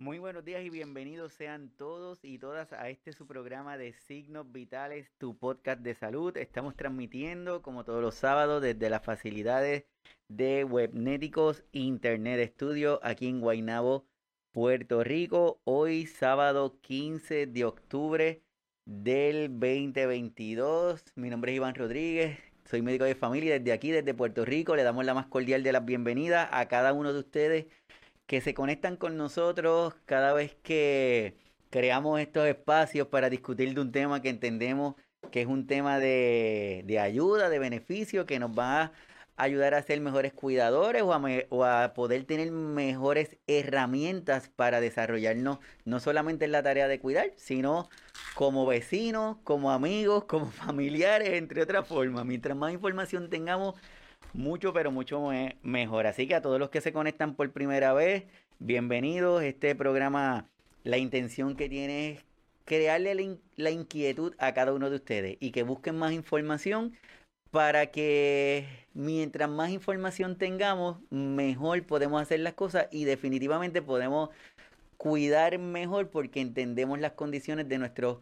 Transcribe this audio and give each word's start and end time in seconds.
Muy 0.00 0.18
buenos 0.18 0.46
días 0.46 0.64
y 0.64 0.70
bienvenidos 0.70 1.34
sean 1.34 1.68
todos 1.76 2.24
y 2.24 2.38
todas 2.38 2.72
a 2.72 2.88
este 2.88 3.12
su 3.12 3.26
programa 3.26 3.76
de 3.76 3.92
Signos 3.92 4.50
Vitales, 4.50 5.12
tu 5.18 5.36
podcast 5.36 5.82
de 5.82 5.94
salud. 5.94 6.34
Estamos 6.38 6.74
transmitiendo 6.74 7.60
como 7.60 7.84
todos 7.84 8.00
los 8.00 8.14
sábados 8.14 8.62
desde 8.62 8.88
las 8.88 9.04
facilidades 9.04 9.84
de 10.26 10.64
Webnéticos 10.64 11.64
Internet 11.72 12.50
Studio 12.54 12.98
aquí 13.02 13.28
en 13.28 13.42
Guaynabo, 13.42 14.06
Puerto 14.52 15.04
Rico. 15.04 15.60
Hoy 15.64 16.06
sábado 16.06 16.80
15 16.80 17.46
de 17.46 17.64
octubre 17.66 18.42
del 18.86 19.50
2022. 19.50 21.12
Mi 21.14 21.28
nombre 21.28 21.52
es 21.52 21.56
Iván 21.56 21.74
Rodríguez, 21.74 22.38
soy 22.64 22.80
médico 22.80 23.04
de 23.04 23.14
familia 23.14 23.58
desde 23.58 23.72
aquí, 23.72 23.90
desde 23.90 24.14
Puerto 24.14 24.46
Rico. 24.46 24.76
Le 24.76 24.82
damos 24.82 25.04
la 25.04 25.12
más 25.12 25.26
cordial 25.26 25.62
de 25.62 25.72
las 25.72 25.84
bienvenidas 25.84 26.48
a 26.52 26.68
cada 26.68 26.94
uno 26.94 27.12
de 27.12 27.18
ustedes 27.18 27.66
que 28.30 28.40
se 28.40 28.54
conectan 28.54 28.94
con 28.96 29.16
nosotros 29.16 29.92
cada 30.06 30.32
vez 30.32 30.54
que 30.62 31.34
creamos 31.68 32.20
estos 32.20 32.46
espacios 32.46 33.08
para 33.08 33.28
discutir 33.28 33.74
de 33.74 33.80
un 33.80 33.90
tema 33.90 34.22
que 34.22 34.28
entendemos 34.28 34.94
que 35.32 35.40
es 35.40 35.48
un 35.48 35.66
tema 35.66 35.98
de, 35.98 36.98
ayuda, 37.02 37.48
de 37.48 37.58
beneficio, 37.58 38.26
que 38.26 38.38
nos 38.38 38.56
va 38.56 38.82
a 38.82 38.92
ayudar 39.34 39.74
a 39.74 39.82
ser 39.82 40.00
mejores 40.00 40.32
cuidadores 40.32 41.02
o 41.02 41.12
a, 41.12 41.20
o 41.48 41.64
a, 41.64 41.92
poder 41.92 42.22
tener 42.22 42.52
mejores 42.52 43.36
herramientas 43.48 44.48
para 44.48 44.80
desarrollarnos, 44.80 45.58
no 45.84 45.98
solamente 45.98 46.44
en 46.44 46.52
la 46.52 46.62
tarea 46.62 46.86
de 46.86 47.00
cuidar, 47.00 47.32
sino 47.34 47.88
como 48.36 48.64
vecinos, 48.64 49.38
como 49.42 49.72
amigos, 49.72 50.26
como 50.26 50.46
familiares, 50.52 51.30
entre 51.30 51.62
otras 51.62 51.84
formas. 51.84 52.24
Mientras 52.24 52.56
más 52.56 52.72
información 52.72 53.28
tengamos, 53.28 53.74
mucho, 54.32 54.72
pero 54.72 54.90
mucho 54.90 55.28
mejor. 55.62 56.06
Así 56.06 56.26
que 56.26 56.34
a 56.34 56.42
todos 56.42 56.58
los 56.58 56.70
que 56.70 56.80
se 56.80 56.92
conectan 56.92 57.34
por 57.34 57.50
primera 57.52 57.92
vez, 57.92 58.24
bienvenidos. 58.58 59.42
Este 59.42 59.74
programa, 59.74 60.48
la 60.84 60.98
intención 60.98 61.56
que 61.56 61.68
tiene 61.68 62.10
es 62.10 62.24
crearle 62.64 63.38
la, 63.56 63.70
inquietud 63.70 64.34
a 64.38 64.54
cada 64.54 64.72
uno 64.72 64.90
de 64.90 64.96
ustedes 64.96 65.36
y 65.40 65.50
que 65.50 65.64
busquen 65.64 65.98
más 65.98 66.12
información 66.12 66.92
para 67.50 67.86
que 67.86 68.86
mientras 68.94 69.50
más 69.50 69.70
información 69.70 70.36
tengamos, 70.36 70.98
mejor 71.10 71.82
podemos 71.84 72.22
hacer 72.22 72.40
las 72.40 72.54
cosas 72.54 72.86
y 72.92 73.04
definitivamente 73.04 73.82
podemos 73.82 74.30
cuidar 74.96 75.58
mejor 75.58 76.10
porque 76.10 76.40
entendemos 76.40 77.00
las 77.00 77.12
condiciones 77.12 77.68
de 77.68 77.78
nuestros 77.78 78.18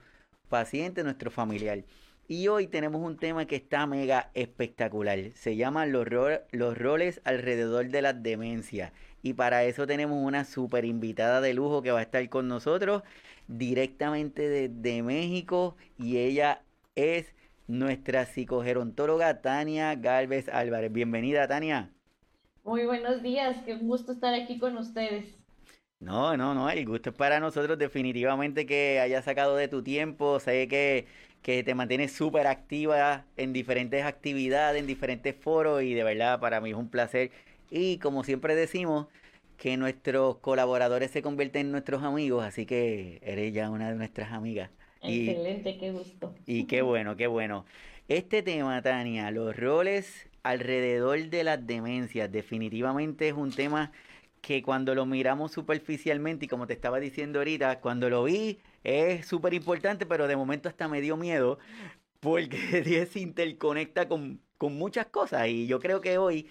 pacientes, 0.48 1.05
nuestro 1.05 1.31
familiar. 1.31 1.84
Y 2.31 2.48
hoy 2.48 2.67
tenemos 2.67 3.01
un 3.01 3.17
tema 3.17 3.47
que 3.47 3.57
está 3.57 3.87
mega 3.87 4.31
espectacular. 4.34 5.19
Se 5.34 5.57
llama 5.57 5.87
los, 5.87 6.07
los 6.53 6.77
roles 6.77 7.23
alrededor 7.25 7.89
de 7.89 8.03
las 8.03 8.23
demencias. 8.23 8.93
Y 9.23 9.33
para 9.33 9.65
eso 9.65 9.87
tenemos 9.87 10.19
una 10.23 10.45
super 10.45 10.84
invitada 10.84 11.41
de 11.41 11.55
lujo 11.55 11.81
que 11.81 11.91
va 11.91 12.01
a 12.01 12.03
estar 12.03 12.29
con 12.29 12.47
nosotros 12.47 13.03
directamente 13.47 14.47
desde 14.47 15.03
México. 15.03 15.77
Y 15.97 16.19
ella 16.19 16.61
es 16.95 17.34
nuestra 17.67 18.27
psicogerontóloga 18.27 19.41
Tania 19.41 19.95
Galvez 19.95 20.51
Álvarez. 20.51 20.93
Bienvenida, 20.93 21.49
Tania. 21.49 21.91
Muy 22.62 22.84
buenos 22.84 23.23
días, 23.23 23.56
qué 23.65 23.77
gusto 23.77 24.12
estar 24.12 24.34
aquí 24.34 24.59
con 24.59 24.77
ustedes. 24.77 25.39
No, 26.01 26.37
no, 26.37 26.55
no, 26.55 26.71
el 26.71 26.87
gusto 26.87 27.11
es 27.11 27.17
para 27.17 27.41
nosotros 27.41 27.77
definitivamente 27.77 28.67
que 28.67 29.01
hayas 29.01 29.25
sacado 29.25 29.56
de 29.56 29.67
tu 29.67 29.83
tiempo. 29.83 30.39
Sé 30.39 30.69
que 30.69 31.06
que 31.42 31.62
te 31.62 31.75
mantienes 31.75 32.12
súper 32.12 32.47
activa 32.47 33.25
en 33.36 33.53
diferentes 33.53 34.05
actividades, 34.05 34.81
en 34.81 34.86
diferentes 34.86 35.34
foros 35.34 35.83
y 35.83 35.94
de 35.94 36.05
verdad 36.05 36.41
para 36.41 36.61
mí 36.61 36.70
es 36.70 36.77
un 36.77 36.89
placer. 36.89 37.31
Y 37.70 37.98
como 37.98 38.25
siempre 38.25 38.55
decimos, 38.55 39.06
que 39.59 39.77
nuestros 39.77 40.36
colaboradores 40.36 41.11
se 41.11 41.20
convierten 41.20 41.66
en 41.66 41.72
nuestros 41.72 42.03
amigos, 42.05 42.44
así 42.44 42.64
que 42.64 43.20
eres 43.22 43.53
ya 43.53 43.69
una 43.70 43.91
de 43.91 43.97
nuestras 43.97 44.33
amigas. 44.33 44.70
Excelente, 45.03 45.77
qué 45.78 45.91
gusto. 45.91 46.34
Y 46.47 46.64
qué 46.64 46.81
bueno, 46.81 47.16
qué 47.16 47.27
bueno. 47.27 47.66
Este 48.06 48.42
tema, 48.42 48.81
Tania, 48.83 49.31
los 49.31 49.55
roles 49.56 50.28
alrededor 50.44 51.28
de 51.28 51.44
las 51.44 51.66
demencias, 51.66 52.31
definitivamente 52.31 53.28
es 53.28 53.34
un 53.34 53.50
tema 53.50 53.93
que 54.41 54.62
cuando 54.62 54.94
lo 54.94 55.05
miramos 55.05 55.53
superficialmente 55.53 56.47
y 56.47 56.49
como 56.49 56.69
te 56.69 56.72
estaba 56.72 57.00
diciendo 57.00 57.41
ahorita, 57.41 57.81
cuando 57.81 58.09
lo 58.09 58.25
vi 58.25 58.59
es 58.84 59.27
súper 59.27 59.55
importante, 59.55 60.06
pero 60.06 60.27
de 60.28 60.37
momento 60.37 60.69
hasta 60.69 60.89
me 60.89 61.00
dio 61.00 61.16
miedo 61.16 61.59
porque 62.21 63.06
se 63.12 63.21
interconecta 63.21 64.09
con, 64.09 64.41
muchas 64.61 65.06
cosas 65.06 65.49
y 65.49 65.66
yo 65.69 65.78
creo 65.81 66.00
que 66.00 66.19
hoy 66.19 66.50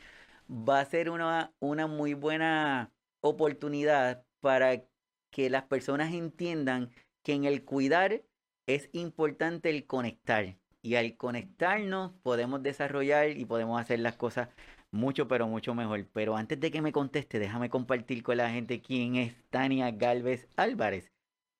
va 0.50 0.80
a 0.80 0.86
ser 0.86 1.10
una, 1.10 1.52
una 1.60 1.88
muy 1.88 2.14
buena 2.14 2.92
oportunidad 3.22 4.24
para 4.40 4.84
que 5.32 5.50
las 5.50 5.64
personas 5.64 6.14
entiendan 6.14 6.92
que 7.24 7.34
en 7.34 7.46
el 7.46 7.66
cuidar 7.66 8.24
es 8.66 8.90
importante 8.94 9.70
el 9.70 9.86
conectar 9.86 10.56
y 10.82 10.96
al 10.96 11.18
conectarnos 11.18 12.14
podemos 12.24 12.64
desarrollar 12.64 13.32
y 13.32 13.46
podemos 13.46 13.80
hacer 13.82 14.00
las 14.00 14.16
cosas 14.16 14.50
mucho, 14.92 15.28
pero 15.28 15.48
mucho 15.48 15.76
mejor. 15.76 16.08
Pero 16.14 16.38
antes 16.38 16.60
de 16.60 16.72
que 16.72 16.82
me 16.82 16.92
conteste, 16.92 17.40
déjame 17.40 17.70
compartir 17.70 18.24
con 18.24 18.38
la 18.38 18.50
gente 18.50 18.82
quién 18.82 19.16
es 19.16 19.36
Tania 19.50 19.92
Galvez 19.92 20.48
Álvarez. 20.56 21.12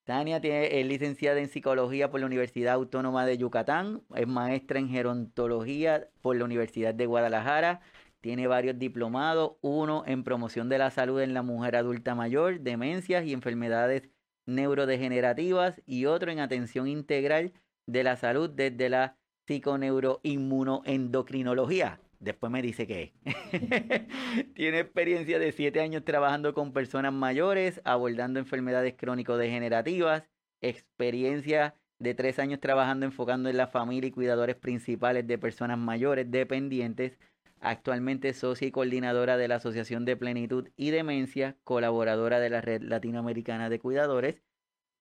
Tania 0.08 0.40
tiene, 0.40 0.80
es 0.80 0.88
licenciada 0.88 1.40
en 1.42 1.50
psicología 1.50 2.10
por 2.10 2.22
la 2.22 2.28
Universidad 2.28 2.76
Autónoma 2.76 3.26
de 3.26 3.38
Yucatán, 3.38 4.04
es 4.16 4.26
maestra 4.26 4.80
en 4.80 4.88
gerontología 4.88 6.08
por 6.22 6.38
la 6.38 6.46
Universidad 6.46 6.94
de 6.94 7.06
Guadalajara, 7.06 7.82
tiene 8.22 8.48
varios 8.48 8.80
diplomados, 8.80 9.58
uno 9.60 10.06
en 10.08 10.24
promoción 10.24 10.70
de 10.70 10.78
la 10.78 10.92
salud 10.92 11.20
en 11.20 11.34
la 11.34 11.42
mujer 11.42 11.76
adulta 11.76 12.16
mayor, 12.16 12.62
demencias 12.62 13.26
y 13.26 13.34
enfermedades 13.34 14.08
neurodegenerativas 14.46 15.82
y 15.86 16.06
otro 16.06 16.32
en 16.32 16.40
atención 16.40 16.88
integral 16.88 17.52
de 17.86 18.06
la 18.06 18.16
salud 18.16 18.50
desde 18.50 18.88
la 18.88 19.18
psiconeuroinmunoendocrinología. 19.46 22.00
Después 22.20 22.52
me 22.52 22.62
dice 22.62 22.88
que 22.88 23.14
tiene 24.56 24.80
experiencia 24.80 25.38
de 25.38 25.52
siete 25.52 25.82
años 25.82 26.04
trabajando 26.04 26.54
con 26.54 26.74
personas 26.74 27.14
mayores, 27.14 27.80
abordando 27.84 28.40
enfermedades 28.40 28.96
crónico-degenerativas, 28.96 30.24
experiencia 30.62 31.76
de 32.00 32.14
tres 32.16 32.40
años 32.40 32.60
trabajando 32.60 33.06
enfocando 33.06 33.50
en 33.50 33.58
la 33.58 33.68
familia 33.68 34.08
y 34.08 34.12
cuidadores 34.12 34.56
principales 34.56 35.28
de 35.28 35.38
personas 35.38 35.78
mayores 35.78 36.30
dependientes, 36.30 37.20
actualmente 37.60 38.34
socia 38.34 38.68
y 38.68 38.72
coordinadora 38.72 39.38
de 39.38 39.48
la 39.48 39.56
Asociación 39.56 40.06
de 40.06 40.18
Plenitud 40.18 40.70
y 40.76 40.92
Demencia, 40.92 41.56
colaboradora 41.64 42.40
de 42.40 42.50
la 42.50 42.62
Red 42.62 42.82
Latinoamericana 42.82 43.70
de 43.70 43.80
Cuidadores 43.80 44.42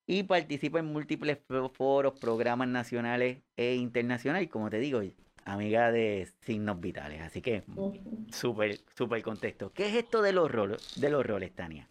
y 0.06 0.22
participa 0.22 0.78
en 0.78 0.86
múltiples 0.86 1.38
foros, 1.72 2.18
programas 2.20 2.68
nacionales 2.68 3.38
e 3.56 3.74
internacionales, 3.74 4.48
como 4.48 4.70
te 4.70 4.78
digo, 4.78 5.02
amiga 5.46 5.90
de 5.90 6.28
signos 6.40 6.80
vitales. 6.80 7.22
Así 7.22 7.40
que 7.40 7.62
súper, 8.30 8.80
súper 8.94 9.22
contexto. 9.22 9.72
¿Qué 9.72 9.86
es 9.86 9.94
esto 9.94 10.20
de 10.20 10.32
los 10.32 10.50
roles, 10.50 11.00
de 11.00 11.08
los 11.08 11.24
roles, 11.24 11.54
Tania? 11.54 11.88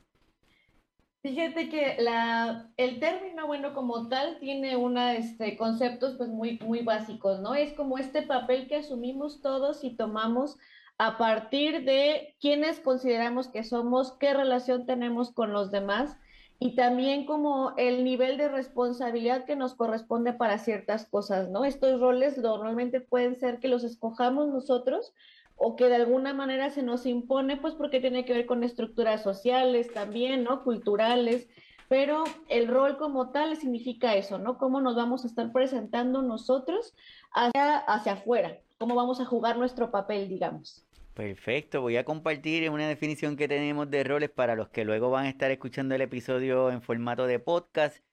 Fíjate 1.23 1.69
que 1.69 1.95
la, 1.99 2.69
el 2.77 2.99
término, 2.99 3.47
bueno, 3.47 3.73
como 3.73 4.07
tal, 4.09 4.37
tiene 4.39 4.75
una, 4.75 5.15
este, 5.15 5.57
conceptos 5.57 6.15
pues 6.17 6.29
muy, 6.29 6.59
muy 6.59 6.83
básicos, 6.83 7.39
¿no? 7.39 7.55
Es 7.55 7.73
como 7.73 7.97
este 7.97 8.21
papel 8.21 8.67
que 8.67 8.75
asumimos 8.75 9.41
todos 9.41 9.83
y 9.83 9.95
tomamos 9.95 10.57
a 10.99 11.17
partir 11.17 11.83
de 11.83 12.35
quiénes 12.39 12.79
consideramos 12.79 13.47
que 13.47 13.63
somos, 13.63 14.13
qué 14.19 14.35
relación 14.35 14.85
tenemos 14.85 15.31
con 15.31 15.51
los 15.51 15.71
demás 15.71 16.15
y 16.59 16.75
también 16.75 17.25
como 17.25 17.73
el 17.77 18.03
nivel 18.03 18.37
de 18.37 18.47
responsabilidad 18.47 19.45
que 19.45 19.55
nos 19.55 19.75
corresponde 19.75 20.33
para 20.33 20.57
ciertas 20.57 21.05
cosas, 21.05 21.49
¿no? 21.49 21.65
Estos 21.65 21.99
roles 21.99 22.37
normalmente 22.37 23.01
pueden 23.01 23.35
ser 23.35 23.59
que 23.59 23.67
los 23.67 23.83
escojamos 23.83 24.47
nosotros 24.47 25.13
o 25.57 25.75
que 25.75 25.89
de 25.89 25.95
alguna 25.95 26.33
manera 26.33 26.69
se 26.69 26.83
nos 26.83 27.05
impone, 27.05 27.57
pues 27.57 27.73
porque 27.75 27.99
tiene 27.99 28.25
que 28.25 28.33
ver 28.33 28.45
con 28.45 28.63
estructuras 28.63 29.21
sociales 29.21 29.93
también, 29.93 30.43
¿no? 30.43 30.63
Culturales, 30.63 31.47
pero 31.89 32.23
el 32.49 32.67
rol 32.67 32.97
como 32.97 33.31
tal 33.31 33.55
significa 33.57 34.15
eso, 34.15 34.37
¿no? 34.37 34.57
Cómo 34.57 34.81
nos 34.81 34.95
vamos 34.95 35.23
a 35.23 35.27
estar 35.27 35.51
presentando 35.51 36.21
nosotros 36.21 36.93
hacia, 37.31 37.77
hacia 37.77 38.13
afuera, 38.13 38.59
cómo 38.77 38.95
vamos 38.95 39.19
a 39.19 39.25
jugar 39.25 39.57
nuestro 39.57 39.91
papel, 39.91 40.29
digamos. 40.29 40.84
Perfecto, 41.15 41.79
voy 41.79 41.95
a 41.95 42.03
compartir 42.03 42.69
una 42.69 42.89
definición 42.89 43.37
que 43.37 43.47
tenemos 43.47 43.89
de 43.89 44.03
roles 44.03 44.29
para 44.29 44.55
los 44.55 44.67
que 44.67 44.83
luego 44.83 45.09
van 45.09 45.27
a 45.27 45.29
estar 45.29 45.49
escuchando 45.49 45.95
el 45.95 46.01
episodio 46.01 46.69
en 46.69 46.81
formato 46.81 47.25
de 47.25 47.39
podcast. 47.39 48.03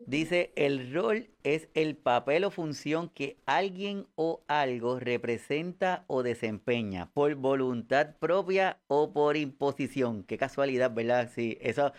Dice, 0.00 0.52
el 0.56 0.92
rol 0.92 1.30
es 1.44 1.68
el 1.74 1.96
papel 1.96 2.42
o 2.42 2.50
función 2.50 3.08
que 3.08 3.36
alguien 3.46 4.08
o 4.16 4.42
algo 4.48 4.98
representa 4.98 6.02
o 6.08 6.24
desempeña 6.24 7.12
por 7.12 7.36
voluntad 7.36 8.16
propia 8.18 8.80
o 8.88 9.12
por 9.12 9.36
imposición. 9.36 10.24
Qué 10.24 10.36
casualidad, 10.36 10.92
¿verdad? 10.92 11.30
Sí, 11.32 11.56
eso, 11.60 11.92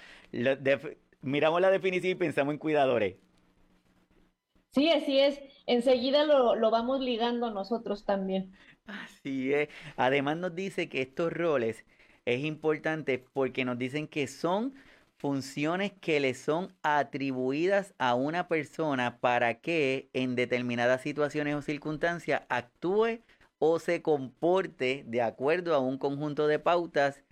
miramos 1.21 1.61
la 1.61 1.71
definición 1.71 2.11
y 2.11 2.15
pensamos 2.15 2.51
en 2.51 2.59
cuidadores. 2.59 3.15
Sí, 4.73 4.89
así 4.89 5.17
es. 5.17 5.41
Enseguida 5.65 6.25
lo, 6.25 6.55
lo 6.55 6.71
vamos 6.71 6.99
ligando 6.99 7.51
nosotros 7.51 8.03
también. 8.03 8.51
Así 9.03 9.53
es. 9.53 9.69
Además 9.97 10.37
nos 10.37 10.55
dice 10.55 10.89
que 10.89 11.01
estos 11.01 11.31
roles 11.31 11.85
es 12.25 12.43
importante 12.43 13.23
porque 13.33 13.65
nos 13.65 13.77
dicen 13.77 14.07
que 14.07 14.27
son 14.27 14.73
funciones 15.17 15.91
que 16.01 16.19
le 16.19 16.33
son 16.33 16.73
atribuidas 16.81 17.93
a 17.99 18.15
una 18.15 18.47
persona 18.47 19.19
para 19.19 19.59
que 19.61 20.09
en 20.13 20.35
determinadas 20.35 21.01
situaciones 21.01 21.55
o 21.55 21.61
circunstancias 21.61 22.41
actúe 22.49 23.19
o 23.59 23.77
se 23.77 24.01
comporte 24.01 25.03
de 25.05 25.21
acuerdo 25.21 25.75
a 25.75 25.79
un 25.79 25.99
conjunto 25.99 26.47
de 26.47 26.57
pautas 26.57 27.23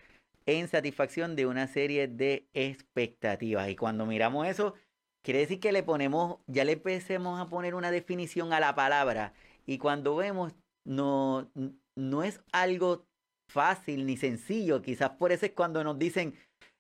en 0.46 0.68
satisfacción 0.68 1.36
de 1.36 1.48
una 1.48 1.68
serie 1.68 2.08
de 2.08 2.48
expectativas. 2.54 3.70
Y 3.70 3.76
cuando 3.76 4.06
miramos 4.06 4.48
eso, 4.48 4.76
quiere 5.24 5.40
decir 5.40 5.60
que 5.60 5.72
le 5.72 5.82
ponemos, 5.82 6.38
ya 6.46 6.66
le 6.66 6.74
empecemos 6.74 7.40
a 7.40 7.48
poner 7.50 7.74
una 7.74 7.90
definición 7.90 8.54
a 8.54 8.60
la 8.60 8.76
palabra. 8.76 9.34
Y 9.66 9.80
cuando 9.80 10.16
vemos, 10.16 10.54
no, 10.90 11.52
no 11.96 12.24
es 12.24 12.42
algo 12.52 13.06
fácil 13.48 14.06
ni 14.06 14.18
sencillo. 14.18 14.82
Quizás 14.82 15.12
por 15.12 15.32
eso 15.32 15.46
es 15.46 15.52
cuando 15.52 15.84
nos 15.84 16.00
dicen, 16.00 16.34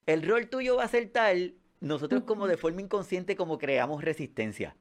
el 0.07 0.27
rol 0.27 0.49
tuyo 0.49 0.77
va 0.77 0.85
a 0.85 0.87
ser 0.87 1.11
tal, 1.11 1.55
nosotros 1.79 2.23
como 2.23 2.47
de 2.47 2.57
forma 2.57 2.81
inconsciente 2.81 3.35
como 3.35 3.59
creamos 3.59 4.03
resistencia. 4.03 4.75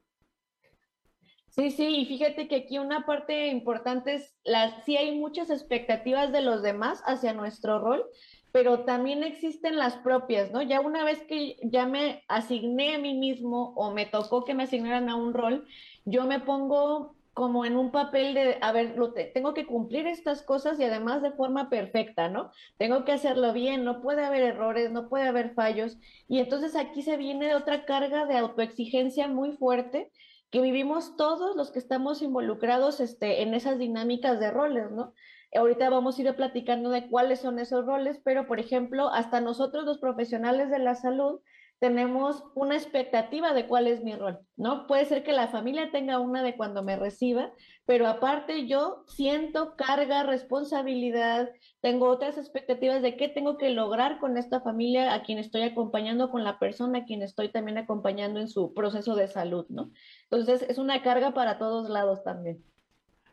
Sí, 1.49 1.71
sí, 1.71 1.87
y 1.87 2.05
fíjate 2.05 2.47
que 2.47 2.55
aquí 2.55 2.79
una 2.79 3.05
parte 3.05 3.47
importante 3.47 4.15
es, 4.15 4.35
la, 4.43 4.81
sí 4.83 4.97
hay 4.97 5.17
muchas 5.17 5.49
expectativas 5.49 6.31
de 6.31 6.41
los 6.41 6.61
demás 6.61 7.01
hacia 7.05 7.33
nuestro 7.33 7.79
rol, 7.79 8.05
pero 8.51 8.85
también 8.85 9.23
existen 9.23 9.77
las 9.77 9.95
propias, 9.97 10.51
¿no? 10.51 10.61
Ya 10.61 10.79
una 10.79 11.03
vez 11.03 11.21
que 11.23 11.57
ya 11.63 11.85
me 11.85 12.23
asigné 12.27 12.95
a 12.95 12.99
mí 12.99 13.13
mismo 13.13 13.73
o 13.75 13.91
me 13.91 14.05
tocó 14.05 14.43
que 14.43 14.53
me 14.53 14.63
asignaran 14.63 15.09
a 15.09 15.15
un 15.15 15.33
rol, 15.33 15.67
yo 16.05 16.25
me 16.25 16.39
pongo 16.39 17.15
como 17.39 17.63
en 17.63 17.77
un 17.77 17.89
papel 17.89 18.33
de, 18.33 18.57
a 18.59 18.73
ver, 18.73 18.97
tengo 19.33 19.53
que 19.53 19.65
cumplir 19.65 20.05
estas 20.07 20.43
cosas 20.43 20.77
y 20.77 20.83
además 20.83 21.21
de 21.21 21.31
forma 21.31 21.69
perfecta, 21.69 22.27
¿no? 22.27 22.51
Tengo 22.77 23.05
que 23.05 23.13
hacerlo 23.13 23.53
bien, 23.53 23.85
no 23.85 24.01
puede 24.01 24.25
haber 24.25 24.43
errores, 24.43 24.91
no 24.91 25.07
puede 25.07 25.23
haber 25.23 25.53
fallos. 25.53 25.97
Y 26.27 26.39
entonces 26.39 26.75
aquí 26.75 27.01
se 27.01 27.15
viene 27.15 27.55
otra 27.55 27.85
carga 27.85 28.25
de 28.25 28.35
autoexigencia 28.35 29.29
muy 29.29 29.53
fuerte 29.53 30.11
que 30.51 30.59
vivimos 30.59 31.15
todos 31.15 31.55
los 31.55 31.71
que 31.71 31.79
estamos 31.79 32.21
involucrados 32.21 32.99
este, 32.99 33.41
en 33.41 33.53
esas 33.53 33.79
dinámicas 33.79 34.37
de 34.41 34.51
roles, 34.51 34.91
¿no? 34.91 35.13
Ahorita 35.55 35.89
vamos 35.89 36.19
a 36.19 36.21
ir 36.21 36.35
platicando 36.35 36.89
de 36.89 37.07
cuáles 37.07 37.39
son 37.39 37.57
esos 37.59 37.85
roles, 37.85 38.19
pero 38.21 38.47
por 38.47 38.59
ejemplo, 38.59 39.13
hasta 39.13 39.39
nosotros 39.39 39.85
los 39.85 39.99
profesionales 39.99 40.69
de 40.69 40.79
la 40.79 40.95
salud 40.95 41.39
tenemos 41.79 42.43
una 42.55 42.75
expectativa 42.75 43.53
de 43.53 43.65
cuál 43.65 43.87
es 43.87 44.03
mi 44.03 44.13
rol, 44.13 44.39
¿no? 44.57 44.85
Puede 44.85 45.05
ser 45.05 45.23
que 45.23 45.31
la 45.31 45.47
familia 45.47 45.91
tenga 45.91 46.19
una 46.19 46.43
de 46.43 46.57
cuando 46.57 46.83
me 46.83 46.97
reciba, 46.97 47.53
pero 47.85 48.07
aparte 48.07 48.67
yo 48.67 49.05
siento 49.07 49.75
carga, 49.77 50.23
responsabilidad, 50.23 51.49
tengo 51.79 52.09
otras 52.09 52.37
expectativas 52.37 53.01
de 53.01 53.15
qué 53.15 53.29
tengo 53.29 53.57
que 53.57 53.69
lograr 53.69 54.19
con 54.19 54.37
esta 54.37 54.59
familia 54.59 55.13
a 55.13 55.23
quien 55.23 55.39
estoy 55.39 55.61
acompañando, 55.61 56.29
con 56.31 56.43
la 56.43 56.59
persona 56.59 56.99
a 56.99 57.05
quien 57.05 57.21
estoy 57.21 57.49
también 57.49 57.77
acompañando 57.77 58.41
en 58.41 58.49
su 58.49 58.73
proceso 58.73 59.15
de 59.15 59.29
salud, 59.29 59.65
¿no? 59.69 59.89
Entonces 60.23 60.65
es 60.69 60.77
una 60.79 61.01
carga 61.01 61.33
para 61.33 61.57
todos 61.57 61.89
lados 61.89 62.23
también. 62.23 62.61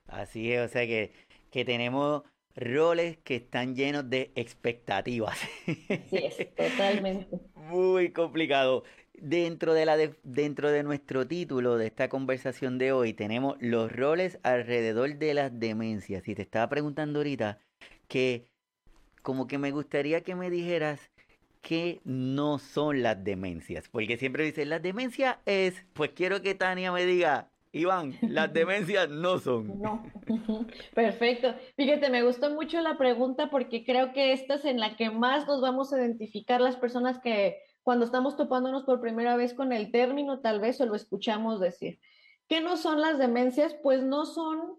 Así 0.07 0.53
es, 0.53 0.65
o 0.65 0.69
sea 0.69 0.87
que, 0.87 1.13
que 1.51 1.65
tenemos 1.65 2.23
roles 2.57 3.19
que 3.19 3.37
están 3.37 3.77
llenos 3.77 4.09
de 4.09 4.33
expectativas. 4.35 5.39
Sí, 5.67 5.87
es, 6.11 6.55
totalmente. 6.57 7.39
Muy 7.55 8.11
complicado. 8.13 8.85
Dentro 9.19 9.73
de, 9.73 9.87
la 9.87 9.97
dentro 10.25 10.71
de 10.71 10.83
nuestro 10.83 11.27
título 11.27 11.77
de 11.79 11.87
esta 11.87 12.09
conversación 12.09 12.77
de 12.77 12.93
hoy 12.93 13.15
tenemos 13.15 13.57
los 13.61 13.91
roles 13.91 14.39
alrededor 14.43 15.17
de 15.17 15.35
las 15.35 15.59
demencias. 15.59 16.29
Y 16.29 16.35
te 16.35 16.43
estaba 16.43 16.69
preguntando 16.69 17.21
ahorita 17.21 17.59
que 18.09 18.47
como 19.23 19.47
que 19.47 19.59
me 19.59 19.71
gustaría 19.71 20.23
que 20.23 20.35
me 20.35 20.51
dijeras 20.51 21.11
qué 21.63 22.01
no 22.05 22.59
son 22.59 23.03
las 23.03 23.25
demencias. 23.25 23.89
Porque 23.89 24.17
siempre 24.17 24.45
dicen, 24.45 24.69
las 24.69 24.83
demencias 24.83 25.39
es, 25.47 25.85
pues 25.95 26.11
quiero 26.11 26.43
que 26.43 26.55
Tania 26.55 26.93
me 26.93 27.05
diga 27.07 27.51
Iván, 27.77 28.17
las 28.23 28.53
demencias 28.53 29.09
no 29.09 29.39
son. 29.39 29.79
No. 29.87 30.03
Perfecto. 30.95 31.55
Fíjate, 31.77 32.11
me 32.11 32.23
gustó 32.23 32.51
mucho 32.51 32.81
la 32.81 32.99
pregunta 32.99 33.51
porque 33.51 33.85
creo 33.85 34.13
que 34.13 34.33
esta 34.33 34.55
es 34.55 34.65
en 34.65 34.81
la 34.81 34.97
que 34.97 35.11
más 35.11 35.47
nos 35.47 35.61
vamos 35.61 35.93
a 35.93 35.99
identificar 35.99 36.61
las 36.61 36.77
personas 36.77 37.19
que 37.19 37.59
cuando 37.83 38.05
estamos 38.05 38.37
topándonos 38.37 38.85
por 38.85 39.01
primera 39.01 39.37
vez 39.37 39.55
con 39.55 39.73
el 39.73 39.93
término, 39.93 40.41
tal 40.41 40.61
vez 40.61 40.81
o 40.81 40.87
lo 40.87 40.97
escuchamos 40.97 41.61
decir. 41.61 42.01
¿Qué 42.49 42.61
no 42.61 42.77
son 42.77 43.01
las 43.01 43.19
demencias? 43.19 43.77
Pues 43.83 44.03
no 44.03 44.25
son 44.27 44.79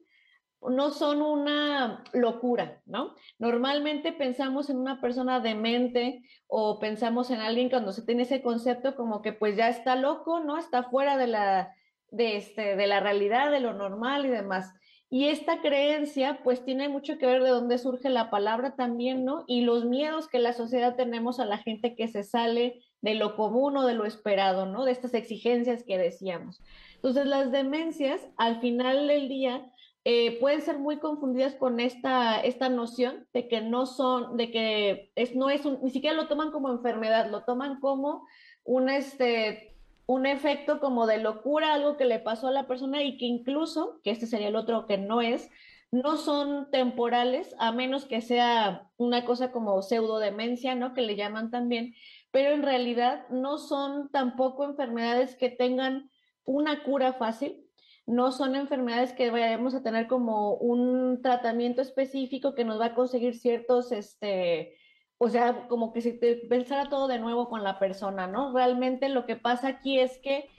no 0.62 0.90
son 0.90 1.22
una 1.22 2.04
locura, 2.14 2.82
¿no? 2.86 3.14
Normalmente 3.38 4.12
pensamos 4.12 4.70
en 4.70 4.78
una 4.78 5.00
persona 5.00 5.40
demente 5.40 6.24
o 6.48 6.80
pensamos 6.80 7.30
en 7.30 7.40
alguien 7.40 7.70
cuando 7.70 7.94
se 7.94 8.02
tiene 8.02 8.24
ese 8.24 8.42
concepto 8.42 8.96
como 8.96 9.22
que 9.22 9.34
pues 9.34 9.56
ya 9.56 9.70
está 9.70 9.96
loco, 9.96 10.40
¿no? 10.40 10.58
Está 10.58 10.84
fuera 10.84 11.16
de 11.16 11.28
la, 11.28 11.76
de, 12.12 12.38
este, 12.38 12.75
de 12.75 12.88
la 12.88 13.00
realidad, 13.00 13.51
de 13.51 13.59
lo 13.59 13.74
normal 13.74 14.25
y 14.25 14.30
demás. 14.30 14.74
Y 15.09 15.30
esta 15.30 15.62
creencia, 15.62 16.42
pues 16.44 16.65
tiene 16.65 16.89
mucho 16.89 17.18
que 17.18 17.25
ver 17.25 17.42
de 17.42 17.50
dónde 17.50 17.77
surge 17.77 18.09
la 18.09 18.30
palabra 18.30 18.75
también, 18.75 19.24
¿no? 19.24 19.45
Y 19.48 19.62
los 19.62 19.86
miedos 19.86 20.27
que 20.27 20.39
la 20.39 20.51
sociedad 20.51 20.95
tenemos 20.98 21.39
a 21.39 21.45
la 21.45 21.57
gente 21.57 21.95
que 21.95 22.09
se 22.09 22.24
sale 22.24 22.81
de 23.01 23.13
lo 23.13 23.38
común 23.38 23.77
o 23.77 23.86
de 23.86 23.94
lo 23.94 24.06
esperado, 24.06 24.65
¿no? 24.65 24.83
De 24.83 24.92
estas 24.92 25.13
exigencias 25.13 25.83
que 25.83 25.98
decíamos. 25.98 26.62
Entonces, 26.95 27.25
las 27.25 27.51
demencias, 27.51 28.19
al 28.36 28.59
final 28.59 29.07
del 29.07 29.30
día, 29.30 29.71
eh, 30.04 30.39
pueden 30.39 30.62
ser 30.62 30.77
muy 30.77 31.00
confundidas 31.00 31.56
con 31.56 31.80
esta, 31.80 32.42
esta 32.42 32.68
noción 32.68 33.27
de 33.33 33.48
que 33.48 33.62
no 33.62 33.86
son, 33.86 34.36
de 34.36 34.51
que 34.51 35.12
es, 35.15 35.36
no 35.36 35.50
es 35.50 35.65
un, 35.65 35.80
ni 35.83 35.89
siquiera 35.89 36.15
lo 36.15 36.27
toman 36.27 36.51
como 36.51 36.69
enfermedad, 36.69 37.30
lo 37.30 37.44
toman 37.44 37.80
como 37.80 38.27
un, 38.65 38.89
este, 38.89 39.77
un 40.07 40.25
efecto 40.25 40.80
como 40.80 41.06
de 41.06 41.19
locura, 41.19 41.74
algo 41.74 41.98
que 41.98 42.06
le 42.06 42.19
pasó 42.19 42.48
a 42.48 42.51
la 42.51 42.65
persona 42.65 43.04
y 43.04 43.18
que 43.18 43.25
incluso, 43.25 44.00
que 44.04 44.12
este 44.12 44.25
sería 44.25 44.48
el 44.48 44.56
otro 44.56 44.88
que 44.88 44.98
no 44.98 45.21
es, 45.21 45.51
no 45.92 46.18
son 46.18 46.71
temporales, 46.71 47.54
a 47.59 47.71
menos 47.71 48.06
que 48.06 48.21
sea 48.21 48.89
una 48.98 49.25
cosa 49.25 49.51
como 49.51 49.81
pseudodemencia, 49.81 50.75
¿no? 50.75 50.94
Que 50.94 51.01
le 51.01 51.15
llaman 51.15 51.51
también, 51.51 51.94
pero 52.31 52.51
en 52.51 52.63
realidad 52.63 53.27
no 53.30 53.57
son 53.57 54.09
tampoco 54.09 54.63
enfermedades 54.63 55.36
que 55.36 55.50
tengan 55.50 56.09
una 56.45 56.83
cura 56.83 57.13
fácil, 57.13 57.65
no 58.06 58.31
son 58.31 58.56
enfermedades 58.56 59.12
que 59.12 59.30
vayamos 59.30 59.75
a 59.75 59.83
tener 59.83 60.07
como 60.07 60.54
un 60.54 61.21
tratamiento 61.21 61.81
específico 61.81 62.56
que 62.56 62.63
nos 62.63 62.80
va 62.80 62.88
a 62.88 62.95
conseguir 62.95 63.36
ciertos, 63.36 63.92
este, 63.92 64.77
o 65.19 65.30
sea, 65.30 65.68
como 65.68 65.94
que 65.94 66.02
si 66.02 66.14
te 66.14 66.36
pensara 66.36 66.90
todo 66.90 67.08
de 67.08 67.19
nuevo 67.19 67.50
con 67.50 67.64
la 67.64 67.80
persona, 67.80 68.28
¿no? 68.28 68.54
Realmente 68.54 69.10
lo 69.10 69.25
que 69.25 69.36
pasa 69.36 69.68
aquí 69.68 70.00
es 70.00 70.19
que 70.19 70.50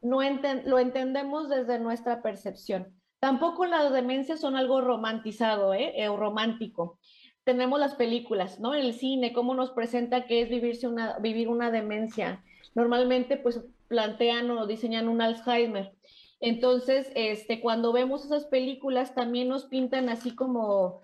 no 0.00 0.20
lo 0.64 0.78
entendemos 0.78 1.48
desde 1.48 1.78
nuestra 1.78 2.22
percepción. 2.22 2.94
Tampoco 3.18 3.66
las 3.66 3.92
demencias 3.92 4.40
son 4.40 4.56
algo 4.56 4.80
romantizado, 4.80 5.74
¿eh? 5.74 5.92
eh 5.96 6.08
romántico. 6.08 6.98
Tenemos 7.44 7.78
las 7.78 7.94
películas, 7.94 8.58
¿no? 8.60 8.74
El 8.74 8.94
cine, 8.94 9.32
cómo 9.32 9.54
nos 9.54 9.70
presenta 9.70 10.26
qué 10.26 10.42
es 10.42 10.48
vivirse 10.48 10.88
una, 10.88 11.18
vivir 11.18 11.48
una 11.48 11.70
demencia. 11.70 12.42
Normalmente, 12.74 13.36
pues, 13.36 13.64
plantean 13.88 14.50
o 14.50 14.66
diseñan 14.66 15.08
un 15.08 15.22
Alzheimer. 15.22 15.94
Entonces, 16.40 17.10
este, 17.14 17.60
cuando 17.60 17.92
vemos 17.92 18.24
esas 18.24 18.46
películas, 18.46 19.14
también 19.14 19.48
nos 19.48 19.64
pintan 19.66 20.08
así 20.08 20.34
como 20.34 21.00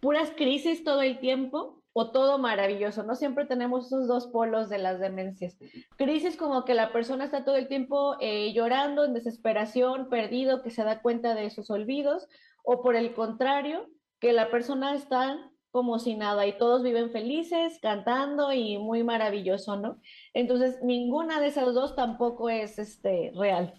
puras 0.00 0.32
crisis 0.36 0.84
todo 0.84 1.00
el 1.00 1.18
tiempo, 1.20 1.82
o 1.94 2.10
todo 2.10 2.38
maravilloso. 2.38 3.04
No 3.04 3.14
siempre 3.14 3.46
tenemos 3.46 3.86
esos 3.86 4.06
dos 4.06 4.26
polos 4.26 4.68
de 4.68 4.78
las 4.78 5.00
demencias. 5.00 5.56
Crisis 5.96 6.36
como 6.36 6.64
que 6.64 6.74
la 6.74 6.92
persona 6.92 7.24
está 7.24 7.44
todo 7.44 7.56
el 7.56 7.68
tiempo 7.68 8.16
eh, 8.20 8.52
llorando, 8.52 9.04
en 9.04 9.14
desesperación, 9.14 10.10
perdido, 10.10 10.60
que 10.62 10.70
se 10.70 10.82
da 10.82 11.00
cuenta 11.00 11.34
de 11.34 11.48
sus 11.50 11.70
olvidos, 11.70 12.28
o 12.64 12.82
por 12.82 12.96
el 12.96 13.14
contrario, 13.14 13.88
que 14.18 14.32
la 14.32 14.50
persona 14.50 14.94
está 14.94 15.38
como 15.70 15.98
si 15.98 16.14
nada 16.14 16.46
y 16.46 16.56
todos 16.58 16.82
viven 16.82 17.10
felices, 17.10 17.78
cantando 17.80 18.52
y 18.52 18.78
muy 18.78 19.02
maravilloso, 19.02 19.76
¿no? 19.76 20.00
Entonces, 20.32 20.78
ninguna 20.82 21.40
de 21.40 21.48
esas 21.48 21.74
dos 21.74 21.96
tampoco 21.96 22.50
es 22.50 22.78
este, 22.78 23.32
real. 23.34 23.74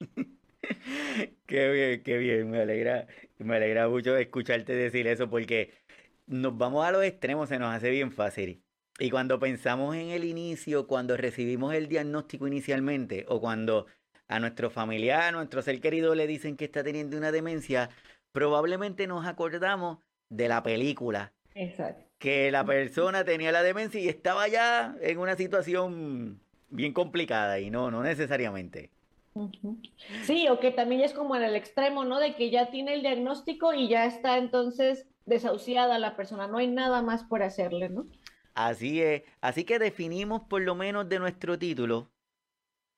qué 1.46 1.70
bien, 1.70 2.02
qué 2.02 2.18
bien, 2.18 2.50
me 2.50 2.62
alegra, 2.62 3.06
me 3.38 3.56
alegra 3.56 3.88
mucho 3.88 4.16
escucharte 4.16 4.74
decir 4.74 5.06
eso 5.06 5.30
porque 5.30 5.72
nos 6.26 6.56
vamos 6.56 6.84
a 6.84 6.92
los 6.92 7.04
extremos, 7.04 7.48
se 7.48 7.58
nos 7.58 7.74
hace 7.74 7.90
bien 7.90 8.12
fácil. 8.12 8.62
Y 8.98 9.10
cuando 9.10 9.38
pensamos 9.38 9.94
en 9.94 10.10
el 10.10 10.24
inicio, 10.24 10.86
cuando 10.86 11.16
recibimos 11.16 11.74
el 11.74 11.88
diagnóstico 11.88 12.46
inicialmente, 12.46 13.26
o 13.28 13.40
cuando 13.40 13.86
a 14.28 14.40
nuestro 14.40 14.70
familiar, 14.70 15.22
a 15.22 15.32
nuestro 15.32 15.62
ser 15.62 15.80
querido 15.80 16.14
le 16.14 16.26
dicen 16.26 16.56
que 16.56 16.64
está 16.64 16.82
teniendo 16.82 17.16
una 17.16 17.30
demencia, 17.30 17.90
probablemente 18.32 19.06
nos 19.06 19.26
acordamos 19.26 19.98
de 20.28 20.48
la 20.48 20.62
película. 20.62 21.32
Exacto. 21.54 22.04
Que 22.18 22.50
la 22.50 22.64
persona 22.64 23.24
tenía 23.24 23.52
la 23.52 23.62
demencia 23.62 24.00
y 24.00 24.08
estaba 24.08 24.48
ya 24.48 24.96
en 25.00 25.18
una 25.18 25.36
situación 25.36 26.40
bien 26.70 26.92
complicada 26.92 27.60
y 27.60 27.70
no, 27.70 27.90
no 27.90 28.02
necesariamente. 28.02 28.90
Sí, 30.22 30.48
o 30.48 30.58
que 30.58 30.70
también 30.70 31.02
es 31.02 31.12
como 31.12 31.36
en 31.36 31.42
el 31.42 31.56
extremo, 31.56 32.04
¿no? 32.04 32.18
De 32.18 32.34
que 32.34 32.50
ya 32.50 32.70
tiene 32.70 32.94
el 32.94 33.02
diagnóstico 33.02 33.74
y 33.74 33.88
ya 33.88 34.06
está 34.06 34.38
entonces 34.38 35.06
desahuciada 35.26 35.98
la 35.98 36.16
persona, 36.16 36.46
no 36.48 36.58
hay 36.58 36.68
nada 36.68 37.02
más 37.02 37.24
por 37.24 37.42
hacerle, 37.42 37.88
¿no? 37.90 38.06
Así 38.54 39.02
es. 39.02 39.22
Así 39.40 39.64
que 39.64 39.78
definimos 39.78 40.42
por 40.42 40.62
lo 40.62 40.74
menos 40.74 41.08
de 41.08 41.18
nuestro 41.18 41.58
título 41.58 42.10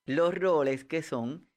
los 0.06 0.34
roles 0.34 0.84
que 0.84 1.02
son 1.02 1.48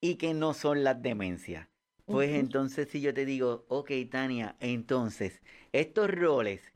y 0.00 0.16
que 0.16 0.34
no 0.34 0.54
son 0.54 0.84
las 0.84 1.02
demencias. 1.02 1.68
Pues 2.08 2.30
entonces 2.30 2.88
si 2.88 3.00
yo 3.00 3.14
te 3.14 3.24
digo, 3.24 3.66
ok 3.68 3.92
Tania, 4.10 4.56
entonces, 4.60 5.42
estos 5.72 6.10
roles, 6.10 6.72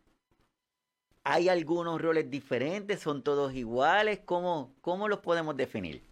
¿hay 1.25 1.49
algunos 1.49 2.00
roles 2.00 2.30
diferentes? 2.30 3.00
¿Son 3.00 3.23
todos 3.25 3.54
iguales? 3.54 4.20
¿Cómo, 4.25 4.75
cómo 4.80 5.08
los 5.08 5.20
podemos 5.20 5.56
definir? 5.56 6.02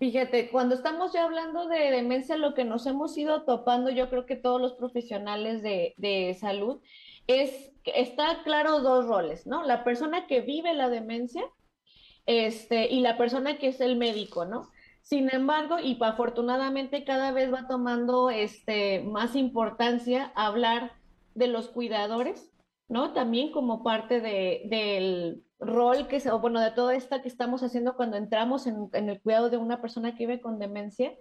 Fíjate, 0.00 0.48
cuando 0.48 0.74
estamos 0.76 1.12
ya 1.12 1.24
hablando 1.24 1.68
de 1.68 1.90
demencia, 1.90 2.38
lo 2.38 2.54
que 2.54 2.64
nos 2.64 2.86
hemos 2.86 3.18
ido 3.18 3.42
topando, 3.42 3.90
yo 3.90 4.08
creo 4.08 4.24
que 4.24 4.34
todos 4.34 4.58
los 4.58 4.72
profesionales 4.72 5.62
de, 5.62 6.36
salud, 6.40 6.80
es 7.26 7.70
está 7.84 8.42
claro 8.42 8.80
dos 8.80 9.04
roles, 9.04 9.46
¿no? 9.46 9.62
La 9.62 9.84
persona 9.84 10.26
que 10.26 10.40
vive 10.40 10.72
la 10.72 10.88
demencia 10.88 11.44
este, 12.24 12.90
y 12.90 13.00
la 13.00 13.18
persona 13.18 13.58
que 13.58 13.68
es 13.68 13.80
el 13.82 13.96
médico, 13.96 14.46
¿no? 14.46 14.70
Sin 15.02 15.28
embargo, 15.34 15.78
y 15.78 15.98
afortunadamente 16.00 17.04
cada 17.04 17.30
vez 17.32 17.52
va 17.52 17.68
tomando 17.68 18.30
este, 18.30 19.00
más 19.00 19.36
importancia 19.36 20.32
hablar 20.34 20.92
de 21.34 21.48
los 21.48 21.68
cuidadores, 21.68 22.50
¿no? 22.88 23.12
También 23.12 23.52
como 23.52 23.82
parte 23.82 24.22
de, 24.22 24.62
del 24.64 25.44
rol 25.60 26.08
que 26.08 26.22
o 26.30 26.38
bueno, 26.40 26.60
de 26.60 26.70
todo 26.70 26.90
esto 26.90 27.20
que 27.22 27.28
estamos 27.28 27.62
haciendo 27.62 27.94
cuando 27.96 28.16
entramos 28.16 28.66
en, 28.66 28.88
en, 28.92 29.08
el 29.08 29.20
cuidado 29.20 29.50
de 29.50 29.56
una 29.56 29.80
persona 29.80 30.14
que 30.16 30.26
vive 30.26 30.40
con 30.40 30.58
demencia. 30.58 31.12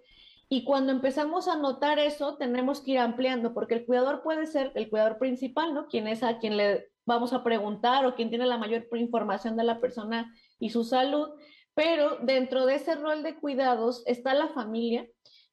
Y 0.47 0.63
cuando 0.63 0.91
empezamos 0.91 1.47
a 1.47 1.57
notar 1.57 1.99
eso, 1.99 2.37
tenemos 2.37 2.81
que 2.81 2.91
ir 2.91 2.99
ampliando, 2.99 3.53
porque 3.53 3.75
el 3.75 3.85
cuidador 3.85 4.23
puede 4.23 4.47
ser 4.47 4.71
el 4.73 4.89
cuidador 4.89 5.19
principal, 5.19 5.75
¿no? 5.75 5.87
Quien 5.87 6.07
es 6.07 6.23
a 6.23 6.39
quien 6.39 6.57
le 6.57 6.89
vamos 7.05 7.33
a 7.33 7.43
preguntar 7.43 8.05
o 8.05 8.15
quien 8.15 8.29
tiene 8.29 8.45
la 8.45 8.57
mayor 8.57 8.87
información 8.93 9.57
de 9.57 9.63
la 9.63 9.79
persona 9.79 10.33
y 10.59 10.69
su 10.69 10.83
salud, 10.83 11.29
pero 11.73 12.17
dentro 12.21 12.65
de 12.65 12.75
ese 12.75 12.95
rol 12.95 13.23
de 13.23 13.35
cuidados 13.35 14.03
está 14.05 14.33
la 14.33 14.49
familia, 14.49 15.07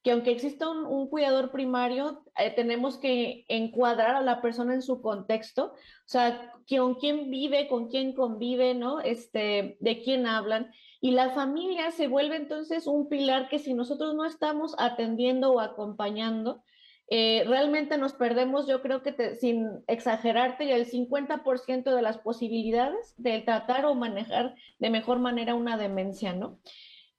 que 0.06 0.12
aunque 0.12 0.30
exista 0.30 0.68
un, 0.68 1.08
cuidador 1.08 1.50
primario, 1.50 2.22
eh, 2.38 2.52
tenemos 2.54 2.96
que 2.96 3.44
encuadrar 3.48 4.14
a 4.14 4.20
la 4.20 4.40
persona 4.40 4.72
en 4.72 4.80
su 4.80 5.02
contexto, 5.02 5.72
o 5.72 6.08
sea, 6.08 6.52
con 6.68 6.94
quién 6.94 7.28
vive, 7.28 7.66
con 7.66 7.88
quién 7.88 8.12
convive, 8.12 8.76
¿no? 8.76 9.00
Este, 9.00 9.76
de 9.80 10.02
quién 10.04 10.28
hablan. 10.28 10.70
Y 11.00 11.10
la 11.10 11.30
familia 11.30 11.90
se 11.90 12.06
vuelve 12.06 12.36
entonces 12.36 12.86
un 12.86 13.08
pilar 13.08 13.48
que 13.48 13.58
si 13.58 13.74
nosotros 13.74 14.14
no 14.14 14.24
estamos 14.24 14.76
atendiendo 14.78 15.50
o 15.50 15.58
acompañando, 15.58 16.62
eh, 17.08 17.42
realmente 17.48 17.98
nos 17.98 18.12
perdemos, 18.12 18.68
yo 18.68 18.82
creo 18.82 19.02
que 19.02 19.34
sin 19.34 19.66
exagerarte, 19.88 20.72
el 20.72 20.86
50% 20.86 21.96
de 21.96 22.02
las 22.02 22.18
posibilidades 22.18 23.12
de 23.16 23.40
tratar 23.40 23.84
o 23.86 23.96
manejar 23.96 24.54
de 24.78 24.88
mejor 24.88 25.18
manera 25.18 25.56
una 25.56 25.76
demencia, 25.76 26.32
¿no? 26.32 26.60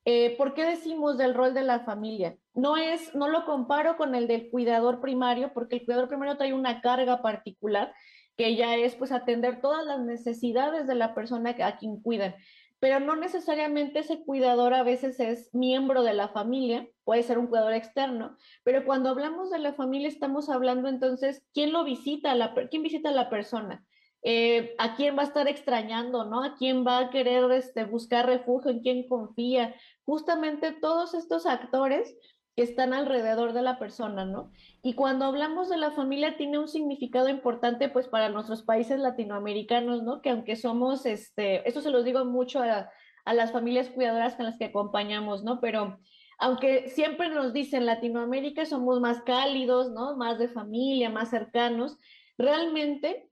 Eh, 0.09 0.37
¿Por 0.37 0.53
qué 0.53 0.63
decimos 0.63 1.17
del 1.17 1.33
rol 1.33 1.53
de 1.53 1.63
la 1.63 1.81
familia? 1.81 2.37
No 2.53 2.77
es, 2.77 3.13
no 3.13 3.27
lo 3.27 3.43
comparo 3.43 3.97
con 3.97 4.15
el 4.15 4.25
del 4.27 4.49
cuidador 4.49 5.01
primario, 5.01 5.51
porque 5.53 5.75
el 5.75 5.85
cuidador 5.85 6.07
primario 6.07 6.37
trae 6.37 6.53
una 6.53 6.79
carga 6.79 7.21
particular 7.21 7.93
que 8.37 8.55
ya 8.55 8.75
es 8.77 8.95
pues 8.95 9.11
atender 9.11 9.59
todas 9.59 9.85
las 9.85 9.99
necesidades 9.99 10.87
de 10.87 10.95
la 10.95 11.13
persona 11.13 11.55
a 11.61 11.77
quien 11.77 11.99
cuidan 12.01 12.35
pero 12.79 12.99
no 12.99 13.15
necesariamente 13.15 13.99
ese 13.99 14.23
cuidador 14.23 14.73
a 14.73 14.83
veces 14.83 15.19
es 15.19 15.53
miembro 15.53 16.03
de 16.03 16.13
la 16.13 16.29
familia, 16.29 16.87
puede 17.03 17.23
ser 17.23 17.39
un 17.39 17.47
cuidador 17.47 17.73
externo, 17.73 18.37
pero 18.63 18.85
cuando 18.85 19.09
hablamos 19.09 19.49
de 19.49 19.59
la 19.59 19.73
familia 19.73 20.07
estamos 20.07 20.49
hablando 20.49 20.87
entonces, 20.87 21.43
¿quién 21.53 21.73
lo 21.73 21.83
visita? 21.83 22.35
¿Quién 22.69 22.83
visita 22.83 23.09
a 23.09 23.13
la 23.13 23.29
persona? 23.29 23.83
Eh, 24.23 24.75
¿A 24.77 24.95
quién 24.95 25.17
va 25.17 25.21
a 25.21 25.25
estar 25.25 25.47
extrañando? 25.47 26.25
¿no? 26.25 26.43
¿A 26.43 26.55
quién 26.55 26.85
va 26.85 26.99
a 26.99 27.09
querer 27.09 27.49
este, 27.51 27.85
buscar 27.85 28.25
refugio? 28.25 28.71
¿En 28.71 28.81
quién 28.81 29.07
confía? 29.07 29.73
Justamente 30.07 30.71
todos 30.71 31.13
estos 31.13 31.45
actores 31.45 32.15
que 32.55 32.63
están 32.63 32.93
alrededor 32.93 33.51
de 33.51 33.61
la 33.61 33.77
persona, 33.77 34.23
¿no? 34.23 34.53
Y 34.81 34.93
cuando 34.93 35.25
hablamos 35.25 35.67
de 35.67 35.75
la 35.75 35.91
familia 35.91 36.37
tiene 36.37 36.57
un 36.57 36.69
significado 36.69 37.27
importante 37.27 37.89
pues 37.89 38.07
para 38.07 38.29
nuestros 38.29 38.63
países 38.63 39.01
latinoamericanos, 39.01 40.03
¿no? 40.03 40.21
Que 40.21 40.29
aunque 40.29 40.55
somos, 40.55 41.05
este, 41.05 41.67
eso 41.67 41.81
se 41.81 41.91
los 41.91 42.05
digo 42.05 42.23
mucho 42.23 42.61
a, 42.61 42.89
las 43.25 43.51
familias 43.51 43.89
cuidadoras 43.89 44.35
con 44.35 44.45
las 44.45 44.57
que 44.57 44.63
acompañamos, 44.63 45.43
¿no? 45.43 45.59
Pero 45.59 45.99
aunque 46.39 46.87
siempre 46.87 47.27
nos 47.27 47.51
dicen 47.51 47.85
Latinoamérica 47.85 48.65
somos 48.65 49.01
más 49.01 49.21
cálidos, 49.23 49.91
¿no? 49.91 50.15
Más 50.15 50.39
de 50.39 50.47
familia, 50.47 51.09
más 51.09 51.29
cercanos, 51.29 51.97
realmente 52.37 53.29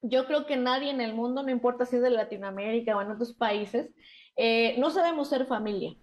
yo 0.00 0.26
creo 0.26 0.46
que 0.46 0.56
nadie 0.56 0.88
en 0.88 1.02
el 1.02 1.12
mundo, 1.12 1.42
no 1.42 1.50
importa 1.50 1.84
si 1.84 1.96
es 1.96 2.02
de 2.02 2.08
Latinoamérica 2.08 2.96
o 2.96 3.02
en 3.02 3.10
otros 3.10 3.34
países, 3.34 3.92
eh, 4.36 4.76
no 4.78 4.88
sabemos 4.88 5.28
ser 5.28 5.44
familia 5.44 5.94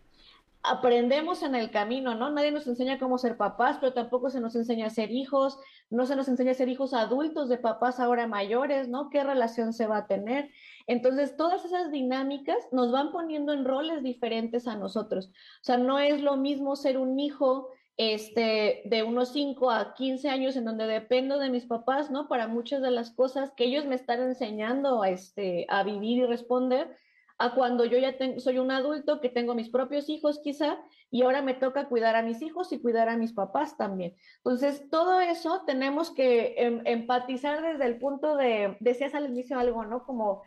aprendemos 0.63 1.43
en 1.43 1.55
el 1.55 1.71
camino, 1.71 2.15
¿no? 2.15 2.31
Nadie 2.31 2.51
nos 2.51 2.67
enseña 2.67 2.97
cómo 2.97 3.17
ser 3.17 3.35
papás, 3.35 3.77
pero 3.79 3.93
tampoco 3.93 4.29
se 4.29 4.39
nos 4.39 4.55
enseña 4.55 4.87
a 4.87 4.89
ser 4.89 5.11
hijos, 5.11 5.59
no 5.89 6.05
se 6.05 6.15
nos 6.15 6.29
enseña 6.29 6.51
a 6.51 6.55
ser 6.55 6.69
hijos 6.69 6.93
adultos 6.93 7.49
de 7.49 7.57
papás 7.57 7.99
ahora 7.99 8.27
mayores, 8.27 8.87
¿no? 8.87 9.09
¿Qué 9.09 9.23
relación 9.23 9.73
se 9.73 9.87
va 9.87 9.97
a 9.97 10.07
tener? 10.07 10.49
Entonces, 10.87 11.35
todas 11.35 11.65
esas 11.65 11.91
dinámicas 11.91 12.57
nos 12.71 12.91
van 12.91 13.11
poniendo 13.11 13.51
en 13.51 13.65
roles 13.65 14.03
diferentes 14.03 14.67
a 14.67 14.77
nosotros. 14.77 15.27
O 15.27 15.63
sea, 15.63 15.77
no 15.77 15.99
es 15.99 16.21
lo 16.21 16.37
mismo 16.37 16.77
ser 16.77 16.97
un 16.97 17.19
hijo 17.19 17.69
este, 17.97 18.83
de 18.85 19.03
unos 19.03 19.33
5 19.33 19.69
a 19.69 19.93
15 19.93 20.29
años 20.29 20.55
en 20.55 20.65
donde 20.65 20.87
dependo 20.87 21.39
de 21.39 21.49
mis 21.49 21.65
papás, 21.65 22.09
¿no? 22.09 22.27
Para 22.29 22.47
muchas 22.47 22.81
de 22.81 22.91
las 22.91 23.11
cosas 23.11 23.51
que 23.51 23.65
ellos 23.65 23.85
me 23.85 23.95
están 23.95 24.21
enseñando 24.21 25.03
este, 25.03 25.65
a 25.67 25.83
vivir 25.83 26.19
y 26.19 26.25
responder, 26.25 26.97
a 27.37 27.53
cuando 27.55 27.85
yo 27.85 27.97
ya 27.97 28.15
soy 28.37 28.59
un 28.59 28.71
adulto 28.71 29.19
que 29.19 29.29
tengo 29.29 29.55
mis 29.55 29.69
propios 29.69 30.09
hijos 30.09 30.39
quizá 30.39 30.77
y 31.09 31.23
ahora 31.23 31.41
me 31.41 31.53
toca 31.53 31.87
cuidar 31.89 32.15
a 32.15 32.21
mis 32.21 32.41
hijos 32.41 32.71
y 32.71 32.79
cuidar 32.79 33.09
a 33.09 33.17
mis 33.17 33.33
papás 33.33 33.77
también. 33.77 34.15
Entonces, 34.37 34.89
todo 34.89 35.19
eso 35.19 35.63
tenemos 35.65 36.11
que 36.11 36.55
em, 36.57 36.81
empatizar 36.85 37.61
desde 37.61 37.85
el 37.85 37.97
punto 37.97 38.35
de, 38.35 38.77
decías 38.79 39.15
al 39.15 39.25
inicio 39.25 39.59
algo, 39.59 39.83
¿no? 39.85 40.05
Como 40.05 40.43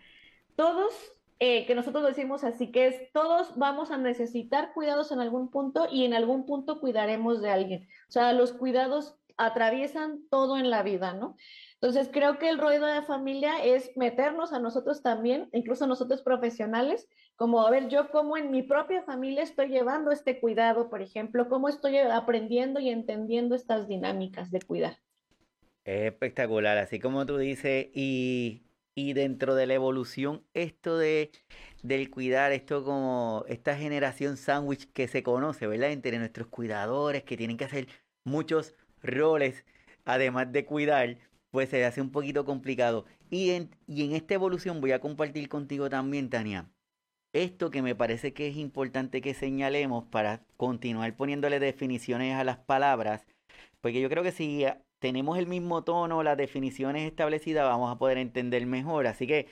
todos, 0.55 0.93
eh, 1.39 1.67
que 1.67 1.75
nosotros 1.75 2.05
decimos 2.07 2.45
así, 2.45 2.71
que 2.71 2.87
es 2.87 3.13
todos 3.13 3.57
vamos 3.57 3.91
a 3.91 3.99
necesitar 3.99 4.73
cuidados 4.73 5.13
en 5.13 5.21
algún 5.21 5.51
punto 5.51 5.87
y 5.91 6.05
en 6.05 6.15
algún 6.15 6.47
punto 6.47 6.81
cuidaremos 6.81 7.43
de 7.43 7.51
alguien. 7.51 7.89
O 8.09 8.13
sea, 8.13 8.33
los 8.33 8.53
cuidados 8.53 9.17
atraviesan 9.37 10.27
todo 10.31 10.57
en 10.57 10.71
la 10.71 10.83
vida, 10.83 11.13
¿no? 11.13 11.37
Entonces, 11.81 12.09
creo 12.11 12.39
que 12.39 12.49
el 12.49 12.59
ruido 12.59 12.87
de 12.87 13.03
familia 13.03 13.63
es 13.63 13.95
meternos 13.97 14.53
a 14.53 14.59
nosotros 14.59 15.03
también, 15.03 15.51
incluso 15.53 15.87
nosotros 15.87 16.23
profesionales, 16.23 17.07
como 17.37 17.67
a 17.67 17.71
ver 17.71 17.89
yo 17.89 18.11
cómo 18.11 18.39
en 18.39 18.51
mi 18.51 18.63
propia 18.63 19.03
familia 19.03 19.43
estoy 19.43 19.69
llevando 19.69 20.11
este 20.11 20.41
cuidado, 20.41 20.89
por 20.89 21.03
ejemplo, 21.03 21.49
cómo 21.49 21.69
estoy 21.69 21.99
aprendiendo 21.99 22.81
y 22.81 22.89
entendiendo 22.89 23.55
estas 23.55 23.89
dinámicas 23.89 24.51
de 24.51 24.63
cuidar. 24.63 24.97
espectacular, 25.85 26.79
así 26.79 26.99
como 26.99 27.27
tú 27.27 27.37
dices, 27.37 27.89
y, 27.95 28.63
y 28.95 29.13
dentro 29.13 29.55
de 29.55 29.67
la 29.67 29.75
evolución, 29.75 30.45
esto 30.55 30.97
de 30.99 31.31
del 31.83 32.11
cuidar, 32.11 32.53
esto 32.53 32.85
como 32.85 33.45
esta 33.49 33.77
generación 33.77 34.37
sándwich 34.37 34.91
que 34.93 35.09
se 35.09 35.23
conoce, 35.23 35.67
¿verdad? 35.67 35.93
Entre 35.93 36.19
nuestros 36.19 36.49
cuidadores 36.49 37.23
que 37.25 37.37
tienen 37.37 37.57
que 37.57 37.65
hacer 37.65 37.87
muchos 38.25 38.75
roles, 39.03 39.65
además 40.05 40.51
de 40.53 40.65
cuidar, 40.67 41.19
pues 41.57 41.71
se 41.71 41.87
hace 41.87 42.03
un 42.03 42.11
poquito 42.11 42.45
complicado. 42.45 43.07
Y 43.31 43.53
en, 43.53 43.71
y 43.87 44.05
en 44.05 44.13
esta 44.13 44.35
evolución 44.35 44.83
voy 44.83 44.93
a 44.93 45.01
compartir 45.01 45.49
contigo 45.49 45.89
también, 45.89 46.29
Tania, 46.29 46.69
esto 47.33 47.71
que 47.71 47.81
me 47.81 47.95
parece 47.95 48.35
que 48.35 48.47
es 48.49 48.59
importante 48.59 49.23
que 49.23 49.33
señalemos 49.33 50.05
para 50.05 50.43
continuar 50.59 51.17
poniéndole 51.17 51.59
definiciones 51.59 52.35
a 52.35 52.45
las 52.45 52.59
palabras, 52.59 53.25
porque 53.81 54.03
yo 54.03 54.11
creo 54.11 54.23
que 54.23 54.33
si 54.33 54.67
tenemos 54.99 55.39
el 55.39 55.47
mismo 55.47 55.83
tono, 55.83 56.23
las 56.23 56.37
definiciones 56.37 57.07
establecidas, 57.09 57.65
vamos 57.65 57.91
a 57.91 57.97
poder 57.99 58.19
entender 58.19 58.67
mejor. 58.67 59.07
Así 59.07 59.27
que, 59.27 59.47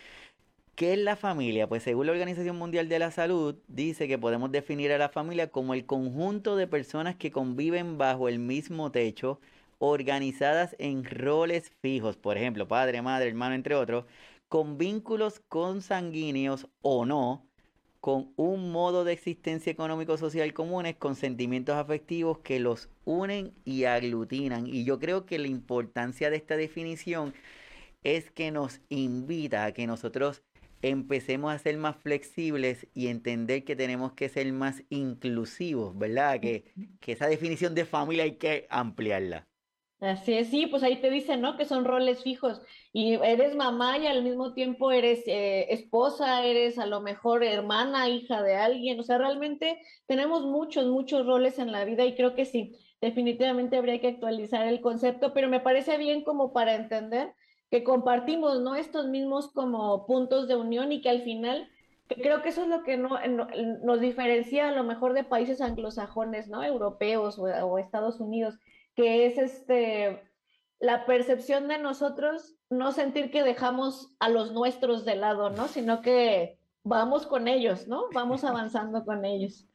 ¿qué 0.74 0.92
es 0.92 0.98
la 0.98 1.16
familia? 1.16 1.66
Pues 1.70 1.84
según 1.84 2.04
la 2.04 2.12
Organización 2.12 2.58
Mundial 2.58 2.90
de 2.90 2.98
la 2.98 3.12
Salud, 3.12 3.56
dice 3.66 4.08
que 4.08 4.18
podemos 4.18 4.52
definir 4.52 4.92
a 4.92 4.98
la 4.98 5.08
familia 5.08 5.50
como 5.50 5.72
el 5.72 5.86
conjunto 5.86 6.56
de 6.56 6.66
personas 6.66 7.16
que 7.16 7.30
conviven 7.30 7.96
bajo 7.96 8.28
el 8.28 8.38
mismo 8.40 8.92
techo, 8.92 9.40
organizadas 9.78 10.76
en 10.78 11.04
roles 11.04 11.72
fijos, 11.82 12.16
por 12.16 12.36
ejemplo, 12.36 12.68
padre, 12.68 13.02
madre, 13.02 13.28
hermano, 13.28 13.54
entre 13.54 13.74
otros, 13.74 14.04
con 14.48 14.78
vínculos 14.78 15.40
consanguíneos 15.48 16.68
o 16.82 17.04
no, 17.06 17.46
con 18.00 18.32
un 18.36 18.70
modo 18.70 19.04
de 19.04 19.14
existencia 19.14 19.72
económico-social 19.72 20.52
comunes, 20.52 20.96
con 20.96 21.16
sentimientos 21.16 21.76
afectivos 21.76 22.40
que 22.40 22.60
los 22.60 22.90
unen 23.04 23.54
y 23.64 23.84
aglutinan. 23.84 24.66
Y 24.66 24.84
yo 24.84 24.98
creo 24.98 25.24
que 25.26 25.38
la 25.38 25.48
importancia 25.48 26.30
de 26.30 26.36
esta 26.36 26.56
definición 26.56 27.34
es 28.02 28.30
que 28.30 28.50
nos 28.50 28.80
invita 28.90 29.64
a 29.64 29.72
que 29.72 29.86
nosotros 29.86 30.42
empecemos 30.82 31.52
a 31.52 31.58
ser 31.58 31.78
más 31.78 31.96
flexibles 31.96 32.86
y 32.94 33.08
entender 33.08 33.64
que 33.64 33.74
tenemos 33.74 34.12
que 34.12 34.28
ser 34.28 34.52
más 34.52 34.84
inclusivos, 34.90 35.96
¿verdad? 35.98 36.40
Que, 36.40 36.64
que 37.00 37.12
esa 37.12 37.26
definición 37.26 37.74
de 37.74 37.86
familia 37.86 38.24
hay 38.24 38.36
que 38.36 38.66
ampliarla. 38.68 39.48
Así 40.00 40.34
es, 40.34 40.48
sí, 40.48 40.66
pues 40.66 40.82
ahí 40.82 41.00
te 41.00 41.08
dicen, 41.08 41.40
¿no? 41.40 41.56
Que 41.56 41.64
son 41.64 41.84
roles 41.84 42.22
fijos 42.22 42.60
y 42.92 43.14
eres 43.14 43.54
mamá 43.54 43.96
y 43.96 44.06
al 44.06 44.22
mismo 44.22 44.52
tiempo 44.52 44.92
eres 44.92 45.22
eh, 45.26 45.72
esposa, 45.72 46.44
eres 46.44 46.78
a 46.78 46.84
lo 46.86 47.00
mejor 47.00 47.42
hermana, 47.42 48.08
hija 48.08 48.42
de 48.42 48.56
alguien, 48.56 49.00
o 49.00 49.02
sea, 49.02 49.16
realmente 49.18 49.80
tenemos 50.06 50.42
muchos, 50.44 50.86
muchos 50.86 51.24
roles 51.26 51.58
en 51.58 51.72
la 51.72 51.84
vida 51.86 52.04
y 52.04 52.14
creo 52.16 52.34
que 52.34 52.44
sí, 52.44 52.76
definitivamente 53.00 53.78
habría 53.78 54.00
que 54.00 54.08
actualizar 54.08 54.66
el 54.66 54.82
concepto, 54.82 55.32
pero 55.32 55.48
me 55.48 55.60
parece 55.60 55.96
bien 55.96 56.22
como 56.22 56.52
para 56.52 56.74
entender 56.74 57.32
que 57.70 57.82
compartimos, 57.82 58.60
¿no? 58.60 58.74
Estos 58.76 59.06
mismos 59.06 59.52
como 59.52 60.06
puntos 60.06 60.48
de 60.48 60.56
unión 60.56 60.92
y 60.92 61.00
que 61.00 61.08
al 61.08 61.22
final 61.22 61.68
creo 62.08 62.42
que 62.42 62.50
eso 62.50 62.62
es 62.62 62.68
lo 62.68 62.82
que 62.82 62.98
no, 62.98 63.18
nos 63.82 64.00
diferencia 64.00 64.68
a 64.68 64.72
lo 64.72 64.84
mejor 64.84 65.14
de 65.14 65.24
países 65.24 65.62
anglosajones, 65.62 66.48
¿no? 66.48 66.62
Europeos 66.62 67.38
o 67.38 67.78
Estados 67.78 68.20
Unidos 68.20 68.58
que 68.94 69.26
es 69.26 69.38
este 69.38 70.22
la 70.80 71.06
percepción 71.06 71.68
de 71.68 71.78
nosotros, 71.78 72.56
no 72.68 72.92
sentir 72.92 73.30
que 73.30 73.42
dejamos 73.42 74.14
a 74.20 74.28
los 74.28 74.52
nuestros 74.52 75.04
de 75.04 75.16
lado, 75.16 75.50
¿no? 75.50 75.66
Sino 75.68 76.02
que 76.02 76.58
vamos 76.82 77.26
con 77.26 77.48
ellos, 77.48 77.88
¿no? 77.88 78.04
Vamos 78.12 78.44
avanzando 78.44 79.04
con 79.04 79.24
ellos. 79.24 79.66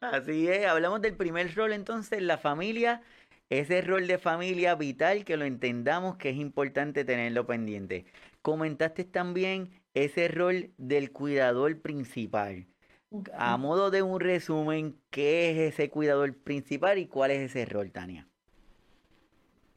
Así 0.00 0.48
es, 0.48 0.66
hablamos 0.66 1.00
del 1.02 1.16
primer 1.16 1.54
rol 1.54 1.72
entonces, 1.72 2.22
la 2.22 2.38
familia, 2.38 3.02
ese 3.50 3.82
rol 3.82 4.06
de 4.06 4.18
familia 4.18 4.74
vital 4.74 5.24
que 5.24 5.36
lo 5.36 5.44
entendamos 5.44 6.16
que 6.16 6.30
es 6.30 6.36
importante 6.36 7.04
tenerlo 7.04 7.46
pendiente. 7.46 8.06
Comentaste 8.42 9.04
también 9.04 9.82
ese 9.94 10.28
rol 10.28 10.72
del 10.76 11.12
cuidador 11.12 11.80
principal. 11.80 12.66
A 13.36 13.56
modo 13.56 13.90
de 13.90 14.02
un 14.02 14.20
resumen, 14.20 14.98
¿qué 15.10 15.50
es 15.50 15.74
ese 15.74 15.90
cuidador 15.90 16.36
principal 16.36 16.98
y 16.98 17.06
cuál 17.06 17.30
es 17.30 17.50
ese 17.50 17.64
rol, 17.64 17.92
Tania? 17.92 18.28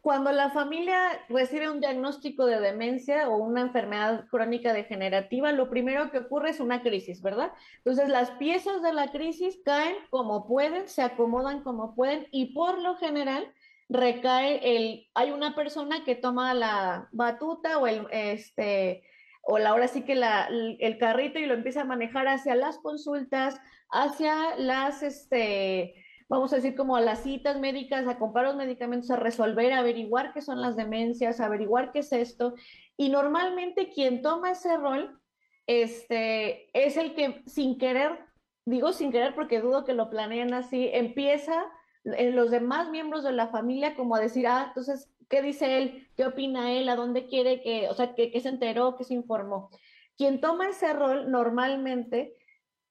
Cuando 0.02 0.32
la 0.32 0.52
familia 0.52 1.20
recibe 1.28 1.70
un 1.70 1.82
diagnóstico 1.82 2.46
de 2.46 2.62
demencia 2.62 3.28
o 3.28 3.38
una 3.38 3.60
enfermedad 3.60 4.26
crónica 4.30 4.72
degenerativa, 4.72 5.52
lo 5.52 5.70
primero 5.70 6.12
que 6.12 6.20
ocurre 6.20 6.52
es 6.52 6.62
una 6.62 6.82
crisis, 6.82 7.22
¿verdad? 7.22 7.52
Entonces 7.80 8.08
las 8.08 8.32
piezas 8.32 8.82
de 8.82 8.94
la 8.94 9.12
crisis 9.12 9.60
caen 9.66 9.96
como 10.10 10.48
pueden, 10.48 10.88
se 10.88 11.02
acomodan 11.02 11.62
como 11.62 11.94
pueden 11.94 12.26
y 12.32 12.54
por 12.54 12.80
lo 12.80 12.96
general 12.96 13.52
recae 13.90 14.78
el, 14.78 15.08
hay 15.14 15.32
una 15.32 15.56
persona 15.56 16.06
que 16.06 16.16
toma 16.16 16.54
la 16.54 17.10
batuta 17.12 17.78
o 17.78 17.88
el, 17.88 18.08
este, 18.12 19.04
o 19.48 19.58
la, 19.58 19.70
ahora 19.70 19.88
sí 19.88 20.04
que 20.04 20.14
el 20.14 20.98
carrito 20.98 21.40
y 21.40 21.46
lo 21.46 21.54
empieza 21.54 21.82
a 21.82 21.86
manejar 21.86 22.28
hacia 22.28 22.54
las 22.54 22.78
consultas, 22.80 23.60
hacia 23.90 24.58
las, 24.58 25.02
este, 25.04 25.96
vamos 26.28 26.52
a 26.52 26.58
decir, 26.58 26.76
como 26.76 26.98
a 26.98 27.02
las 27.02 27.24
citas 27.24 27.58
médicas, 27.58 28.06
a 28.08 28.20
comprar 28.20 28.46
los 28.46 28.58
medicamentos, 28.58 29.10
a 29.10 29.16
resolver, 29.16 29.72
a 29.72 29.80
averiguar 29.80 30.34
qué 30.34 30.42
son 30.42 30.62
las 30.62 30.76
demencias, 30.76 31.40
a 31.40 31.46
averiguar 31.46 31.94
qué 31.94 32.00
es 32.00 32.12
esto. 32.12 32.56
Y 32.98 33.08
normalmente 33.08 33.90
quien 33.90 34.22
toma 34.22 34.52
ese 34.52 34.76
rol 34.76 35.18
este, 35.66 36.70
es 36.78 36.98
el 36.98 37.16
que 37.16 37.44
sin 37.46 37.78
querer, 37.78 38.20
digo 38.66 38.92
sin 38.92 39.14
querer 39.14 39.34
porque 39.34 39.62
dudo 39.62 39.86
que 39.86 39.94
lo 39.94 40.10
planeen 40.10 40.54
así, 40.54 40.90
empieza 40.92 41.64
en 42.04 42.36
los 42.36 42.52
demás 42.52 42.90
miembros 42.90 43.24
de 43.24 43.32
la 43.32 43.48
familia 43.48 43.96
como 43.96 44.16
a 44.16 44.20
decir, 44.20 44.46
ah, 44.46 44.66
entonces 44.68 45.10
¿Qué 45.30 45.42
dice 45.42 45.78
él? 45.78 46.08
¿Qué 46.16 46.26
opina 46.26 46.72
él? 46.72 46.88
¿A 46.90 46.96
dónde 46.96 47.28
quiere 47.28 47.62
que, 47.62 47.90
o 47.90 47.94
sea, 47.94 48.16
qué, 48.16 48.40
se 48.40 48.50
enteró, 48.50 48.96
qué 48.96 49.04
se 49.04 49.14
informó? 49.14 49.70
Quien 50.16 50.40
toma 50.40 50.70
ese 50.70 50.94
rol 50.94 51.30
normalmente, 51.30 52.34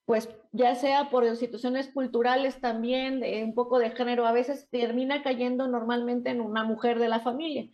pues 0.05 0.29
ya 0.53 0.75
sea 0.75 1.11
por 1.11 1.25
instituciones 1.25 1.89
culturales 1.93 2.61
también, 2.61 3.21
de 3.21 3.43
un 3.43 3.55
poco 3.55 3.79
de 3.79 3.91
género, 3.91 4.27
a 4.27 4.33
veces 4.33 4.69
termina 4.71 5.23
cayendo 5.23 5.67
normalmente 5.67 6.31
en 6.31 6.41
una 6.41 6.63
mujer 6.63 6.99
de 6.99 7.09
la 7.09 7.21
familia. 7.21 7.69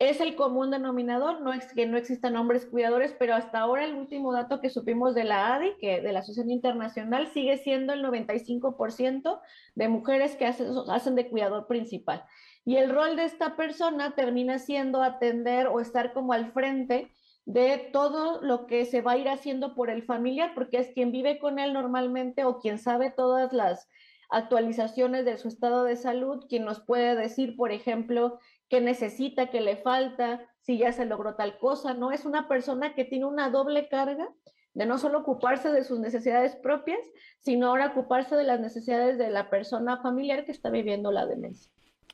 Es 0.00 0.20
el 0.20 0.34
común 0.34 0.70
denominador, 0.70 1.42
no 1.42 1.52
es 1.52 1.72
que 1.72 1.86
no 1.86 1.96
existan 1.98 2.34
hombres 2.36 2.66
cuidadores, 2.66 3.14
pero 3.18 3.34
hasta 3.34 3.60
ahora 3.60 3.84
el 3.84 3.94
último 3.94 4.32
dato 4.32 4.60
que 4.60 4.70
supimos 4.70 5.14
de 5.14 5.24
la 5.24 5.54
ADI, 5.54 5.76
que 5.78 6.00
de 6.00 6.12
la 6.12 6.20
Asociación 6.20 6.50
Internacional, 6.50 7.28
sigue 7.28 7.58
siendo 7.58 7.92
el 7.92 8.02
95% 8.02 9.40
de 9.74 9.88
mujeres 9.88 10.36
que 10.36 10.46
hacen, 10.46 10.68
hacen 10.88 11.14
de 11.14 11.28
cuidador 11.28 11.66
principal. 11.66 12.24
Y 12.70 12.76
el 12.76 12.88
rol 12.88 13.16
de 13.16 13.24
esta 13.24 13.56
persona 13.56 14.14
termina 14.14 14.60
siendo 14.60 15.02
atender 15.02 15.66
o 15.66 15.80
estar 15.80 16.12
como 16.12 16.32
al 16.32 16.52
frente 16.52 17.10
de 17.44 17.90
todo 17.92 18.40
lo 18.42 18.68
que 18.68 18.84
se 18.84 19.00
va 19.00 19.10
a 19.10 19.16
ir 19.16 19.28
haciendo 19.28 19.74
por 19.74 19.90
el 19.90 20.04
familiar, 20.04 20.52
porque 20.54 20.78
es 20.78 20.92
quien 20.92 21.10
vive 21.10 21.40
con 21.40 21.58
él 21.58 21.72
normalmente 21.72 22.44
o 22.44 22.60
quien 22.60 22.78
sabe 22.78 23.10
todas 23.10 23.52
las 23.52 23.88
actualizaciones 24.30 25.24
de 25.24 25.36
su 25.36 25.48
estado 25.48 25.82
de 25.82 25.96
salud, 25.96 26.46
quien 26.48 26.64
nos 26.64 26.78
puede 26.78 27.16
decir, 27.16 27.56
por 27.56 27.72
ejemplo, 27.72 28.38
qué 28.68 28.80
necesita, 28.80 29.50
qué 29.50 29.60
le 29.60 29.74
falta, 29.74 30.46
si 30.60 30.78
ya 30.78 30.92
se 30.92 31.06
logró 31.06 31.34
tal 31.34 31.58
cosa, 31.58 31.94
¿no? 31.94 32.12
Es 32.12 32.24
una 32.24 32.46
persona 32.46 32.94
que 32.94 33.04
tiene 33.04 33.24
una 33.24 33.50
doble 33.50 33.88
carga 33.88 34.28
de 34.74 34.86
no 34.86 34.96
solo 34.98 35.18
ocuparse 35.18 35.72
de 35.72 35.82
sus 35.82 35.98
necesidades 35.98 36.54
propias, 36.54 37.00
sino 37.40 37.66
ahora 37.66 37.88
ocuparse 37.88 38.36
de 38.36 38.44
las 38.44 38.60
necesidades 38.60 39.18
de 39.18 39.28
la 39.30 39.50
persona 39.50 40.00
familiar 40.00 40.44
que 40.44 40.52
está 40.52 40.70
viviendo 40.70 41.10
la 41.10 41.26
demencia. 41.26 41.68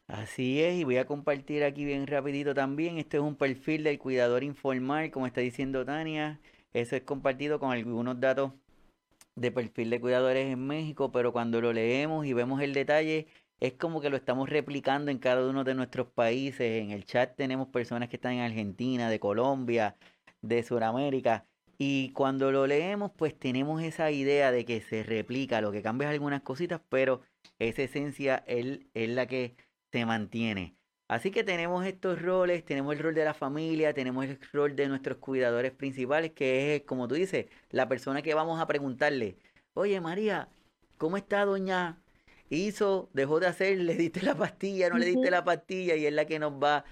Así 0.08 0.62
es, 0.62 0.74
y 0.78 0.84
voy 0.84 0.98
a 0.98 1.06
compartir 1.06 1.64
aquí 1.64 1.84
bien 1.84 2.06
rapidito 2.06 2.54
también. 2.54 2.98
Este 2.98 3.16
es 3.16 3.22
un 3.22 3.34
perfil 3.34 3.82
del 3.82 3.98
cuidador 3.98 4.44
informal, 4.44 5.10
como 5.10 5.26
está 5.26 5.40
diciendo 5.40 5.84
Tania. 5.84 6.40
Eso 6.72 6.94
es 6.94 7.02
compartido 7.02 7.58
con 7.58 7.72
algunos 7.72 8.20
datos 8.20 8.52
de 9.34 9.50
perfil 9.50 9.90
de 9.90 10.00
cuidadores 10.00 10.46
en 10.46 10.64
México, 10.66 11.10
pero 11.10 11.32
cuando 11.32 11.60
lo 11.60 11.72
leemos 11.72 12.24
y 12.24 12.32
vemos 12.34 12.62
el 12.62 12.72
detalle, 12.72 13.26
es 13.58 13.72
como 13.74 14.00
que 14.00 14.10
lo 14.10 14.16
estamos 14.16 14.48
replicando 14.48 15.10
en 15.10 15.18
cada 15.18 15.48
uno 15.48 15.64
de 15.64 15.74
nuestros 15.74 16.06
países. 16.08 16.82
En 16.82 16.92
el 16.92 17.04
chat 17.04 17.34
tenemos 17.36 17.68
personas 17.68 18.08
que 18.08 18.16
están 18.16 18.34
en 18.34 18.42
Argentina, 18.42 19.10
de 19.10 19.18
Colombia, 19.18 19.96
de 20.40 20.62
Sudamérica. 20.62 21.46
Y 21.78 22.10
cuando 22.12 22.52
lo 22.52 22.66
leemos, 22.66 23.10
pues 23.16 23.38
tenemos 23.38 23.82
esa 23.82 24.10
idea 24.12 24.52
de 24.52 24.64
que 24.64 24.80
se 24.80 25.02
replica, 25.02 25.60
lo 25.60 25.72
que 25.72 25.82
cambia 25.82 26.08
es 26.08 26.12
algunas 26.14 26.42
cositas, 26.42 26.80
pero 26.88 27.22
esa 27.58 27.82
esencia 27.82 28.44
es 28.46 28.80
la 28.94 29.26
que 29.26 29.56
se 29.92 30.04
mantiene. 30.06 30.76
Así 31.08 31.30
que 31.30 31.44
tenemos 31.44 31.86
estos 31.86 32.20
roles, 32.20 32.64
tenemos 32.64 32.94
el 32.94 32.98
rol 33.00 33.14
de 33.14 33.24
la 33.24 33.34
familia, 33.34 33.94
tenemos 33.94 34.24
el 34.24 34.40
rol 34.52 34.74
de 34.74 34.88
nuestros 34.88 35.18
cuidadores 35.18 35.72
principales, 35.72 36.32
que 36.32 36.76
es, 36.76 36.82
como 36.82 37.06
tú 37.06 37.14
dices, 37.14 37.46
la 37.70 37.88
persona 37.88 38.22
que 38.22 38.34
vamos 38.34 38.60
a 38.60 38.66
preguntarle, 38.66 39.38
oye 39.74 40.00
María, 40.00 40.48
¿cómo 40.98 41.16
está 41.16 41.44
doña? 41.44 42.02
Hizo, 42.50 43.08
dejó 43.12 43.40
de 43.40 43.46
hacer, 43.46 43.78
le 43.82 43.94
diste 43.96 44.22
la 44.22 44.34
pastilla, 44.36 44.88
no 44.88 44.98
le 44.98 45.06
diste 45.06 45.30
la 45.30 45.44
pastilla 45.44 45.94
y 45.96 46.06
es 46.06 46.12
la 46.12 46.26
que 46.26 46.38
nos 46.40 46.52
va, 46.54 46.84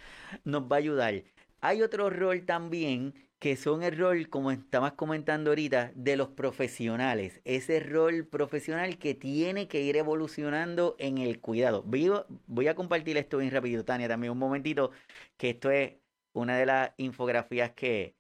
nos 0.45 0.63
va 0.65 0.77
a 0.77 0.79
ayudar. 0.79 1.25
Hay 1.61 1.83
otro 1.83 2.11
rol 2.11 2.45
también 2.47 3.15
que 3.45 3.57
son 3.57 3.83
el 3.83 3.99
rol, 3.99 4.31
como 4.31 4.51
estabas 4.53 4.93
comentando 4.93 5.51
ahorita, 5.51 5.93
de 5.95 6.17
los 6.17 6.29
profesionales. 6.31 7.43
Ese 7.45 7.79
rol 7.79 8.27
profesional 8.27 8.97
que 8.97 9.15
tiene 9.15 9.69
que 9.69 9.83
ir 9.83 9.99
evolucionando 9.99 10.97
en 10.99 11.19
el 11.19 11.43
cuidado. 11.43 11.85
Voy, 11.85 12.69
a 12.69 12.75
compartir 12.75 13.19
esto 13.19 13.37
bien 13.37 13.51
rápido, 13.51 13.85
Tania, 13.85 14.09
también 14.09 14.33
un 14.33 14.39
momentito, 14.39 14.93
que 15.37 15.51
esto 15.51 15.71
es 15.71 15.93
una 16.33 16.57
de 16.57 16.65
las 16.65 16.93
infografías 16.97 17.73
que, 17.73 18.17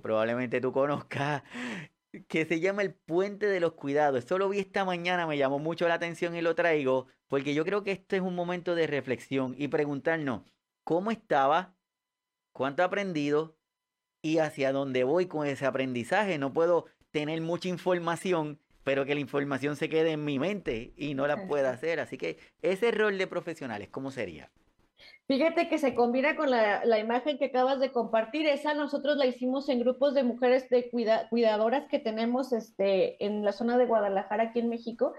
probablemente 0.00 0.60
tú 0.60 0.70
conozcas, 0.70 1.42
que 2.28 2.44
se 2.44 2.60
llama 2.60 2.82
el 2.82 2.94
puente 2.94 3.46
de 3.46 3.58
los 3.58 3.72
cuidados. 3.72 4.20
Esto 4.20 4.38
lo 4.38 4.48
vi 4.48 4.60
esta 4.60 4.84
mañana, 4.84 5.26
me 5.26 5.38
llamó 5.38 5.58
mucho 5.58 5.88
la 5.88 5.94
atención 5.94 6.36
y 6.36 6.40
lo 6.40 6.54
traigo, 6.54 7.08
porque 7.26 7.52
yo 7.54 7.64
creo 7.64 7.82
que 7.82 7.90
este 7.90 8.18
es 8.18 8.22
un 8.22 8.36
momento 8.36 8.76
de 8.76 8.86
reflexión 8.86 9.56
y 9.58 9.66
preguntarnos, 9.66 10.42
¿cómo 10.84 11.10
estaba? 11.10 11.74
¿Cuánto 12.52 12.84
ha 12.84 12.86
aprendido? 12.86 13.56
Y 14.22 14.38
hacia 14.38 14.72
dónde 14.72 15.04
voy 15.04 15.26
con 15.26 15.46
ese 15.46 15.66
aprendizaje. 15.66 16.38
No 16.38 16.52
puedo 16.52 16.86
tener 17.10 17.40
mucha 17.40 17.68
información, 17.68 18.58
pero 18.84 19.04
que 19.04 19.14
la 19.14 19.20
información 19.20 19.76
se 19.76 19.88
quede 19.88 20.12
en 20.12 20.24
mi 20.24 20.38
mente 20.38 20.92
y 20.96 21.14
no 21.14 21.26
la 21.26 21.46
pueda 21.46 21.70
hacer. 21.70 22.00
Así 22.00 22.16
que 22.16 22.38
ese 22.62 22.92
rol 22.92 23.18
de 23.18 23.26
profesionales, 23.26 23.88
¿cómo 23.90 24.10
sería? 24.10 24.50
Fíjate 25.26 25.68
que 25.68 25.78
se 25.78 25.94
combina 25.94 26.36
con 26.36 26.50
la, 26.50 26.84
la, 26.84 26.98
imagen 26.98 27.38
que 27.38 27.46
acabas 27.46 27.80
de 27.80 27.90
compartir. 27.90 28.46
Esa 28.46 28.74
nosotros 28.74 29.16
la 29.16 29.26
hicimos 29.26 29.68
en 29.68 29.80
grupos 29.80 30.14
de 30.14 30.22
mujeres 30.22 30.68
de 30.68 30.90
cuidadoras 31.30 31.88
que 31.88 31.98
tenemos 31.98 32.52
este, 32.52 33.24
en 33.24 33.44
la 33.44 33.52
zona 33.52 33.78
de 33.78 33.86
Guadalajara, 33.86 34.44
aquí 34.44 34.60
en 34.60 34.68
México. 34.68 35.14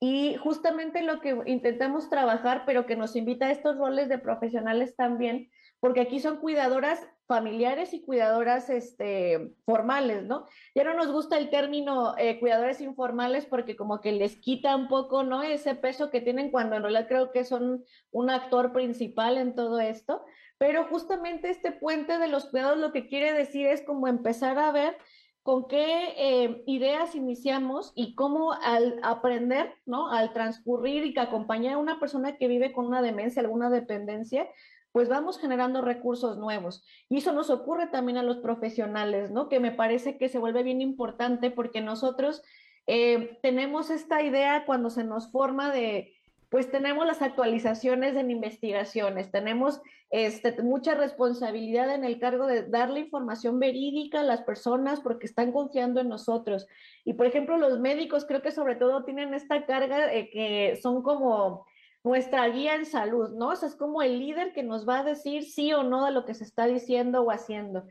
Y 0.00 0.36
justamente 0.36 1.02
lo 1.02 1.20
que 1.20 1.36
intentamos 1.46 2.08
trabajar, 2.08 2.62
pero 2.66 2.86
que 2.86 2.96
nos 2.96 3.16
invita 3.16 3.46
a 3.46 3.50
estos 3.50 3.76
roles 3.76 4.08
de 4.08 4.18
profesionales 4.18 4.94
también, 4.94 5.50
porque 5.80 6.00
aquí 6.00 6.20
son 6.20 6.38
cuidadoras 6.38 7.04
familiares 7.28 7.92
y 7.92 8.00
cuidadoras 8.00 8.70
este, 8.70 9.52
formales, 9.66 10.24
¿no? 10.24 10.46
Ya 10.74 10.82
no 10.82 10.94
nos 10.94 11.12
gusta 11.12 11.36
el 11.36 11.50
término 11.50 12.16
eh, 12.16 12.40
cuidadores 12.40 12.80
informales 12.80 13.44
porque 13.44 13.76
como 13.76 14.00
que 14.00 14.12
les 14.12 14.36
quita 14.36 14.74
un 14.74 14.88
poco, 14.88 15.24
¿no? 15.24 15.42
Ese 15.42 15.74
peso 15.74 16.10
que 16.10 16.22
tienen 16.22 16.50
cuando 16.50 16.74
en 16.74 16.82
realidad 16.82 17.06
creo 17.06 17.30
que 17.30 17.44
son 17.44 17.84
un 18.12 18.30
actor 18.30 18.72
principal 18.72 19.36
en 19.36 19.54
todo 19.54 19.78
esto, 19.78 20.24
pero 20.56 20.86
justamente 20.86 21.50
este 21.50 21.70
puente 21.70 22.18
de 22.18 22.28
los 22.28 22.46
cuidados 22.46 22.78
lo 22.78 22.92
que 22.92 23.06
quiere 23.06 23.34
decir 23.34 23.66
es 23.66 23.82
como 23.82 24.08
empezar 24.08 24.58
a 24.58 24.72
ver 24.72 24.96
con 25.42 25.68
qué 25.68 26.14
eh, 26.16 26.62
ideas 26.66 27.14
iniciamos 27.14 27.92
y 27.94 28.14
cómo 28.14 28.54
al 28.54 29.00
aprender, 29.02 29.74
¿no? 29.84 30.10
Al 30.10 30.32
transcurrir 30.32 31.04
y 31.04 31.12
que 31.12 31.20
acompañar 31.20 31.74
a 31.74 31.78
una 31.78 32.00
persona 32.00 32.38
que 32.38 32.48
vive 32.48 32.72
con 32.72 32.86
una 32.86 33.02
demencia, 33.02 33.42
alguna 33.42 33.68
dependencia, 33.68 34.48
pues 34.92 35.08
vamos 35.08 35.38
generando 35.38 35.82
recursos 35.82 36.38
nuevos. 36.38 36.84
Y 37.08 37.18
eso 37.18 37.32
nos 37.32 37.50
ocurre 37.50 37.86
también 37.88 38.18
a 38.18 38.22
los 38.22 38.38
profesionales, 38.38 39.30
¿no? 39.30 39.48
Que 39.48 39.60
me 39.60 39.72
parece 39.72 40.18
que 40.18 40.28
se 40.28 40.38
vuelve 40.38 40.62
bien 40.62 40.80
importante 40.80 41.50
porque 41.50 41.80
nosotros 41.80 42.42
eh, 42.86 43.38
tenemos 43.42 43.90
esta 43.90 44.22
idea 44.22 44.64
cuando 44.64 44.90
se 44.90 45.04
nos 45.04 45.30
forma 45.30 45.70
de, 45.70 46.14
pues 46.48 46.70
tenemos 46.70 47.06
las 47.06 47.20
actualizaciones 47.20 48.16
en 48.16 48.30
investigaciones, 48.30 49.30
tenemos 49.30 49.82
este, 50.10 50.62
mucha 50.62 50.94
responsabilidad 50.94 51.94
en 51.94 52.04
el 52.04 52.18
cargo 52.18 52.46
de 52.46 52.62
darle 52.62 53.00
información 53.00 53.60
verídica 53.60 54.20
a 54.20 54.24
las 54.24 54.40
personas 54.40 55.00
porque 55.00 55.26
están 55.26 55.52
confiando 55.52 56.00
en 56.00 56.08
nosotros. 56.08 56.66
Y 57.04 57.12
por 57.12 57.26
ejemplo, 57.26 57.58
los 57.58 57.78
médicos 57.78 58.24
creo 58.24 58.40
que 58.40 58.52
sobre 58.52 58.76
todo 58.76 59.04
tienen 59.04 59.34
esta 59.34 59.66
carga 59.66 60.08
que 60.10 60.78
son 60.82 61.02
como 61.02 61.66
nuestra 62.04 62.48
guía 62.48 62.74
en 62.74 62.86
salud, 62.86 63.30
¿no? 63.30 63.48
O 63.48 63.52
es 63.52 63.76
como 63.76 64.02
el 64.02 64.18
líder 64.18 64.52
que 64.52 64.62
nos 64.62 64.88
va 64.88 65.00
a 65.00 65.04
decir 65.04 65.44
sí 65.44 65.72
o 65.72 65.82
no 65.82 66.04
de 66.04 66.12
lo 66.12 66.24
que 66.24 66.34
se 66.34 66.44
está 66.44 66.66
diciendo 66.66 67.22
o 67.22 67.30
haciendo. 67.30 67.84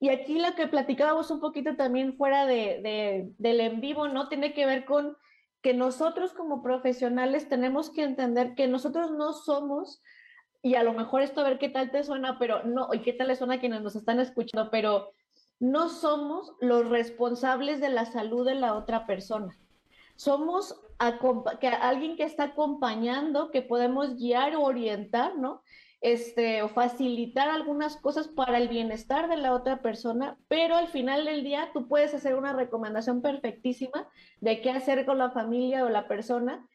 Y 0.00 0.10
aquí 0.10 0.38
lo 0.38 0.54
que 0.54 0.66
platicábamos 0.66 1.30
un 1.30 1.40
poquito 1.40 1.76
también 1.76 2.16
fuera 2.16 2.46
de, 2.46 3.32
del 3.38 3.60
en 3.60 3.80
vivo, 3.80 4.08
¿no? 4.08 4.28
Tiene 4.28 4.52
que 4.52 4.66
ver 4.66 4.84
con 4.84 5.16
que 5.62 5.72
nosotros 5.72 6.34
como 6.34 6.62
profesionales 6.62 7.48
tenemos 7.48 7.90
que 7.90 8.02
entender 8.02 8.54
que 8.54 8.68
nosotros 8.68 9.12
no 9.12 9.32
somos, 9.32 10.02
y 10.60 10.74
a 10.74 10.82
lo 10.82 10.92
mejor 10.92 11.22
esto 11.22 11.40
a 11.40 11.44
ver 11.44 11.58
qué 11.58 11.70
tal 11.70 11.90
te 11.90 12.04
suena, 12.04 12.38
pero 12.38 12.64
no, 12.64 12.88
y 12.92 13.00
qué 13.00 13.14
tal 13.14 13.28
le 13.28 13.36
suena 13.36 13.54
a 13.54 13.60
quienes 13.60 13.80
nos 13.80 13.96
están 13.96 14.20
escuchando, 14.20 14.70
pero 14.70 15.12
no 15.58 15.88
somos 15.88 16.52
los 16.60 16.88
responsables 16.88 17.80
de 17.80 17.88
la 17.88 18.04
salud 18.04 18.46
de 18.46 18.56
la 18.56 18.74
otra 18.74 19.06
persona. 19.06 19.56
Somos 20.16 20.80
que 21.60 21.68
alguien 21.68 22.16
que 22.16 22.24
está 22.24 22.44
acompañando, 22.44 23.50
que 23.50 23.62
podemos 23.62 24.16
guiar 24.16 24.56
o 24.56 24.62
orientar, 24.62 25.36
¿no? 25.36 25.62
este, 26.04 26.60
o 26.60 26.68
facilitar 26.68 27.48
algunas 27.48 27.96
cosas 27.96 28.28
para 28.28 28.58
el 28.58 28.68
bienestar 28.68 29.26
de 29.26 29.38
la 29.38 29.54
otra 29.54 29.80
persona, 29.80 30.36
pero 30.48 30.76
al 30.76 30.88
final 30.88 31.24
del 31.24 31.42
día 31.42 31.70
tú 31.72 31.88
puedes 31.88 32.12
hacer 32.12 32.34
una 32.34 32.52
recomendación 32.52 33.22
perfectísima 33.22 34.06
de 34.38 34.60
qué 34.60 34.68
hacer 34.68 35.06
con 35.06 35.16
la 35.16 35.30
familia 35.30 35.82
o 35.82 35.88
la 35.88 36.06
persona 36.06 36.68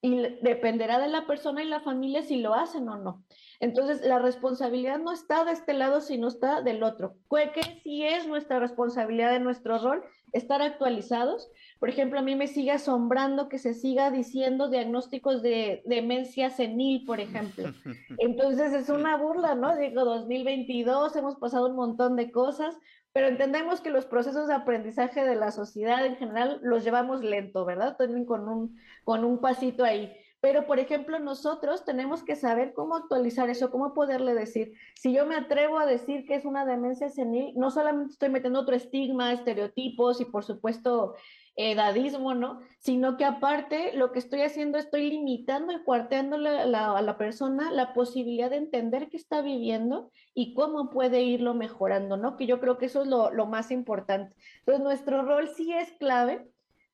y 0.00 0.16
dependerá 0.40 0.98
de 0.98 1.08
la 1.08 1.26
persona 1.26 1.62
y 1.62 1.68
la 1.68 1.80
familia 1.80 2.22
si 2.22 2.36
lo 2.36 2.54
hacen 2.54 2.88
o 2.88 2.96
no. 2.96 3.22
Entonces, 3.60 4.00
la 4.02 4.18
responsabilidad 4.18 4.98
no 4.98 5.12
está 5.12 5.44
de 5.44 5.52
este 5.52 5.74
lado, 5.74 6.00
sino 6.00 6.28
está 6.28 6.62
del 6.62 6.82
otro. 6.82 7.14
Que 7.30 7.80
sí 7.82 8.04
es 8.04 8.26
nuestra 8.26 8.58
responsabilidad 8.58 9.32
de 9.32 9.40
nuestro 9.40 9.78
rol 9.78 10.02
estar 10.32 10.62
actualizados, 10.62 11.50
por 11.80 11.88
ejemplo, 11.88 12.18
a 12.18 12.22
mí 12.22 12.36
me 12.36 12.46
sigue 12.46 12.72
asombrando 12.72 13.48
que 13.48 13.58
se 13.58 13.72
siga 13.72 14.10
diciendo 14.10 14.68
diagnósticos 14.68 15.42
de 15.42 15.82
demencia 15.86 16.50
senil, 16.50 17.06
por 17.06 17.20
ejemplo. 17.20 17.72
Entonces 18.18 18.74
es 18.74 18.90
una 18.90 19.16
burla, 19.16 19.54
¿no? 19.54 19.74
Digo, 19.76 20.04
2022, 20.04 21.16
hemos 21.16 21.36
pasado 21.36 21.68
un 21.68 21.76
montón 21.76 22.16
de 22.16 22.30
cosas, 22.30 22.76
pero 23.14 23.28
entendemos 23.28 23.80
que 23.80 23.88
los 23.88 24.04
procesos 24.04 24.46
de 24.46 24.54
aprendizaje 24.54 25.24
de 25.24 25.36
la 25.36 25.52
sociedad 25.52 26.04
en 26.04 26.16
general 26.16 26.60
los 26.62 26.84
llevamos 26.84 27.24
lento, 27.24 27.64
¿verdad? 27.64 27.96
También 27.96 28.26
con 28.26 28.46
un, 28.46 28.76
con 29.02 29.24
un 29.24 29.40
pasito 29.40 29.82
ahí. 29.82 30.14
Pero, 30.40 30.66
por 30.66 30.78
ejemplo, 30.78 31.18
nosotros 31.18 31.84
tenemos 31.84 32.22
que 32.22 32.34
saber 32.34 32.72
cómo 32.72 32.96
actualizar 32.96 33.50
eso, 33.50 33.70
cómo 33.70 33.92
poderle 33.92 34.34
decir. 34.34 34.72
Si 34.94 35.12
yo 35.12 35.26
me 35.26 35.36
atrevo 35.36 35.78
a 35.78 35.86
decir 35.86 36.24
que 36.26 36.34
es 36.34 36.44
una 36.44 36.64
demencia 36.64 37.10
senil, 37.10 37.52
no 37.56 37.70
solamente 37.70 38.12
estoy 38.12 38.30
metiendo 38.30 38.60
otro 38.60 38.74
estigma, 38.74 39.32
estereotipos 39.32 40.20
y, 40.20 40.24
por 40.24 40.44
supuesto, 40.44 41.14
edadismo, 41.56 42.34
¿no? 42.34 42.60
Sino 42.78 43.16
que 43.16 43.24
aparte 43.24 43.92
lo 43.94 44.12
que 44.12 44.18
estoy 44.18 44.40
haciendo, 44.42 44.78
estoy 44.78 45.10
limitando 45.10 45.72
y 45.72 45.82
cuarteando 45.82 46.36
a 46.36 47.02
la 47.02 47.18
persona 47.18 47.70
la 47.70 47.92
posibilidad 47.92 48.48
de 48.48 48.56
entender 48.56 49.08
qué 49.10 49.18
está 49.18 49.42
viviendo 49.42 50.10
y 50.32 50.54
cómo 50.54 50.90
puede 50.90 51.22
irlo 51.22 51.54
mejorando, 51.54 52.16
¿no? 52.16 52.36
Que 52.36 52.46
yo 52.46 52.60
creo 52.60 52.78
que 52.78 52.86
eso 52.86 53.02
es 53.02 53.08
lo, 53.08 53.30
lo 53.30 53.46
más 53.46 53.70
importante. 53.70 54.34
Entonces, 54.60 54.82
nuestro 54.82 55.22
rol 55.22 55.48
sí 55.48 55.72
es 55.72 55.92
clave, 55.92 56.48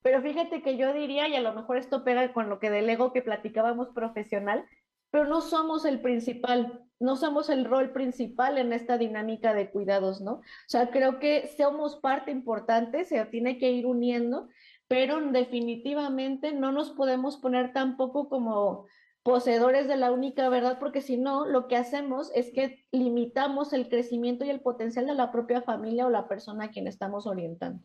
pero 0.07 0.21
fíjate 0.21 0.61
que 0.61 0.77
yo 0.77 0.93
diría, 0.93 1.27
y 1.27 1.35
a 1.35 1.41
lo 1.41 1.53
mejor 1.53 1.75
esto 1.75 2.05
pega 2.05 2.31
con 2.31 2.47
lo 2.47 2.59
que 2.59 2.69
del 2.69 2.89
ego 2.89 3.11
que 3.11 3.21
platicábamos 3.21 3.89
profesional, 3.89 4.63
pero 5.11 5.25
no 5.25 5.41
somos 5.41 5.83
el 5.83 5.99
principal, 5.99 6.81
no 6.97 7.17
somos 7.17 7.49
el 7.49 7.65
rol 7.65 7.91
principal 7.91 8.57
en 8.57 8.71
esta 8.71 8.97
dinámica 8.97 9.53
de 9.53 9.69
cuidados, 9.69 10.21
¿no? 10.21 10.35
O 10.35 10.69
sea, 10.69 10.91
creo 10.91 11.19
que 11.19 11.49
somos 11.57 11.97
parte 11.97 12.31
importante, 12.31 13.03
se 13.03 13.25
tiene 13.25 13.57
que 13.57 13.73
ir 13.73 13.85
uniendo, 13.85 14.47
pero 14.87 15.19
definitivamente 15.19 16.53
no 16.53 16.71
nos 16.71 16.91
podemos 16.91 17.35
poner 17.35 17.73
tampoco 17.73 18.29
como 18.29 18.85
poseedores 19.23 19.89
de 19.89 19.97
la 19.97 20.13
única 20.13 20.47
verdad, 20.47 20.79
porque 20.79 21.01
si 21.01 21.17
no, 21.17 21.45
lo 21.45 21.67
que 21.67 21.75
hacemos 21.75 22.31
es 22.33 22.53
que 22.53 22.85
limitamos 22.93 23.73
el 23.73 23.89
crecimiento 23.89 24.45
y 24.45 24.51
el 24.51 24.61
potencial 24.61 25.05
de 25.05 25.15
la 25.15 25.33
propia 25.33 25.61
familia 25.61 26.05
o 26.05 26.09
la 26.09 26.29
persona 26.29 26.63
a 26.63 26.69
quien 26.69 26.87
estamos 26.87 27.27
orientando. 27.27 27.83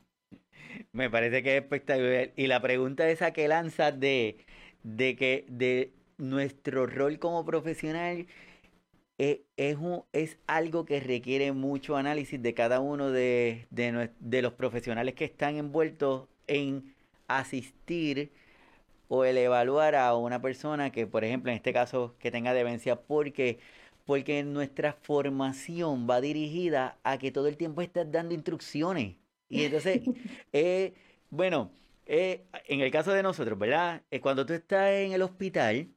Me 0.92 1.08
parece 1.10 1.42
que 1.42 1.56
es 1.56 1.62
espectacular. 1.62 2.32
Y 2.36 2.46
la 2.46 2.60
pregunta 2.60 3.08
esa 3.08 3.32
que 3.32 3.48
lanza 3.48 3.92
de, 3.92 4.36
de 4.82 5.16
que 5.16 5.46
de 5.48 5.92
nuestro 6.18 6.86
rol 6.86 7.18
como 7.18 7.44
profesional 7.44 8.26
eh, 9.18 9.44
es, 9.56 9.76
es, 10.12 10.38
algo 10.46 10.84
que 10.84 11.00
requiere 11.00 11.52
mucho 11.52 11.96
análisis 11.96 12.42
de 12.42 12.54
cada 12.54 12.80
uno 12.80 13.10
de, 13.10 13.66
de, 13.70 14.42
los 14.42 14.52
profesionales 14.54 15.14
que 15.14 15.24
están 15.24 15.56
envueltos 15.56 16.28
en 16.46 16.94
asistir 17.28 18.32
o 19.08 19.24
el 19.24 19.38
evaluar 19.38 19.94
a 19.94 20.16
una 20.16 20.42
persona 20.42 20.90
que, 20.92 21.06
por 21.06 21.24
ejemplo, 21.24 21.50
en 21.52 21.56
este 21.56 21.72
caso, 21.72 22.16
que 22.18 22.30
tenga 22.30 22.54
demencia, 22.54 22.96
porque 23.00 23.58
porque 24.06 24.42
nuestra 24.44 24.94
formación 24.94 26.08
va 26.10 26.20
dirigida 26.20 26.98
a 27.04 27.18
que 27.18 27.30
todo 27.32 27.48
el 27.48 27.56
tiempo 27.56 27.82
estás 27.82 28.10
dando 28.10 28.34
instrucciones. 28.34 29.21
Y 29.52 29.64
entonces, 29.64 30.00
eh, 30.52 30.94
bueno, 31.28 31.70
eh, 32.06 32.46
en 32.66 32.80
el 32.80 32.90
caso 32.90 33.12
de 33.12 33.22
nosotros, 33.22 33.58
¿verdad? 33.58 34.02
cuando 34.22 34.46
tú 34.46 34.54
estás 34.54 34.90
en 34.90 35.12
el 35.12 35.22
hospital, 35.22 35.88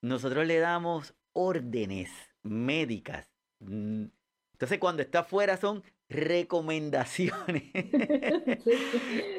nosotros 0.00 0.46
le 0.46 0.58
damos 0.58 1.14
órdenes 1.32 2.10
médicas. 2.42 3.28
Mm, 3.58 4.06
entonces, 4.52 4.78
cuando 4.78 5.02
está 5.02 5.24
fuera 5.24 5.56
son 5.56 5.82
recomendaciones. 6.08 7.64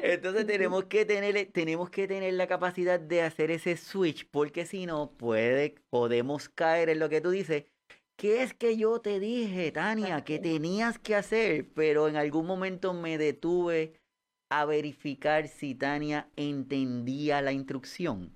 Entonces 0.02 0.46
tenemos 0.46 0.84
que 0.84 1.04
tener 1.04 1.52
tenemos 1.52 1.90
que 1.90 2.08
tener 2.08 2.32
la 2.32 2.46
capacidad 2.46 2.98
de 2.98 3.22
hacer 3.22 3.50
ese 3.50 3.76
switch 3.76 4.28
porque 4.30 4.64
si 4.64 4.86
no 4.86 5.12
puede 5.12 5.74
podemos 5.90 6.48
caer 6.48 6.88
en 6.88 6.98
lo 6.98 7.08
que 7.10 7.20
tú 7.20 7.30
dices. 7.30 7.64
¿Qué 8.22 8.44
es 8.44 8.54
que 8.54 8.76
yo 8.76 9.00
te 9.00 9.18
dije, 9.18 9.72
Tania, 9.72 10.22
que 10.22 10.38
tenías 10.38 10.96
que 10.96 11.16
hacer? 11.16 11.66
Pero 11.74 12.06
en 12.06 12.14
algún 12.14 12.46
momento 12.46 12.94
me 12.94 13.18
detuve 13.18 13.94
a 14.48 14.64
verificar 14.64 15.48
si 15.48 15.74
Tania 15.74 16.28
entendía 16.36 17.42
la 17.42 17.50
instrucción. 17.50 18.32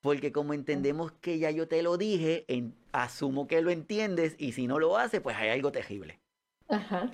Porque 0.00 0.30
como 0.30 0.54
entendemos 0.54 1.10
que 1.10 1.40
ya 1.40 1.50
yo 1.50 1.66
te 1.66 1.82
lo 1.82 1.96
dije, 1.96 2.46
asumo 2.92 3.48
que 3.48 3.60
lo 3.62 3.72
entiendes 3.72 4.36
y 4.38 4.52
si 4.52 4.68
no 4.68 4.78
lo 4.78 4.96
hace, 4.96 5.20
pues 5.20 5.36
hay 5.36 5.48
algo 5.48 5.72
terrible. 5.72 6.20
Ajá. 6.68 7.10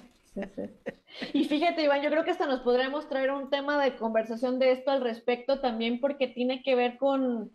Y 1.32 1.44
fíjate, 1.44 1.82
Iván, 1.82 2.02
yo 2.02 2.10
creo 2.10 2.24
que 2.24 2.32
hasta 2.32 2.46
nos 2.46 2.60
podremos 2.60 3.08
traer 3.08 3.30
un 3.30 3.48
tema 3.48 3.82
de 3.82 3.96
conversación 3.96 4.58
de 4.58 4.72
esto 4.72 4.90
al 4.90 5.00
respecto 5.00 5.60
también 5.60 5.98
porque 5.98 6.26
tiene 6.28 6.62
que 6.62 6.74
ver 6.74 6.98
con, 6.98 7.52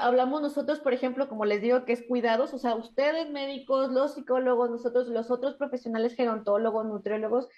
hablamos 0.00 0.42
nosotros, 0.42 0.80
por 0.80 0.92
ejemplo, 0.92 1.28
como 1.28 1.44
les 1.44 1.60
digo, 1.60 1.84
que 1.84 1.92
es 1.92 2.04
cuidados, 2.06 2.54
o 2.54 2.58
sea, 2.58 2.74
ustedes 2.74 3.30
médicos, 3.30 3.90
los 3.90 4.14
psicólogos, 4.14 4.70
nosotros, 4.70 5.08
los 5.08 5.30
otros 5.30 5.54
profesionales 5.54 6.14
gerontólogos, 6.14 6.86
nutriólogos, 6.86 7.48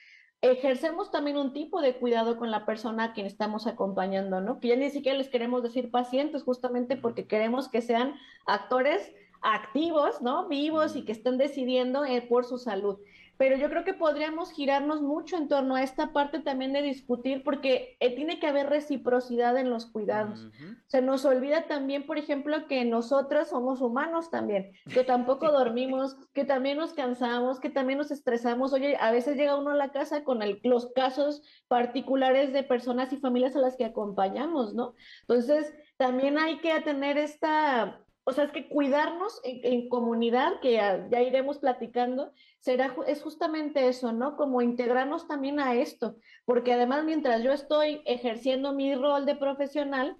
ejercemos 0.40 1.10
también 1.10 1.36
un 1.36 1.52
tipo 1.52 1.80
de 1.80 1.96
cuidado 1.96 2.36
con 2.36 2.50
la 2.50 2.66
persona 2.66 3.04
a 3.04 3.12
quien 3.12 3.26
estamos 3.26 3.66
acompañando, 3.66 4.40
¿no? 4.40 4.60
Que 4.60 4.68
ya 4.68 4.76
ni 4.76 4.90
siquiera 4.90 5.16
les 5.16 5.28
queremos 5.28 5.62
decir 5.62 5.90
pacientes, 5.90 6.42
justamente 6.42 6.96
porque 6.96 7.26
queremos 7.26 7.68
que 7.68 7.80
sean 7.80 8.14
actores 8.46 9.12
activos, 9.40 10.20
¿no? 10.20 10.48
Vivos 10.48 10.96
y 10.96 11.04
que 11.04 11.12
estén 11.12 11.38
decidiendo 11.38 12.04
eh, 12.04 12.22
por 12.22 12.44
su 12.44 12.58
salud 12.58 12.98
pero 13.36 13.56
yo 13.56 13.68
creo 13.68 13.84
que 13.84 13.94
podríamos 13.94 14.52
girarnos 14.52 15.02
mucho 15.02 15.36
en 15.36 15.48
torno 15.48 15.74
a 15.74 15.82
esta 15.82 16.12
parte 16.12 16.40
también 16.40 16.72
de 16.72 16.82
discutir, 16.82 17.42
porque 17.42 17.96
eh, 18.00 18.14
tiene 18.14 18.38
que 18.38 18.46
haber 18.46 18.68
reciprocidad 18.68 19.56
en 19.56 19.70
los 19.70 19.86
cuidados. 19.86 20.48
Se 20.86 21.02
nos 21.02 21.24
olvida 21.24 21.66
también, 21.66 22.06
por 22.06 22.18
ejemplo, 22.18 22.66
que 22.68 22.84
nosotros 22.84 23.48
somos 23.48 23.80
humanos 23.80 24.30
también, 24.30 24.72
que 24.92 25.04
tampoco 25.04 25.50
dormimos, 25.52 26.16
que 26.32 26.44
también 26.44 26.78
nos 26.78 26.92
cansamos, 26.92 27.60
que 27.60 27.70
también 27.70 27.98
nos 27.98 28.10
estresamos. 28.10 28.72
Oye, 28.72 28.96
a 29.00 29.10
veces 29.10 29.36
llega 29.36 29.58
uno 29.58 29.70
a 29.70 29.76
la 29.76 29.90
casa 29.90 30.24
con 30.24 30.40
los 30.62 30.92
casos 30.92 31.42
particulares 31.68 32.52
de 32.52 32.62
personas 32.62 33.12
y 33.12 33.16
familias 33.16 33.56
a 33.56 33.60
las 33.60 33.76
que 33.76 33.84
acompañamos, 33.84 34.74
¿no? 34.74 34.94
Entonces, 35.22 35.72
también 35.96 36.38
hay 36.38 36.58
que 36.58 36.80
tener 36.80 37.18
esta 37.18 38.03
o 38.24 38.32
sea, 38.32 38.44
es 38.44 38.52
que 38.52 38.68
cuidarnos 38.68 39.40
en, 39.44 39.88
comunidad, 39.88 40.60
que 40.60 40.72
ya, 40.72 41.22
iremos 41.22 41.58
platicando, 41.58 42.32
será, 42.58 42.94
es 43.06 43.22
justamente 43.22 43.88
eso, 43.88 44.12
¿no? 44.12 44.36
Como 44.36 44.62
integrarnos 44.62 45.28
también 45.28 45.60
a 45.60 45.74
esto, 45.74 46.16
porque 46.46 46.72
además 46.72 47.04
mientras 47.04 47.42
yo 47.42 47.52
estoy 47.52 48.00
ejerciendo 48.06 48.72
mi 48.72 48.94
rol 48.94 49.26
de 49.26 49.36
profesional, 49.36 50.16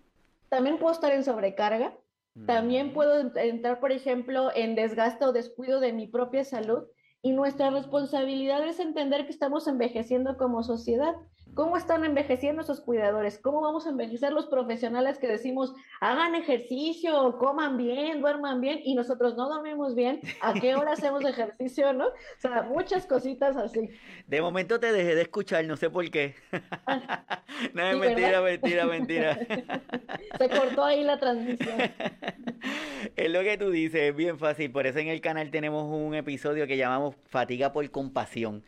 también 0.50 0.78
puedo 0.78 0.92
estar 0.92 1.12
en 1.12 1.24
sobrecarga 1.24 1.96
También 2.46 2.92
puedo 2.92 3.32
entrar, 3.36 3.80
por 3.80 3.92
ejemplo, 3.92 4.50
en 4.54 4.74
desgaste 4.74 5.24
o 5.24 5.32
descuido 5.32 5.80
de 5.80 5.92
mi 5.92 6.06
propia 6.08 6.44
salud. 6.44 6.84
Y 7.22 7.32
nuestra 7.32 7.70
responsabilidad 7.70 8.66
es 8.66 8.80
entender 8.80 9.24
que 9.24 9.30
estamos 9.30 9.66
envejeciendo 9.66 10.36
como 10.36 10.62
sociedad 10.62 11.14
¿Cómo 11.54 11.76
están 11.76 12.04
envejeciendo 12.04 12.62
esos 12.62 12.80
cuidadores? 12.80 13.38
¿Cómo 13.38 13.60
vamos 13.60 13.86
a 13.86 13.90
envejecer 13.90 14.32
los 14.32 14.46
profesionales 14.46 15.18
que 15.18 15.28
decimos, 15.28 15.72
hagan 16.00 16.34
ejercicio, 16.34 17.38
coman 17.38 17.76
bien, 17.76 18.20
duerman 18.20 18.60
bien 18.60 18.80
y 18.82 18.96
nosotros 18.96 19.36
no 19.36 19.48
dormimos 19.48 19.94
bien? 19.94 20.20
¿A 20.40 20.52
qué 20.54 20.74
hora 20.74 20.92
hacemos 20.92 21.24
ejercicio, 21.24 21.92
no? 21.92 22.06
O 22.06 22.40
sea, 22.40 22.62
muchas 22.62 23.06
cositas 23.06 23.56
así. 23.56 23.88
De 24.26 24.42
momento 24.42 24.80
te 24.80 24.92
dejé 24.92 25.14
de 25.14 25.22
escuchar, 25.22 25.64
no 25.64 25.76
sé 25.76 25.90
por 25.90 26.10
qué. 26.10 26.34
no, 27.72 27.88
es 27.88 27.98
mentira, 27.98 28.40
mentira, 28.40 28.86
mentira. 28.86 29.38
Se 30.38 30.48
cortó 30.48 30.84
ahí 30.84 31.04
la 31.04 31.20
transmisión. 31.20 31.76
Es 33.14 33.30
lo 33.30 33.42
que 33.42 33.56
tú 33.58 33.70
dices, 33.70 34.00
es 34.10 34.16
bien 34.16 34.38
fácil. 34.40 34.72
Por 34.72 34.88
eso 34.88 34.98
en 34.98 35.08
el 35.08 35.20
canal 35.20 35.52
tenemos 35.52 35.84
un 35.84 36.14
episodio 36.14 36.66
que 36.66 36.76
llamamos 36.76 37.14
Fatiga 37.26 37.72
por 37.72 37.88
Compasión 37.90 38.64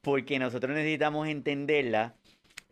porque 0.00 0.38
nosotros 0.38 0.74
necesitamos 0.74 1.28
entenderla 1.28 2.14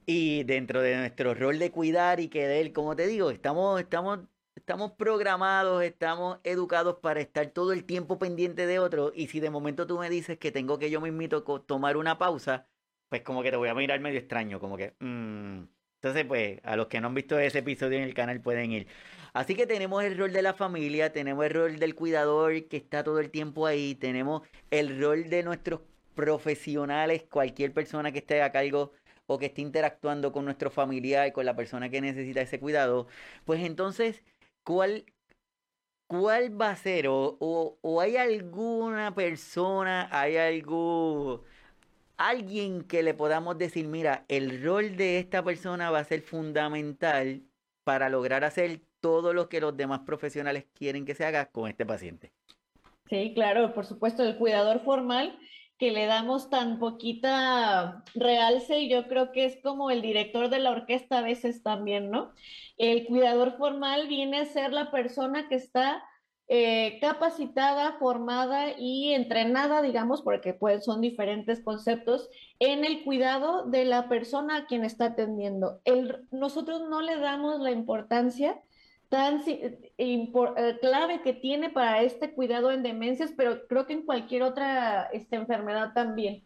y 0.06 0.44
dentro 0.44 0.80
de 0.80 0.96
nuestro 0.96 1.34
rol 1.34 1.58
de 1.58 1.70
cuidar 1.70 2.20
y 2.20 2.28
querer, 2.28 2.72
como 2.72 2.96
te 2.96 3.06
digo, 3.06 3.30
estamos, 3.30 3.80
estamos, 3.80 4.20
estamos 4.56 4.92
programados, 4.92 5.82
estamos 5.82 6.38
educados 6.44 6.96
para 7.02 7.20
estar 7.20 7.46
todo 7.48 7.72
el 7.72 7.84
tiempo 7.84 8.18
pendiente 8.18 8.66
de 8.66 8.78
otro 8.78 9.12
y 9.14 9.28
si 9.28 9.40
de 9.40 9.50
momento 9.50 9.86
tú 9.86 9.98
me 9.98 10.08
dices 10.08 10.38
que 10.38 10.50
tengo 10.50 10.78
que 10.78 10.90
yo 10.90 11.00
mismito 11.00 11.42
tomar 11.42 11.96
una 11.96 12.18
pausa, 12.18 12.66
pues 13.08 13.22
como 13.22 13.42
que 13.42 13.50
te 13.50 13.56
voy 13.56 13.68
a 13.68 13.74
mirar 13.74 14.00
medio 14.00 14.18
extraño, 14.18 14.60
como 14.60 14.76
que... 14.76 14.94
Mm". 15.00 15.64
Entonces, 16.00 16.26
pues, 16.26 16.60
a 16.62 16.76
los 16.76 16.86
que 16.86 17.00
no 17.00 17.08
han 17.08 17.14
visto 17.14 17.36
ese 17.40 17.58
episodio 17.58 17.98
en 17.98 18.04
el 18.04 18.14
canal 18.14 18.40
pueden 18.40 18.70
ir. 18.70 18.86
Así 19.32 19.56
que 19.56 19.66
tenemos 19.66 20.04
el 20.04 20.16
rol 20.16 20.32
de 20.32 20.42
la 20.42 20.54
familia, 20.54 21.12
tenemos 21.12 21.44
el 21.44 21.50
rol 21.50 21.78
del 21.80 21.96
cuidador 21.96 22.68
que 22.68 22.76
está 22.76 23.02
todo 23.02 23.18
el 23.18 23.30
tiempo 23.30 23.66
ahí, 23.66 23.96
tenemos 23.96 24.42
el 24.70 25.00
rol 25.00 25.28
de 25.28 25.42
nuestros 25.42 25.80
profesionales, 26.18 27.22
cualquier 27.30 27.72
persona 27.72 28.10
que 28.10 28.18
esté 28.18 28.42
a 28.42 28.50
cargo 28.50 28.90
o 29.28 29.38
que 29.38 29.46
esté 29.46 29.60
interactuando 29.62 30.32
con 30.32 30.44
nuestro 30.44 30.68
familiar 30.68 31.28
y 31.28 31.32
con 31.32 31.46
la 31.46 31.54
persona 31.54 31.90
que 31.90 32.00
necesita 32.00 32.40
ese 32.40 32.58
cuidado, 32.58 33.06
pues 33.44 33.62
entonces, 33.62 34.24
¿cuál, 34.64 35.04
cuál 36.08 36.60
va 36.60 36.70
a 36.70 36.76
ser? 36.76 37.06
O, 37.06 37.38
o, 37.40 38.00
hay 38.00 38.16
alguna 38.16 39.14
persona, 39.14 40.08
hay 40.10 40.38
algo, 40.38 41.44
alguien 42.16 42.82
que 42.82 43.04
le 43.04 43.14
podamos 43.14 43.56
decir, 43.56 43.86
mira, 43.86 44.24
el 44.26 44.60
rol 44.64 44.96
de 44.96 45.20
esta 45.20 45.44
persona 45.44 45.92
va 45.92 46.00
a 46.00 46.04
ser 46.04 46.22
fundamental 46.22 47.42
para 47.84 48.08
lograr 48.08 48.42
hacer 48.42 48.80
todo 48.98 49.32
lo 49.32 49.48
que 49.48 49.60
los 49.60 49.76
demás 49.76 50.00
profesionales 50.00 50.66
quieren 50.74 51.06
que 51.06 51.14
se 51.14 51.24
haga 51.24 51.46
con 51.46 51.70
este 51.70 51.86
paciente. 51.86 52.32
Sí, 53.08 53.34
claro, 53.36 53.72
por 53.72 53.86
supuesto, 53.86 54.24
el 54.24 54.36
cuidador 54.36 54.80
formal 54.80 55.38
que 55.78 55.92
le 55.92 56.06
damos 56.06 56.50
tan 56.50 56.78
poquita 56.78 58.02
realce 58.14 58.80
y 58.80 58.88
yo 58.88 59.06
creo 59.06 59.32
que 59.32 59.44
es 59.44 59.58
como 59.62 59.90
el 59.90 60.02
director 60.02 60.50
de 60.50 60.58
la 60.58 60.72
orquesta 60.72 61.18
a 61.18 61.22
veces 61.22 61.62
también, 61.62 62.10
¿no? 62.10 62.32
El 62.76 63.06
cuidador 63.06 63.56
formal 63.56 64.08
viene 64.08 64.38
a 64.38 64.46
ser 64.46 64.72
la 64.72 64.90
persona 64.90 65.48
que 65.48 65.54
está 65.54 66.02
eh, 66.50 66.98
capacitada, 67.00 67.98
formada 67.98 68.72
y 68.78 69.12
entrenada, 69.12 69.82
digamos, 69.82 70.22
porque 70.22 70.54
pues 70.54 70.84
son 70.84 71.02
diferentes 71.02 71.60
conceptos, 71.62 72.30
en 72.58 72.86
el 72.86 73.04
cuidado 73.04 73.66
de 73.66 73.84
la 73.84 74.08
persona 74.08 74.56
a 74.56 74.66
quien 74.66 74.82
está 74.82 75.06
atendiendo. 75.06 75.80
Nosotros 76.30 76.88
no 76.88 77.02
le 77.02 77.18
damos 77.18 77.60
la 77.60 77.70
importancia 77.70 78.60
tan 79.08 79.42
eh, 79.46 79.92
eh, 79.96 80.78
clave 80.80 81.22
que 81.22 81.32
tiene 81.32 81.70
para 81.70 82.02
este 82.02 82.34
cuidado 82.34 82.70
en 82.70 82.82
demencias, 82.82 83.32
pero 83.36 83.66
creo 83.66 83.86
que 83.86 83.94
en 83.94 84.04
cualquier 84.04 84.42
otra 84.42 85.04
este, 85.12 85.36
enfermedad 85.36 85.92
también. 85.94 86.42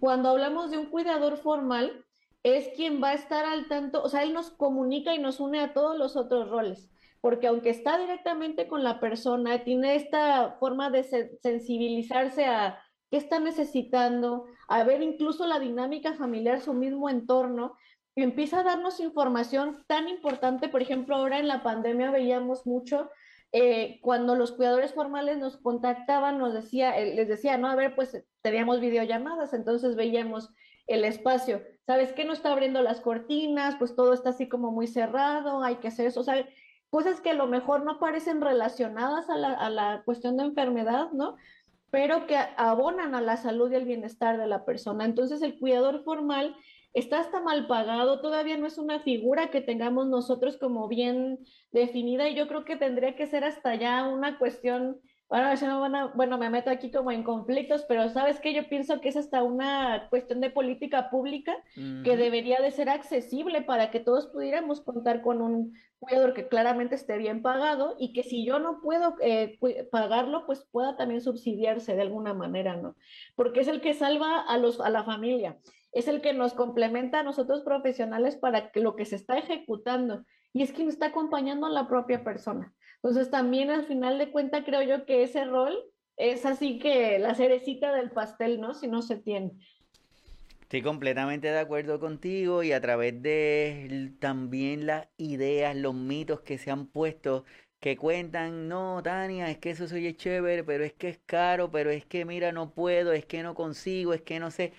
Cuando 0.00 0.30
hablamos 0.30 0.70
de 0.70 0.78
un 0.78 0.86
cuidador 0.86 1.36
formal, 1.36 2.04
es 2.42 2.68
quien 2.76 3.02
va 3.02 3.10
a 3.10 3.14
estar 3.14 3.44
al 3.44 3.68
tanto, 3.68 4.02
o 4.02 4.08
sea, 4.08 4.22
él 4.22 4.32
nos 4.32 4.50
comunica 4.50 5.14
y 5.14 5.18
nos 5.18 5.40
une 5.40 5.60
a 5.60 5.72
todos 5.72 5.98
los 5.98 6.14
otros 6.14 6.48
roles, 6.48 6.90
porque 7.20 7.46
aunque 7.46 7.70
está 7.70 7.98
directamente 7.98 8.68
con 8.68 8.84
la 8.84 9.00
persona, 9.00 9.64
tiene 9.64 9.96
esta 9.96 10.56
forma 10.60 10.90
de 10.90 11.04
sensibilizarse 11.42 12.44
a 12.44 12.78
qué 13.10 13.16
está 13.16 13.40
necesitando, 13.40 14.44
a 14.68 14.84
ver 14.84 15.02
incluso 15.02 15.46
la 15.46 15.58
dinámica 15.58 16.14
familiar, 16.14 16.60
su 16.60 16.74
mismo 16.74 17.08
entorno, 17.08 17.76
empieza 18.22 18.60
a 18.60 18.64
darnos 18.64 19.00
información 19.00 19.84
tan 19.86 20.08
importante, 20.08 20.68
por 20.68 20.82
ejemplo, 20.82 21.16
ahora 21.16 21.38
en 21.38 21.48
la 21.48 21.62
pandemia 21.62 22.10
veíamos 22.10 22.66
mucho 22.66 23.10
eh, 23.56 24.00
cuando 24.02 24.34
los 24.34 24.50
cuidadores 24.50 24.94
formales 24.94 25.38
nos 25.38 25.56
contactaban, 25.56 26.38
nos 26.38 26.52
decía, 26.52 26.98
eh, 26.98 27.14
les 27.14 27.28
decía, 27.28 27.56
no, 27.56 27.68
a 27.68 27.76
ver, 27.76 27.94
pues 27.94 28.24
teníamos 28.42 28.80
videollamadas, 28.80 29.54
entonces 29.54 29.94
veíamos 29.94 30.50
el 30.88 31.04
espacio. 31.04 31.62
¿Sabes 31.86 32.12
qué? 32.12 32.24
No 32.24 32.32
está 32.32 32.50
abriendo 32.50 32.82
las 32.82 33.00
cortinas, 33.00 33.76
pues 33.76 33.94
todo 33.94 34.12
está 34.12 34.30
así 34.30 34.48
como 34.48 34.72
muy 34.72 34.88
cerrado, 34.88 35.62
hay 35.62 35.76
que 35.76 35.86
hacer 35.86 36.06
eso. 36.06 36.20
O 36.20 36.24
sea, 36.24 36.44
cosas 36.90 37.20
que 37.20 37.30
a 37.30 37.34
lo 37.34 37.46
mejor 37.46 37.84
no 37.84 38.00
parecen 38.00 38.40
relacionadas 38.40 39.30
a 39.30 39.36
la, 39.36 39.52
a 39.52 39.70
la 39.70 40.02
cuestión 40.04 40.36
de 40.36 40.44
enfermedad, 40.44 41.12
¿no? 41.12 41.36
Pero 41.90 42.26
que 42.26 42.36
abonan 42.56 43.14
a 43.14 43.20
la 43.20 43.36
salud 43.36 43.70
y 43.70 43.76
al 43.76 43.84
bienestar 43.84 44.36
de 44.36 44.48
la 44.48 44.64
persona. 44.64 45.04
Entonces, 45.04 45.42
el 45.42 45.60
cuidador 45.60 46.02
formal 46.02 46.56
está 46.94 47.18
hasta 47.18 47.40
mal 47.40 47.66
pagado, 47.66 48.20
todavía 48.20 48.56
no 48.56 48.66
es 48.66 48.78
una 48.78 49.00
figura 49.00 49.50
que 49.50 49.60
tengamos 49.60 50.06
nosotros 50.06 50.56
como 50.56 50.88
bien 50.88 51.40
definida 51.72 52.28
y 52.28 52.36
yo 52.36 52.46
creo 52.46 52.64
que 52.64 52.76
tendría 52.76 53.16
que 53.16 53.26
ser 53.26 53.44
hasta 53.44 53.74
ya 53.74 54.06
una 54.06 54.38
cuestión, 54.38 55.00
bueno, 55.28 55.88
me 55.88 56.06
bueno, 56.14 56.38
me 56.38 56.50
meto 56.50 56.70
aquí 56.70 56.92
como 56.92 57.10
en 57.10 57.24
conflictos, 57.24 57.84
pero 57.88 58.08
sabes 58.10 58.38
que 58.38 58.54
yo 58.54 58.68
pienso 58.68 59.00
que 59.00 59.08
es 59.08 59.16
hasta 59.16 59.42
una 59.42 60.06
cuestión 60.08 60.40
de 60.40 60.50
política 60.50 61.10
pública 61.10 61.56
que 61.74 62.16
debería 62.16 62.60
de 62.60 62.70
ser 62.70 62.88
accesible 62.88 63.62
para 63.62 63.90
que 63.90 63.98
todos 63.98 64.28
pudiéramos 64.28 64.80
contar 64.80 65.20
con 65.20 65.42
un 65.42 65.72
cuidador 65.98 66.34
que 66.34 66.46
claramente 66.46 66.94
esté 66.94 67.16
bien 67.18 67.42
pagado 67.42 67.96
y 67.98 68.12
que 68.12 68.22
si 68.22 68.44
yo 68.44 68.60
no 68.60 68.80
puedo 68.80 69.16
eh, 69.20 69.58
pagarlo, 69.90 70.46
pues 70.46 70.64
pueda 70.70 70.96
también 70.96 71.22
subsidiarse 71.22 71.96
de 71.96 72.02
alguna 72.02 72.34
manera, 72.34 72.76
¿no? 72.76 72.94
Porque 73.34 73.60
es 73.60 73.68
el 73.68 73.80
que 73.80 73.94
salva 73.94 74.42
a 74.42 74.58
los 74.58 74.80
a 74.80 74.90
la 74.90 75.02
familia 75.02 75.58
es 75.94 76.08
el 76.08 76.20
que 76.20 76.34
nos 76.34 76.54
complementa 76.54 77.20
a 77.20 77.22
nosotros 77.22 77.62
profesionales 77.62 78.36
para 78.36 78.70
que 78.70 78.80
lo 78.80 78.96
que 78.96 79.04
se 79.04 79.16
está 79.16 79.38
ejecutando 79.38 80.24
y 80.52 80.62
es 80.62 80.72
quien 80.72 80.88
está 80.88 81.06
acompañando 81.06 81.66
a 81.66 81.70
la 81.70 81.88
propia 81.88 82.24
persona. 82.24 82.74
Entonces 82.96 83.30
también 83.30 83.70
al 83.70 83.84
final 83.84 84.18
de 84.18 84.30
cuenta 84.30 84.64
creo 84.64 84.82
yo 84.82 85.06
que 85.06 85.22
ese 85.22 85.44
rol 85.44 85.74
es 86.16 86.46
así 86.46 86.78
que 86.78 87.18
la 87.18 87.34
cerecita 87.34 87.92
del 87.94 88.10
pastel, 88.10 88.60
¿no? 88.60 88.74
Si 88.74 88.86
no 88.86 89.02
se 89.02 89.16
tiene. 89.16 89.52
Estoy 90.62 90.82
completamente 90.82 91.48
de 91.48 91.58
acuerdo 91.58 92.00
contigo 92.00 92.62
y 92.62 92.72
a 92.72 92.80
través 92.80 93.20
de 93.22 94.12
también 94.18 94.86
las 94.86 95.08
ideas, 95.16 95.76
los 95.76 95.94
mitos 95.94 96.40
que 96.40 96.58
se 96.58 96.70
han 96.70 96.86
puesto 96.86 97.44
que 97.84 97.98
cuentan, 97.98 98.66
no, 98.66 99.02
Tania, 99.02 99.50
es 99.50 99.58
que 99.58 99.70
eso 99.70 99.86
soy 99.86 100.14
chévere, 100.14 100.64
pero 100.64 100.84
es 100.84 100.94
que 100.94 101.10
es 101.10 101.20
caro, 101.26 101.70
pero 101.70 101.90
es 101.90 102.06
que 102.06 102.24
mira, 102.24 102.50
no 102.50 102.70
puedo, 102.70 103.12
es 103.12 103.26
que 103.26 103.42
no 103.42 103.54
consigo, 103.54 104.14
es 104.14 104.22
que 104.22 104.40
no 104.40 104.50
sé. 104.50 104.72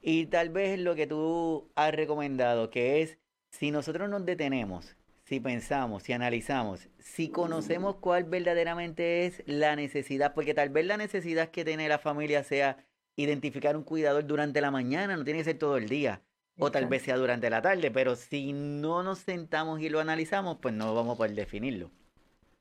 Y 0.00 0.26
tal 0.26 0.48
vez 0.48 0.78
lo 0.78 0.94
que 0.94 1.06
tú 1.06 1.70
has 1.74 1.94
recomendado, 1.94 2.70
que 2.70 3.02
es, 3.02 3.18
si 3.50 3.70
nosotros 3.70 4.08
nos 4.08 4.24
detenemos, 4.24 4.96
si 5.24 5.40
pensamos, 5.40 6.02
si 6.02 6.12
analizamos, 6.12 6.88
si 6.98 7.28
conocemos 7.28 7.96
cuál 7.96 8.24
verdaderamente 8.24 9.26
es 9.26 9.42
la 9.46 9.76
necesidad, 9.76 10.34
porque 10.34 10.54
tal 10.54 10.70
vez 10.70 10.86
la 10.86 10.96
necesidad 10.96 11.50
que 11.50 11.64
tiene 11.64 11.88
la 11.88 11.98
familia 11.98 12.42
sea 12.42 12.84
identificar 13.14 13.76
un 13.76 13.84
cuidador 13.84 14.26
durante 14.26 14.60
la 14.60 14.70
mañana, 14.70 15.16
no 15.16 15.24
tiene 15.24 15.40
que 15.40 15.44
ser 15.44 15.58
todo 15.58 15.76
el 15.76 15.88
día, 15.88 16.22
o 16.58 16.70
tal 16.70 16.86
vez 16.86 17.02
sea 17.02 17.16
durante 17.16 17.50
la 17.50 17.62
tarde, 17.62 17.90
pero 17.90 18.16
si 18.16 18.52
no 18.52 19.02
nos 19.02 19.18
sentamos 19.18 19.80
y 19.80 19.88
lo 19.88 20.00
analizamos, 20.00 20.58
pues 20.60 20.74
no 20.74 20.94
vamos 20.94 21.14
a 21.14 21.18
poder 21.18 21.34
definirlo. 21.34 21.90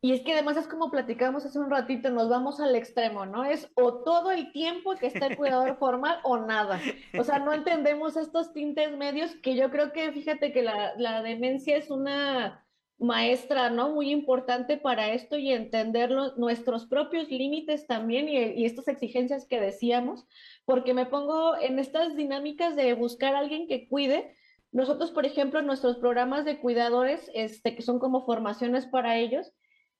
Y 0.01 0.13
es 0.13 0.21
que 0.21 0.31
además 0.31 0.55
es 0.55 0.67
como 0.67 0.89
platicamos 0.89 1.45
hace 1.45 1.59
un 1.59 1.69
ratito, 1.69 2.09
nos 2.09 2.29
vamos 2.29 2.61
al 2.61 2.75
extremo, 2.75 3.25
¿no? 3.25 3.43
Es 3.43 3.69
o 3.75 3.95
todo 4.03 4.31
el 4.31 4.53
tiempo 4.53 4.95
que 4.95 5.07
está 5.07 5.27
el 5.27 5.35
cuidador 5.35 5.75
formal 5.79 6.19
o 6.23 6.37
nada. 6.37 6.79
O 7.17 7.23
sea, 7.25 7.39
no 7.39 7.51
entendemos 7.51 8.15
estos 8.15 8.53
tintes 8.53 8.95
medios 8.95 9.35
que 9.43 9.55
yo 9.55 9.69
creo 9.69 9.91
que, 9.91 10.11
fíjate 10.13 10.53
que 10.53 10.63
la, 10.63 10.93
la 10.97 11.21
demencia 11.21 11.75
es 11.75 11.89
una 11.89 12.65
maestra, 12.97 13.69
¿no? 13.69 13.89
Muy 13.89 14.11
importante 14.11 14.77
para 14.77 15.11
esto 15.13 15.37
y 15.37 15.51
entender 15.51 16.11
nuestros 16.37 16.85
propios 16.85 17.29
límites 17.29 17.85
también 17.85 18.29
y, 18.29 18.37
y, 18.37 18.65
estas 18.65 18.87
exigencias 18.87 19.45
que 19.45 19.59
decíamos, 19.59 20.27
porque 20.65 20.93
me 20.93 21.05
pongo 21.05 21.57
en 21.57 21.77
estas 21.79 22.15
dinámicas 22.15 22.75
de 22.75 22.93
buscar 22.93 23.35
a 23.35 23.39
alguien 23.39 23.67
que 23.67 23.87
cuide. 23.87 24.35
Nosotros, 24.71 25.11
por 25.11 25.25
ejemplo, 25.25 25.59
en 25.59 25.65
nuestros 25.65 25.97
programas 25.97 26.45
de 26.45 26.59
cuidadores, 26.59 27.29
este, 27.33 27.75
que 27.75 27.81
son 27.81 27.99
como 27.99 28.25
formaciones 28.25 28.85
para 28.85 29.17
ellos, 29.17 29.51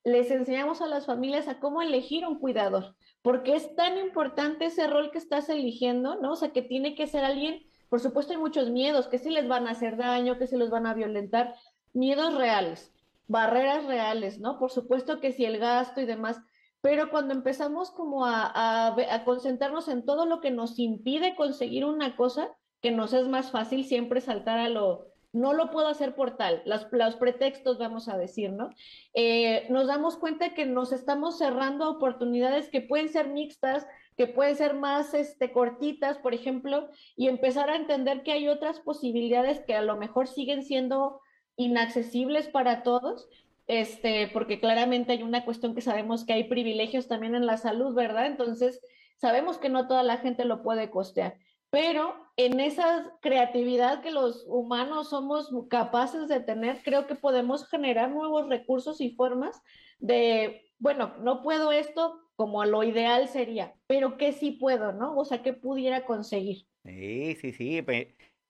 les 0.04 0.32
enseñamos 0.32 0.82
a 0.82 0.88
las 0.88 1.06
familias 1.06 1.48
a 1.48 1.60
cómo 1.60 1.82
elegir 1.82 2.26
un 2.26 2.40
cuidador, 2.40 2.96
porque 3.22 3.56
es 3.56 3.76
tan 3.76 3.98
importante 3.98 4.66
ese 4.66 4.88
rol 4.88 5.12
que 5.12 5.18
estás 5.18 5.50
eligiendo, 5.50 6.16
¿no? 6.22 6.34
O 6.34 6.36
sea, 6.36 6.52
que 6.52 6.62
tiene 6.62 6.96
que 6.96 7.08
ser 7.08 7.24
alguien, 7.26 7.64
por 7.90 8.00
supuesto 8.00 8.34
hay 8.34 8.40
muchos 8.40 8.70
miedos, 8.70 9.08
que 9.08 9.18
si 9.18 9.30
les 9.30 9.48
van 9.48 9.68
a 9.68 9.72
hacer 9.72 9.98
daño, 9.98 10.38
que 10.38 10.48
si 10.48 10.56
los 10.56 10.70
van 10.70 10.86
a 10.86 10.94
violentar, 10.94 11.56
miedos 11.94 12.36
reales. 12.36 12.94
barreras 13.28 13.86
reales, 13.86 14.40
¿no? 14.40 14.58
Por 14.58 14.72
supuesto 14.72 15.20
que 15.20 15.32
si 15.32 15.46
el 15.46 15.60
gasto 15.60 16.02
y 16.02 16.06
demás, 16.06 16.42
pero 16.82 17.12
cuando 17.12 17.34
empezamos 17.34 17.92
como 17.92 18.26
a, 18.26 18.52
a, 18.56 19.24
concentrarnos 19.24 19.88
en 19.88 20.04
todo 20.04 20.26
lo 20.26 20.42
que 20.42 20.50
nos 20.50 20.80
impide 20.80 21.36
conseguir 21.36 21.86
una 21.86 22.16
cosa, 22.16 22.50
que 22.82 22.92
nos 22.92 23.14
es 23.14 23.28
más 23.28 23.52
fácil 23.52 23.86
siempre 23.86 24.22
saltar 24.22 24.58
a 24.60 24.70
lo, 24.70 25.10
no 25.32 25.54
lo 25.54 25.70
puedo 25.70 25.88
hacer 25.88 26.16
por 26.16 26.38
tal, 26.38 26.64
los 26.66 27.16
pretextos 27.16 27.78
vamos 27.78 28.10
a 28.10 28.18
decir, 28.18 28.52
¿no? 28.52 28.70
Eh, 29.14 29.68
nos 29.70 29.88
damos 29.88 30.18
cuenta 30.18 30.54
que 30.54 30.66
nos 30.66 30.92
estamos 30.92 31.38
cerrando 31.38 31.90
oportunidades 31.90 32.70
que 32.70 32.82
pueden 32.82 33.10
ser 33.10 33.28
mixtas, 33.28 33.86
que 34.18 34.28
pueden 34.28 34.56
ser 34.56 34.74
más 34.74 35.14
este, 35.14 35.52
cortitas, 35.52 36.18
por 36.18 36.34
ejemplo, 36.34 36.90
y 37.16 37.28
empezar 37.28 37.70
a 37.70 37.76
entender 37.76 38.24
que 38.24 38.32
hay 38.32 38.48
otras 38.48 38.80
posibilidades 38.80 39.60
que 39.62 39.76
a 39.76 39.82
lo 39.82 39.98
mejor 39.98 40.28
siguen 40.28 40.64
siendo 40.64 41.22
inaccesibles 41.56 42.48
para 42.48 42.84
todos 42.84 43.28
este, 43.70 44.28
porque 44.34 44.60
claramente 44.60 45.12
hay 45.12 45.22
una 45.22 45.46
cuestión 45.46 45.76
que 45.76 45.82
sabemos 45.82 46.26
que 46.26 46.34
hay 46.34 46.46
privilegios 46.46 47.08
también 47.08 47.36
en 47.36 47.46
la 47.46 47.56
salud, 47.56 47.94
¿verdad? 47.94 48.26
Entonces, 48.26 48.82
sabemos 49.18 49.60
que 49.60 49.70
no 49.70 49.88
toda 49.88 50.02
la 50.02 50.18
gente 50.18 50.44
lo 50.44 50.64
puede 50.64 50.90
costear, 50.90 51.38
pero 51.70 52.16
en 52.38 52.60
esa 52.60 53.18
creatividad 53.22 54.02
que 54.02 54.12
los 54.12 54.46
humanos 54.48 55.10
somos 55.10 55.52
capaces 55.70 56.28
de 56.28 56.40
tener, 56.40 56.82
creo 56.84 57.06
que 57.06 57.16
podemos 57.16 57.68
generar 57.68 58.10
nuevos 58.12 58.48
recursos 58.48 59.02
y 59.02 59.16
formas 59.16 59.62
de, 60.00 60.72
bueno, 60.78 61.16
no 61.20 61.42
puedo 61.44 61.72
esto 61.72 62.20
como 62.36 62.64
lo 62.64 62.84
ideal 62.84 63.28
sería, 63.28 63.74
pero 63.88 64.18
que 64.18 64.32
sí 64.32 64.52
puedo, 64.52 64.94
¿no? 64.94 65.18
O 65.18 65.26
sea, 65.26 65.44
que 65.44 65.52
pudiera 65.52 66.06
conseguir. 66.06 66.66
Sí, 66.86 67.36
sí, 67.36 67.52
sí, 67.52 67.86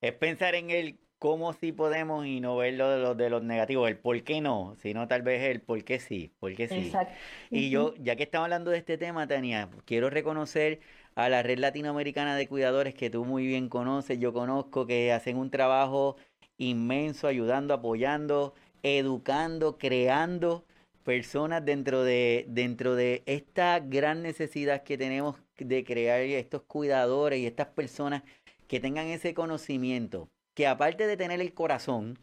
es 0.01 0.13
pensar 0.13 0.53
en 0.53 0.69
el 0.69 0.99
cómo 1.17 1.51
sí 1.53 1.71
podemos 1.73 2.25
y 2.25 2.39
no 2.39 2.55
ver 2.55 2.75
lo 2.75 2.89
de 2.89 2.99
los, 2.99 3.17
de 3.17 3.29
los 3.29 3.43
negativos, 3.43 3.89
el 3.89 3.97
por 3.97 4.23
qué 4.23 4.39
no, 4.41 4.75
sino 4.77 5.07
tal 5.07 5.21
vez 5.21 5.43
el 5.43 5.61
por 5.61 5.83
qué 5.83 5.99
sí, 5.99 6.33
por 6.39 6.55
qué 6.55 6.67
sí. 6.67 6.75
Exacto. 6.75 7.13
Y 7.49 7.69
yo, 7.69 7.93
ya 7.97 8.15
que 8.15 8.23
estamos 8.23 8.45
hablando 8.45 8.71
de 8.71 8.77
este 8.77 8.97
tema, 8.97 9.27
Tania, 9.27 9.69
quiero 9.85 10.09
reconocer 10.09 10.79
a 11.19 11.27
la 11.27 11.43
Red 11.43 11.59
Latinoamericana 11.59 12.35
de 12.37 12.47
Cuidadores 12.47 12.93
que 12.95 13.09
tú 13.09 13.25
muy 13.25 13.45
bien 13.45 13.67
conoces, 13.67 14.19
yo 14.19 14.31
conozco, 14.31 14.87
que 14.87 15.11
hacen 15.11 15.35
un 15.37 15.51
trabajo 15.51 16.15
inmenso 16.57 17.27
ayudando, 17.27 17.73
apoyando, 17.73 18.53
educando, 18.83 19.77
creando 19.77 20.63
personas 21.03 21.65
dentro 21.65 22.03
de, 22.03 22.45
dentro 22.47 22.95
de 22.95 23.23
esta 23.25 23.79
gran 23.79 24.21
necesidad 24.23 24.83
que 24.83 24.97
tenemos 24.97 25.35
de 25.57 25.83
crear 25.83 26.21
estos 26.21 26.61
cuidadores 26.63 27.39
y 27.39 27.47
estas 27.47 27.67
personas 27.67 28.23
que 28.67 28.79
tengan 28.79 29.07
ese 29.07 29.33
conocimiento 29.33 30.29
que 30.53 30.67
aparte 30.67 31.05
de 31.05 31.17
tener 31.17 31.41
el 31.41 31.53
corazón, 31.53 32.17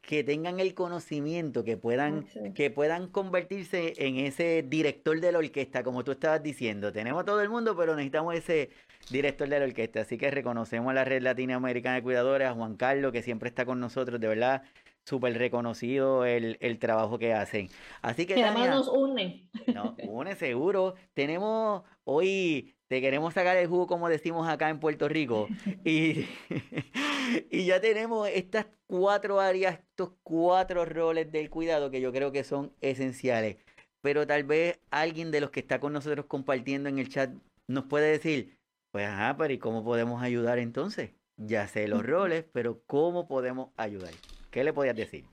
que 0.00 0.24
tengan 0.24 0.60
el 0.60 0.74
conocimiento, 0.74 1.62
que 1.62 1.76
puedan, 1.76 2.24
que 2.54 2.70
puedan 2.70 3.08
convertirse 3.08 3.94
en 3.98 4.16
ese 4.16 4.64
director 4.66 5.20
de 5.20 5.32
la 5.32 5.38
orquesta, 5.38 5.82
como 5.82 6.04
tú 6.04 6.12
estabas 6.12 6.42
diciendo. 6.42 6.92
Tenemos 6.92 7.24
todo 7.24 7.40
el 7.42 7.48
mundo, 7.48 7.76
pero 7.76 7.94
necesitamos 7.94 8.34
ese 8.34 8.70
director 9.10 9.48
de 9.48 9.58
la 9.58 9.66
orquesta. 9.66 10.00
Así 10.00 10.16
que 10.16 10.30
reconocemos 10.30 10.90
a 10.90 10.94
la 10.94 11.04
Red 11.04 11.22
Latinoamericana 11.22 11.96
de 11.96 12.02
Cuidadores, 12.02 12.48
a 12.48 12.54
Juan 12.54 12.76
Carlos, 12.76 13.12
que 13.12 13.22
siempre 13.22 13.48
está 13.48 13.64
con 13.66 13.78
nosotros, 13.78 14.18
de 14.20 14.28
verdad, 14.28 14.62
súper 15.04 15.36
reconocido 15.36 16.24
el, 16.24 16.78
trabajo 16.78 17.18
que 17.18 17.34
hacen. 17.34 17.68
Así 18.00 18.26
que... 18.26 18.42
además 18.42 18.70
nos 18.70 18.88
une. 18.88 19.48
No, 19.74 19.96
une 20.08 20.34
seguro. 20.34 20.94
Tenemos 21.14 21.82
hoy 22.04 22.74
te 22.90 23.00
queremos 23.00 23.34
sacar 23.34 23.56
el 23.56 23.68
jugo 23.68 23.86
como 23.86 24.08
decimos 24.08 24.48
acá 24.48 24.68
en 24.68 24.80
Puerto 24.80 25.08
Rico. 25.08 25.48
Y, 25.84 26.26
y 27.50 27.64
ya 27.64 27.80
tenemos 27.80 28.28
estas 28.28 28.66
cuatro 28.88 29.38
áreas, 29.38 29.78
estos 29.78 30.14
cuatro 30.24 30.84
roles 30.84 31.30
del 31.30 31.50
cuidado 31.50 31.92
que 31.92 32.00
yo 32.00 32.12
creo 32.12 32.32
que 32.32 32.42
son 32.42 32.74
esenciales. 32.80 33.58
Pero 34.02 34.26
tal 34.26 34.42
vez 34.42 34.80
alguien 34.90 35.30
de 35.30 35.40
los 35.40 35.50
que 35.50 35.60
está 35.60 35.78
con 35.78 35.92
nosotros 35.92 36.26
compartiendo 36.26 36.88
en 36.88 36.98
el 36.98 37.08
chat 37.08 37.30
nos 37.68 37.84
puede 37.84 38.10
decir, 38.10 38.58
pues 38.90 39.06
ajá, 39.06 39.36
pero 39.36 39.54
¿y 39.54 39.58
cómo 39.58 39.84
podemos 39.84 40.20
ayudar 40.20 40.58
entonces? 40.58 41.12
Ya 41.36 41.68
sé 41.68 41.86
los 41.86 42.02
roles, 42.04 42.44
pero 42.52 42.82
¿cómo 42.86 43.28
podemos 43.28 43.70
ayudar? 43.76 44.12
¿Qué 44.50 44.64
le 44.64 44.72
podías 44.72 44.96
decir? 44.96 45.26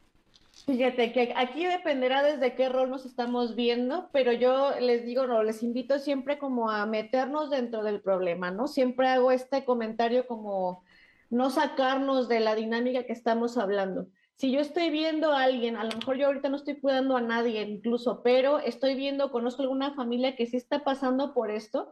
Fíjate 0.68 1.14
que 1.14 1.34
aquí 1.38 1.66
dependerá 1.66 2.22
desde 2.24 2.54
qué 2.54 2.68
rol 2.68 2.90
nos 2.90 3.06
estamos 3.06 3.56
viendo, 3.56 4.10
pero 4.12 4.34
yo 4.34 4.78
les 4.82 5.06
digo, 5.06 5.26
no, 5.26 5.42
les 5.42 5.64
invito 5.64 5.98
siempre 5.98 6.38
como 6.38 6.70
a 6.70 6.86
meternos 6.86 7.50
dentro 7.50 7.84
del 7.84 8.02
problema, 8.02 8.52
¿no? 8.52 8.68
Siempre 8.68 9.08
hago 9.08 9.32
este 9.32 9.64
comentario 9.64 10.28
como 10.28 10.84
no 11.30 11.52
sacarnos 11.52 12.28
de 12.28 12.42
la 12.42 12.54
dinámica 12.54 13.06
que 13.06 13.14
estamos 13.14 13.58
hablando. 13.58 14.08
Si 14.36 14.52
yo 14.52 14.60
estoy 14.60 14.90
viendo 14.90 15.32
a 15.32 15.44
alguien, 15.44 15.78
a 15.78 15.86
lo 15.86 15.96
mejor 15.96 16.18
yo 16.18 16.28
ahorita 16.28 16.50
no 16.50 16.58
estoy 16.58 16.76
cuidando 16.82 17.16
a 17.16 17.22
nadie 17.22 17.62
incluso, 17.62 18.22
pero 18.22 18.60
estoy 18.60 18.96
viendo, 18.96 19.32
conozco 19.32 19.62
alguna 19.62 19.96
familia 19.96 20.36
que 20.36 20.48
sí 20.48 20.58
está 20.58 20.84
pasando 20.84 21.34
por 21.34 21.50
esto, 21.50 21.90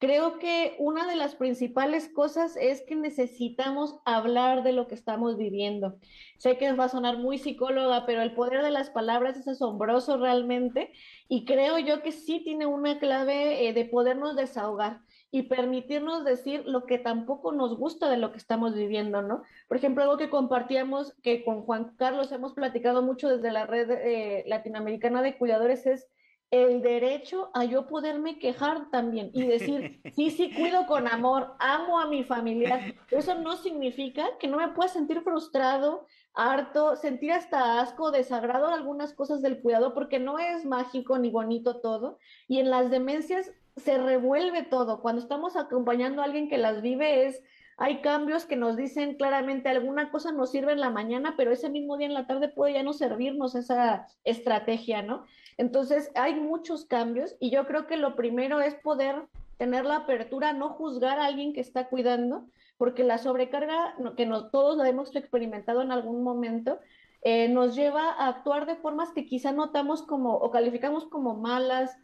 Creo 0.00 0.38
que 0.38 0.76
una 0.78 1.08
de 1.08 1.16
las 1.16 1.34
principales 1.34 2.08
cosas 2.08 2.56
es 2.56 2.82
que 2.82 2.94
necesitamos 2.94 3.98
hablar 4.04 4.62
de 4.62 4.72
lo 4.72 4.86
que 4.86 4.94
estamos 4.94 5.36
viviendo. 5.36 5.96
Sé 6.38 6.56
que 6.56 6.72
va 6.72 6.84
a 6.84 6.88
sonar 6.88 7.18
muy 7.18 7.36
psicóloga, 7.38 8.06
pero 8.06 8.22
el 8.22 8.32
poder 8.32 8.62
de 8.62 8.70
las 8.70 8.90
palabras 8.90 9.36
es 9.36 9.48
asombroso 9.48 10.16
realmente 10.16 10.92
y 11.28 11.44
creo 11.44 11.80
yo 11.80 12.00
que 12.02 12.12
sí 12.12 12.40
tiene 12.44 12.64
una 12.66 13.00
clave 13.00 13.66
eh, 13.66 13.72
de 13.72 13.86
podernos 13.86 14.36
desahogar 14.36 15.00
y 15.32 15.42
permitirnos 15.42 16.24
decir 16.24 16.62
lo 16.64 16.86
que 16.86 16.98
tampoco 16.98 17.52
nos 17.52 17.76
gusta 17.76 18.08
de 18.08 18.18
lo 18.18 18.30
que 18.30 18.38
estamos 18.38 18.74
viviendo, 18.74 19.20
¿no? 19.22 19.42
Por 19.66 19.76
ejemplo, 19.76 20.04
algo 20.04 20.16
que 20.16 20.30
compartíamos, 20.30 21.14
que 21.22 21.44
con 21.44 21.62
Juan 21.62 21.96
Carlos 21.96 22.30
hemos 22.32 22.54
platicado 22.54 23.02
mucho 23.02 23.28
desde 23.28 23.50
la 23.50 23.66
red 23.66 23.90
eh, 23.90 24.44
latinoamericana 24.46 25.22
de 25.22 25.36
cuidadores, 25.36 25.86
es 25.86 26.08
el 26.50 26.80
derecho 26.80 27.50
a 27.52 27.64
yo 27.64 27.86
poderme 27.86 28.38
quejar 28.38 28.90
también 28.90 29.30
y 29.34 29.46
decir, 29.46 30.00
sí, 30.14 30.30
sí, 30.30 30.50
cuido 30.54 30.86
con 30.86 31.06
amor, 31.06 31.54
amo 31.58 32.00
a 32.00 32.06
mi 32.06 32.24
familia. 32.24 32.94
Eso 33.10 33.34
no 33.34 33.56
significa 33.56 34.26
que 34.38 34.48
no 34.48 34.56
me 34.56 34.68
pueda 34.68 34.88
sentir 34.88 35.20
frustrado, 35.20 36.06
harto, 36.34 36.96
sentir 36.96 37.32
hasta 37.32 37.80
asco, 37.80 38.10
desagrado 38.10 38.68
algunas 38.68 39.12
cosas 39.12 39.42
del 39.42 39.60
cuidado, 39.60 39.92
porque 39.92 40.18
no 40.18 40.38
es 40.38 40.64
mágico 40.64 41.18
ni 41.18 41.30
bonito 41.30 41.80
todo. 41.80 42.18
Y 42.46 42.60
en 42.60 42.70
las 42.70 42.90
demencias 42.90 43.50
se 43.76 43.98
revuelve 43.98 44.62
todo. 44.62 45.02
Cuando 45.02 45.20
estamos 45.20 45.56
acompañando 45.56 46.22
a 46.22 46.24
alguien 46.24 46.48
que 46.48 46.58
las 46.58 46.80
vive 46.80 47.26
es 47.26 47.42
hay 47.80 48.00
cambios 48.00 48.44
que 48.44 48.56
nos 48.56 48.76
dicen 48.76 49.14
claramente 49.14 49.68
alguna 49.68 50.10
cosa 50.10 50.32
nos 50.32 50.50
sirve 50.50 50.72
en 50.72 50.80
la 50.80 50.90
mañana, 50.90 51.34
pero 51.36 51.52
ese 51.52 51.70
mismo 51.70 51.96
día 51.96 52.08
en 52.08 52.14
la 52.14 52.26
tarde 52.26 52.48
puede 52.48 52.72
ya 52.72 52.82
no 52.82 52.92
servirnos 52.92 53.54
esa 53.54 54.08
estrategia, 54.24 55.02
¿no? 55.02 55.26
Entonces, 55.58 56.10
hay 56.14 56.36
muchos 56.36 56.84
cambios 56.86 57.36
y 57.40 57.50
yo 57.50 57.66
creo 57.66 57.86
que 57.86 57.96
lo 57.96 58.14
primero 58.14 58.60
es 58.60 58.74
poder 58.76 59.26
tener 59.58 59.84
la 59.84 59.96
apertura, 59.96 60.52
no 60.52 60.70
juzgar 60.70 61.18
a 61.18 61.26
alguien 61.26 61.52
que 61.52 61.60
está 61.60 61.88
cuidando, 61.88 62.46
porque 62.78 63.02
la 63.02 63.18
sobrecarga 63.18 63.96
que 64.16 64.26
todos 64.52 64.78
la 64.78 64.88
hemos 64.88 65.14
experimentado 65.16 65.82
en 65.82 65.90
algún 65.90 66.22
momento, 66.22 66.78
eh, 67.22 67.48
nos 67.48 67.74
lleva 67.74 68.12
a 68.12 68.28
actuar 68.28 68.66
de 68.66 68.76
formas 68.76 69.10
que 69.10 69.26
quizá 69.26 69.50
notamos 69.50 70.02
como 70.02 70.34
o 70.34 70.50
calificamos 70.52 71.06
como 71.06 71.34
malas, 71.34 71.98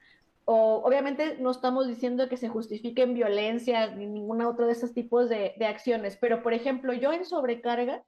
o 0.46 0.82
obviamente 0.84 1.38
no 1.38 1.52
estamos 1.52 1.86
diciendo 1.86 2.28
que 2.28 2.36
se 2.36 2.48
justifiquen 2.48 3.14
violencias 3.14 3.96
ni 3.96 4.06
ninguna 4.06 4.48
otra 4.48 4.66
de 4.66 4.72
esos 4.72 4.92
tipos 4.92 5.28
de 5.28 5.54
acciones, 5.66 6.18
pero 6.20 6.42
por 6.42 6.54
ejemplo, 6.54 6.92
yo 6.92 7.12
en 7.12 7.24
sobrecarga, 7.24 8.02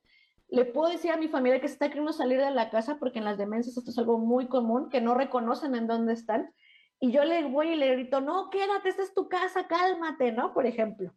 le 0.48 0.64
puedo 0.64 0.90
decir 0.90 1.11
a 1.11 1.16
mi 1.16 1.28
familia 1.28 1.61
que 1.61 1.68
se 1.68 1.74
está 1.74 1.88
queriendo 1.88 2.12
salir 2.12 2.40
de 2.40 2.50
la 2.50 2.70
casa 2.70 2.98
porque 2.98 3.18
en 3.18 3.24
las 3.24 3.38
demencias 3.38 3.76
esto 3.76 3.90
es 3.90 3.98
algo 3.98 4.18
muy 4.18 4.46
común, 4.46 4.88
que 4.88 5.00
no 5.00 5.14
reconocen 5.14 5.74
en 5.74 5.87
dónde 5.87 6.12
están. 6.12 6.52
Y 7.00 7.11
yo 7.12 7.24
le 7.24 7.44
voy 7.44 7.70
y 7.70 7.76
le 7.76 7.92
grito, 7.92 8.20
no, 8.20 8.48
quédate, 8.50 8.88
esta 8.88 9.02
es 9.02 9.12
tu 9.12 9.28
casa, 9.28 9.66
cálmate, 9.66 10.32
¿no? 10.32 10.54
Por 10.54 10.66
ejemplo. 10.66 11.12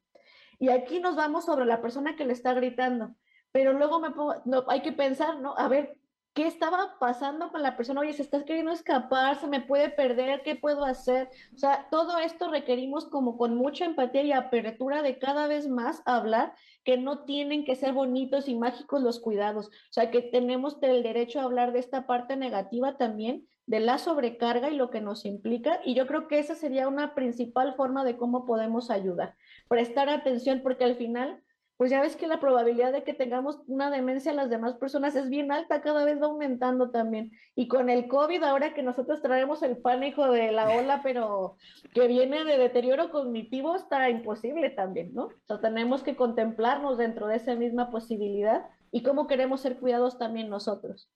Y 0.58 0.70
aquí 0.70 1.00
nos 1.00 1.16
vamos 1.16 1.46
sobre 1.46 1.66
la 1.66 1.82
persona 1.82 2.16
que 2.16 2.26
le 2.26 2.34
está 2.34 2.54
gritando. 2.54 3.16
Pero 3.52 3.74
luego 3.74 4.00
me 4.00 4.10
no, 4.46 4.66
hay 4.68 4.82
que 4.82 4.92
pensar, 4.92 5.40
¿no? 5.40 5.56
A 5.58 5.68
ver, 5.68 5.98
¿qué 6.40 6.48
estaba 6.48 6.96
pasando 7.02 7.52
con 7.52 7.62
la 7.62 7.76
persona? 7.76 8.00
Oye, 8.00 8.14
se 8.14 8.22
está 8.22 8.46
queriendo 8.46 8.72
escapar, 8.72 9.42
se 9.42 9.48
me 9.48 9.60
puede 9.60 9.90
perder, 9.90 10.42
¿qué 10.42 10.56
puedo 10.56 10.86
hacer? 10.86 11.28
O 11.54 11.58
sea, 11.58 11.90
todo 11.92 12.18
esto 12.18 12.50
requerimos 12.50 13.10
como 13.10 13.38
con 13.38 13.58
mucha 13.58 13.84
empatía 13.84 14.24
y 14.24 14.32
apertura 14.32 15.02
de 15.02 15.20
cada 15.20 15.48
vez 15.48 15.68
más 15.68 16.02
hablar 16.06 16.54
que 16.86 16.96
no 16.96 17.26
tienen 17.26 17.66
que 17.66 17.76
ser 17.76 17.92
bonitos 17.92 18.48
y 18.48 18.56
mágicos 18.56 19.02
los 19.02 19.20
cuidados. 19.20 19.68
O 19.68 19.92
sea, 19.92 20.12
que 20.12 20.22
tenemos 20.22 20.78
el 20.82 21.04
derecho 21.04 21.42
a 21.42 21.44
hablar 21.44 21.74
de 21.74 21.80
esta 21.80 22.08
parte 22.08 22.38
negativa 22.38 22.96
también, 22.96 23.46
de 23.66 23.82
la 23.82 23.98
sobrecarga 23.98 24.70
y 24.70 24.78
lo 24.78 24.92
que 24.92 25.02
nos 25.02 25.26
implica. 25.26 25.82
Y 25.84 25.94
yo 25.94 26.08
creo 26.08 26.30
que 26.30 26.40
esa 26.40 26.56
sería 26.56 26.88
una 26.88 27.16
principal 27.16 27.76
forma 27.76 28.06
de 28.06 28.16
cómo 28.16 28.46
podemos 28.46 28.92
ayudar. 28.92 29.36
Prestar 29.68 30.08
atención, 30.08 30.62
porque 30.64 30.86
al 30.86 30.96
final 30.96 31.44
pues 31.80 31.92
ya 31.92 32.02
ves 32.02 32.18
que 32.18 32.28
la 32.28 32.42
probabilidad 32.42 32.92
de 32.92 33.06
que 33.06 33.14
tengamos 33.14 33.62
una 33.68 33.90
demencia 33.90 34.34
a 34.34 34.36
las 34.36 34.50
demás 34.50 34.76
personas 34.76 35.16
es 35.16 35.30
bien 35.30 35.50
alta, 35.50 35.82
cada 35.82 36.04
vez 36.04 36.22
va 36.22 36.26
aumentando 36.26 36.92
también. 36.92 37.32
Y 37.56 37.70
con 37.70 37.90
el 37.90 38.10
COVID, 38.10 38.44
ahora 38.44 38.74
que 38.74 38.84
nosotros 38.84 39.22
traemos 39.22 39.64
el 39.64 39.78
pánico 39.78 40.30
de 40.30 40.52
la 40.52 40.72
ola, 40.72 41.00
pero 41.02 41.56
que 41.94 42.06
viene 42.10 42.44
de 42.44 42.58
deterioro 42.58 43.12
cognitivo, 43.12 43.78
está 43.78 44.10
imposible 44.10 44.72
también, 44.72 45.14
¿no? 45.14 45.28
O 45.28 45.48
sea, 45.48 45.62
tenemos 45.62 46.04
que 46.04 46.18
contemplarnos 46.18 46.98
dentro 46.98 47.28
de 47.28 47.38
esa 47.38 47.56
misma 47.56 47.92
posibilidad 47.92 48.66
y 48.92 49.02
cómo 49.02 49.26
queremos 49.26 49.62
ser 49.62 49.78
cuidados 49.78 50.18
también 50.18 50.50
nosotros. 50.50 51.10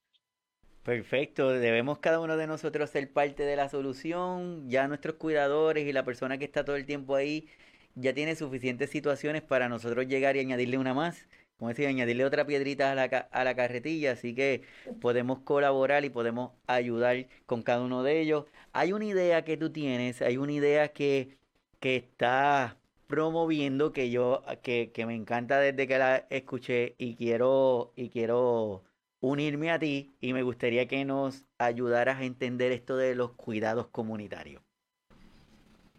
Perfecto, 0.84 1.50
debemos 1.50 2.00
cada 2.00 2.22
uno 2.22 2.38
de 2.38 2.48
nosotros 2.48 2.90
ser 2.90 3.12
parte 3.12 3.44
de 3.44 3.58
la 3.58 3.68
solución, 3.68 4.70
ya 4.70 4.88
nuestros 4.88 5.16
cuidadores 5.16 5.86
y 5.86 5.92
la 5.92 6.06
persona 6.06 6.38
que 6.38 6.46
está 6.46 6.64
todo 6.64 6.78
el 6.78 6.86
tiempo 6.86 7.16
ahí 7.16 7.50
ya 7.96 8.14
tiene 8.14 8.36
suficientes 8.36 8.90
situaciones 8.90 9.42
para 9.42 9.70
nosotros 9.70 10.08
llegar 10.08 10.36
y 10.36 10.40
añadirle 10.40 10.78
una 10.78 10.94
más, 10.94 11.28
como 11.58 11.70
decía, 11.70 11.90
añadirle 11.90 12.26
otra 12.26 12.46
piedrita 12.46 12.92
a 12.92 12.96
la, 12.96 13.04
a 13.06 13.44
la 13.44 13.56
carretilla, 13.56 14.14
así 14.14 14.34
que 14.36 14.64
podemos 15.00 15.40
colaborar 15.40 16.04
y 16.06 16.10
podemos 16.10 16.52
ayudar 16.68 17.28
con 17.46 17.62
cada 17.64 17.82
uno 17.84 18.04
de 18.04 18.22
ellos. 18.22 18.46
Hay 18.74 18.94
una 18.94 19.06
idea 19.06 19.44
que 19.46 19.58
tú 19.58 19.72
tienes, 19.72 20.22
hay 20.22 20.38
una 20.38 20.54
idea 20.54 20.90
que, 20.94 21.38
que 21.80 21.96
está 21.98 22.78
promoviendo 23.08 23.94
que 23.94 24.10
yo, 24.10 24.44
que, 24.64 24.92
que 24.92 25.06
me 25.06 25.16
encanta 25.16 25.60
desde 25.60 25.88
que 25.88 25.98
la 25.98 26.18
escuché 26.30 26.96
y 26.98 27.16
quiero, 27.16 27.94
y 27.96 28.10
quiero 28.10 28.84
unirme 29.20 29.72
a 29.72 29.80
ti 29.80 30.16
y 30.20 30.34
me 30.34 30.44
gustaría 30.44 30.88
que 30.88 31.06
nos 31.06 31.46
ayudaras 31.58 32.20
a 32.20 32.26
entender 32.26 32.72
esto 32.72 32.98
de 32.98 33.16
los 33.16 33.34
cuidados 33.34 33.88
comunitarios. 33.88 34.62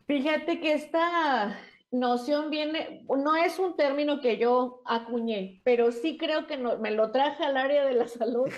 Fíjate 0.06 0.60
que 0.60 0.74
esta 0.74 1.58
noción 1.90 2.50
viene, 2.50 3.04
no 3.08 3.36
es 3.36 3.58
un 3.58 3.76
término 3.76 4.20
que 4.20 4.36
yo 4.36 4.82
acuñé, 4.84 5.60
pero 5.64 5.92
sí 5.92 6.16
creo 6.16 6.46
que 6.46 6.56
me 6.56 6.90
lo 6.90 7.12
traje 7.12 7.44
al 7.44 7.56
área 7.56 7.84
de 7.84 7.94
la 7.94 8.08
salud 8.08 8.48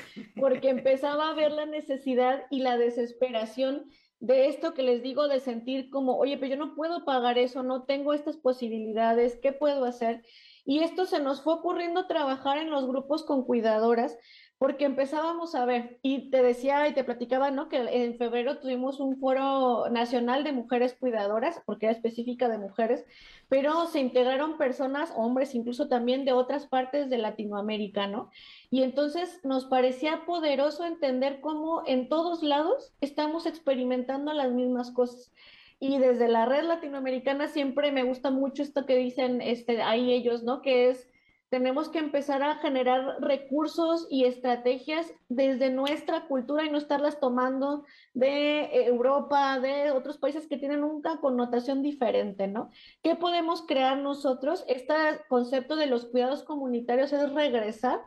porque 0.41 0.71
empezaba 0.71 1.31
a 1.31 1.35
ver 1.35 1.53
la 1.53 1.67
necesidad 1.67 2.45
y 2.51 2.61
la 2.61 2.79
desesperación 2.79 3.91
de 4.21 4.47
esto 4.49 4.73
que 4.73 4.83
les 4.83 5.03
digo 5.03 5.29
de 5.29 5.41
sentir 5.41 5.91
como, 5.91 6.17
oye, 6.17 6.39
pero 6.39 6.55
yo 6.55 6.57
no 6.57 6.75
puedo 6.75 7.05
pagar 7.05 7.37
eso, 7.39 7.63
no 7.63 7.85
tengo 7.85 8.15
estas 8.15 8.37
posibilidades, 8.37 9.39
¿qué 9.43 9.53
puedo 9.53 9.85
hacer? 9.85 10.25
Y 10.65 10.81
esto 10.81 11.05
se 11.05 11.21
nos 11.21 11.43
fue 11.43 11.55
ocurriendo 11.55 12.07
trabajar 12.07 12.59
en 12.59 12.71
los 12.71 12.87
grupos 12.87 13.25
con 13.25 13.45
cuidadoras 13.45 14.17
porque 14.59 14.87
empezábamos 14.87 15.55
a 15.55 15.67
ver, 15.67 15.99
y 16.01 16.31
te 16.31 16.43
decía 16.43 16.89
y 16.89 16.95
te 16.95 17.05
platicaba, 17.05 17.51
¿no? 17.51 17.69
Que 17.69 17.77
en 17.77 18.17
febrero 18.17 18.59
tuvimos 18.59 19.01
un 19.01 19.19
foro 19.19 19.91
nacional 19.91 20.45
de 20.45 20.53
mujeres 20.53 20.95
cuidadoras, 20.99 21.61
porque 21.67 21.87
era 21.87 21.95
específica 21.95 22.49
de 22.49 22.57
mujeres, 22.57 23.05
pero 23.49 23.87
se 23.87 24.01
integraron 24.01 24.57
personas, 24.57 25.13
hombres, 25.15 25.55
incluso 25.55 25.89
también 25.89 26.25
de 26.25 26.33
otras 26.33 26.67
partes 26.67 27.11
de 27.11 27.19
Latinoamérica, 27.19 28.07
¿no? 28.07 28.31
Y 28.71 28.83
entonces 28.83 29.41
nos 29.45 29.67
parecía 29.67 30.25
poderoso 30.25 30.87
entender 30.87 31.41
cómo 31.43 31.83
en 31.87 32.09
todos 32.09 32.43
lados 32.43 32.95
estamos 33.03 33.45
experimentando 33.45 34.33
las 34.33 34.53
mismas 34.53 34.91
cosas. 34.91 35.33
Y 35.79 35.99
desde 35.99 36.29
la 36.29 36.47
red 36.47 36.65
latinoamericana 36.65 37.49
siempre 37.49 37.93
me 37.93 38.05
gusta 38.05 38.31
mucho 38.31 38.63
esto 38.63 38.87
que 38.87 38.97
dicen 38.97 39.43
este, 39.43 39.83
ahí 39.83 40.13
ellos, 40.13 40.43
¿no? 40.43 40.63
Que 40.63 40.89
es 40.89 41.11
tenemos 41.49 41.89
que 41.89 41.99
empezar 41.99 42.43
a 42.43 42.57
generar 42.57 43.21
recursos 43.21 44.07
y 44.11 44.25
estrategias 44.25 45.13
desde 45.29 45.71
nuestra 45.71 46.27
cultura 46.27 46.65
y 46.65 46.71
no 46.71 46.79
estarlas 46.79 47.21
tomando 47.21 47.85
de 48.15 48.87
Europa, 48.87 49.61
de 49.61 49.93
otros 49.93 50.19
países 50.19 50.49
que 50.49 50.59
tienen 50.59 50.83
una 50.83 51.21
connotación 51.21 51.83
diferente, 51.83 52.49
¿no? 52.49 52.71
¿Qué 53.03 53.15
podemos 53.15 53.63
crear 53.63 53.99
nosotros? 53.99 54.65
Este 54.67 54.95
concepto 55.29 55.77
de 55.77 55.87
los 55.87 56.07
cuidados 56.07 56.43
comunitarios 56.43 57.13
es 57.13 57.33
regresar 57.33 58.01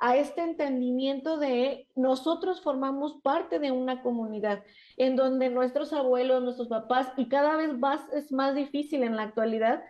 a 0.00 0.16
este 0.16 0.42
entendimiento 0.42 1.38
de 1.38 1.88
nosotros 1.94 2.60
formamos 2.60 3.20
parte 3.22 3.58
de 3.58 3.70
una 3.70 4.02
comunidad 4.02 4.62
en 4.96 5.16
donde 5.16 5.50
nuestros 5.50 5.92
abuelos, 5.92 6.42
nuestros 6.42 6.68
papás, 6.68 7.12
y 7.16 7.28
cada 7.28 7.56
vez 7.56 7.76
más 7.78 8.00
es 8.12 8.30
más 8.32 8.54
difícil 8.54 9.02
en 9.02 9.16
la 9.16 9.22
actualidad, 9.22 9.82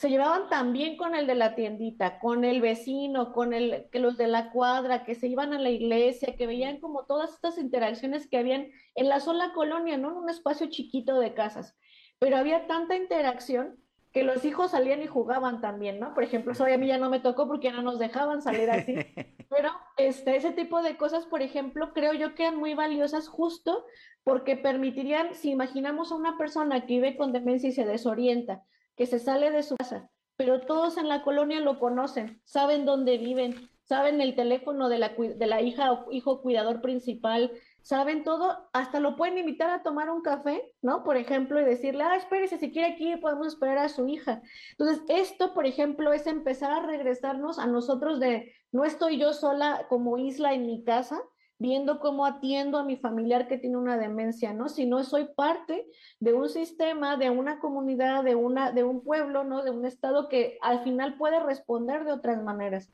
se 0.00 0.08
llevaban 0.08 0.48
también 0.48 0.96
con 0.96 1.14
el 1.14 1.26
de 1.26 1.34
la 1.34 1.54
tiendita, 1.54 2.20
con 2.20 2.46
el 2.46 2.62
vecino, 2.62 3.34
con 3.34 3.52
el, 3.52 3.84
que 3.92 3.98
los 3.98 4.16
de 4.16 4.28
la 4.28 4.50
cuadra, 4.50 5.04
que 5.04 5.14
se 5.14 5.26
iban 5.26 5.52
a 5.52 5.58
la 5.58 5.68
iglesia, 5.68 6.36
que 6.38 6.46
veían 6.46 6.80
como 6.80 7.04
todas 7.04 7.34
estas 7.34 7.58
interacciones 7.58 8.26
que 8.26 8.38
habían 8.38 8.68
en 8.94 9.08
la 9.10 9.20
sola 9.20 9.52
colonia, 9.52 9.98
no 9.98 10.12
en 10.12 10.16
un 10.16 10.30
espacio 10.30 10.70
chiquito 10.70 11.20
de 11.20 11.34
casas. 11.34 11.76
Pero 12.18 12.38
había 12.38 12.66
tanta 12.66 12.96
interacción 12.96 13.76
que 14.10 14.22
los 14.22 14.42
hijos 14.46 14.70
salían 14.70 15.02
y 15.02 15.06
jugaban 15.06 15.60
también, 15.60 16.00
¿no? 16.00 16.14
Por 16.14 16.24
ejemplo, 16.24 16.52
eso 16.52 16.64
a 16.64 16.78
mí 16.78 16.86
ya 16.86 16.96
no 16.96 17.10
me 17.10 17.20
tocó 17.20 17.46
porque 17.46 17.70
no 17.70 17.82
nos 17.82 17.98
dejaban 17.98 18.40
salir 18.40 18.70
así. 18.70 18.94
Pero 19.50 19.68
este, 19.98 20.34
ese 20.34 20.52
tipo 20.52 20.80
de 20.80 20.96
cosas, 20.96 21.26
por 21.26 21.42
ejemplo, 21.42 21.92
creo 21.92 22.14
yo 22.14 22.34
que 22.34 22.44
eran 22.44 22.56
muy 22.56 22.72
valiosas 22.72 23.28
justo 23.28 23.84
porque 24.24 24.56
permitirían, 24.56 25.34
si 25.34 25.50
imaginamos 25.50 26.10
a 26.10 26.14
una 26.16 26.38
persona 26.38 26.86
que 26.86 26.94
vive 26.94 27.18
con 27.18 27.34
demencia 27.34 27.68
y 27.68 27.72
se 27.72 27.84
desorienta, 27.84 28.64
que 29.00 29.06
se 29.06 29.18
sale 29.18 29.50
de 29.50 29.62
su 29.62 29.76
casa, 29.76 30.10
pero 30.36 30.60
todos 30.60 30.98
en 30.98 31.08
la 31.08 31.22
colonia 31.22 31.58
lo 31.60 31.78
conocen, 31.78 32.42
saben 32.44 32.84
dónde 32.84 33.16
viven, 33.16 33.70
saben 33.82 34.20
el 34.20 34.34
teléfono 34.34 34.90
de 34.90 34.98
la, 34.98 35.14
de 35.16 35.46
la 35.46 35.62
hija 35.62 35.90
o 35.90 36.12
hijo 36.12 36.42
cuidador 36.42 36.82
principal, 36.82 37.50
saben 37.80 38.24
todo, 38.24 38.68
hasta 38.74 39.00
lo 39.00 39.16
pueden 39.16 39.38
invitar 39.38 39.70
a 39.70 39.82
tomar 39.82 40.10
un 40.10 40.20
café, 40.20 40.74
¿no? 40.82 41.02
Por 41.02 41.16
ejemplo, 41.16 41.58
y 41.58 41.64
decirle, 41.64 42.04
ah, 42.04 42.16
espérese, 42.16 42.58
si 42.58 42.72
quiere 42.72 42.92
aquí 42.92 43.16
podemos 43.16 43.46
esperar 43.46 43.78
a 43.78 43.88
su 43.88 44.06
hija. 44.06 44.42
Entonces, 44.72 45.02
esto, 45.08 45.54
por 45.54 45.64
ejemplo, 45.64 46.12
es 46.12 46.26
empezar 46.26 46.70
a 46.70 46.84
regresarnos 46.84 47.58
a 47.58 47.66
nosotros 47.66 48.20
de, 48.20 48.52
no 48.70 48.84
estoy 48.84 49.16
yo 49.16 49.32
sola 49.32 49.86
como 49.88 50.18
isla 50.18 50.52
en 50.52 50.66
mi 50.66 50.84
casa, 50.84 51.22
viendo 51.60 52.00
cómo 52.00 52.24
atiendo 52.24 52.78
a 52.78 52.84
mi 52.84 52.96
familiar 52.96 53.46
que 53.46 53.58
tiene 53.58 53.76
una 53.76 53.98
demencia, 53.98 54.54
¿no? 54.54 54.70
Si 54.70 54.86
no 54.86 55.04
soy 55.04 55.26
parte 55.36 55.86
de 56.18 56.32
un 56.32 56.48
sistema, 56.48 57.18
de 57.18 57.28
una 57.28 57.60
comunidad, 57.60 58.24
de, 58.24 58.34
una, 58.34 58.72
de 58.72 58.82
un 58.82 59.04
pueblo, 59.04 59.44
¿no? 59.44 59.62
De 59.62 59.70
un 59.70 59.84
estado 59.84 60.30
que 60.30 60.56
al 60.62 60.82
final 60.82 61.18
puede 61.18 61.38
responder 61.38 62.04
de 62.04 62.12
otras 62.12 62.42
maneras. 62.42 62.90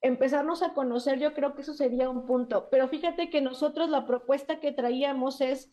Empezarnos 0.00 0.62
a 0.62 0.72
conocer, 0.72 1.18
yo 1.18 1.34
creo 1.34 1.54
que 1.54 1.60
eso 1.60 1.74
sería 1.74 2.08
un 2.08 2.24
punto. 2.24 2.68
Pero 2.70 2.88
fíjate 2.88 3.28
que 3.28 3.42
nosotros 3.42 3.90
la 3.90 4.06
propuesta 4.06 4.58
que 4.58 4.72
traíamos 4.72 5.42
es, 5.42 5.70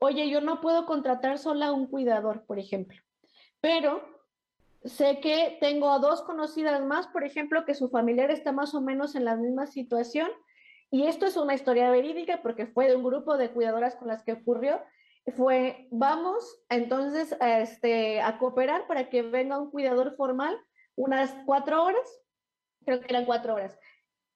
oye, 0.00 0.28
yo 0.28 0.40
no 0.40 0.60
puedo 0.60 0.86
contratar 0.86 1.38
sola 1.38 1.68
a 1.68 1.72
un 1.72 1.86
cuidador, 1.86 2.46
por 2.46 2.58
ejemplo, 2.58 2.98
pero 3.60 4.02
sé 4.82 5.20
que 5.20 5.56
tengo 5.60 5.96
dos 6.00 6.22
conocidas 6.22 6.84
más, 6.84 7.06
por 7.06 7.22
ejemplo, 7.22 7.64
que 7.64 7.74
su 7.74 7.90
familiar 7.90 8.32
está 8.32 8.50
más 8.50 8.74
o 8.74 8.80
menos 8.80 9.14
en 9.14 9.24
la 9.24 9.36
misma 9.36 9.68
situación 9.68 10.30
y 10.90 11.06
esto 11.06 11.26
es 11.26 11.36
una 11.36 11.54
historia 11.54 11.90
verídica 11.90 12.40
porque 12.42 12.66
fue 12.66 12.88
de 12.88 12.96
un 12.96 13.04
grupo 13.04 13.36
de 13.36 13.50
cuidadoras 13.50 13.96
con 13.96 14.08
las 14.08 14.22
que 14.22 14.32
ocurrió. 14.32 14.80
Fue, 15.36 15.86
vamos 15.90 16.62
entonces 16.68 17.36
a, 17.40 17.60
este, 17.60 18.20
a 18.20 18.38
cooperar 18.38 18.86
para 18.86 19.08
que 19.08 19.22
venga 19.22 19.60
un 19.60 19.70
cuidador 19.70 20.16
formal 20.16 20.58
unas 21.00 21.34
cuatro 21.46 21.82
horas, 21.82 22.22
creo 22.84 23.00
que 23.00 23.06
eran 23.08 23.24
cuatro 23.24 23.54
horas. 23.54 23.78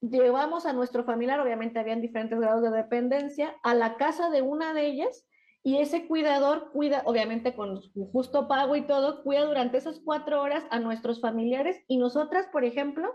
Llevamos 0.01 0.67
a 0.67 0.73
nuestro 0.73 1.05
familiar, 1.05 1.41
obviamente 1.41 1.79
habían 1.79 2.01
diferentes 2.01 2.39
grados 2.39 2.63
de 2.63 2.71
dependencia, 2.71 3.55
a 3.63 3.75
la 3.75 3.97
casa 3.97 4.31
de 4.31 4.43
una 4.43 4.75
de 4.75 4.87
ellas 4.87 5.27
y 5.63 5.79
ese 5.79 6.07
cuidador 6.07 6.71
cuida, 6.73 7.03
obviamente 7.07 7.55
con 7.55 7.81
justo 8.13 8.49
pago 8.49 8.77
y 8.77 8.83
todo, 8.83 9.23
cuida 9.23 9.45
durante 9.45 9.79
esas 9.79 10.01
cuatro 10.01 10.43
horas 10.43 10.65
a 10.71 10.79
nuestros 10.79 11.21
familiares 11.21 11.83
y 11.87 11.97
nosotras, 11.97 12.47
por 12.53 12.65
ejemplo, 12.65 13.11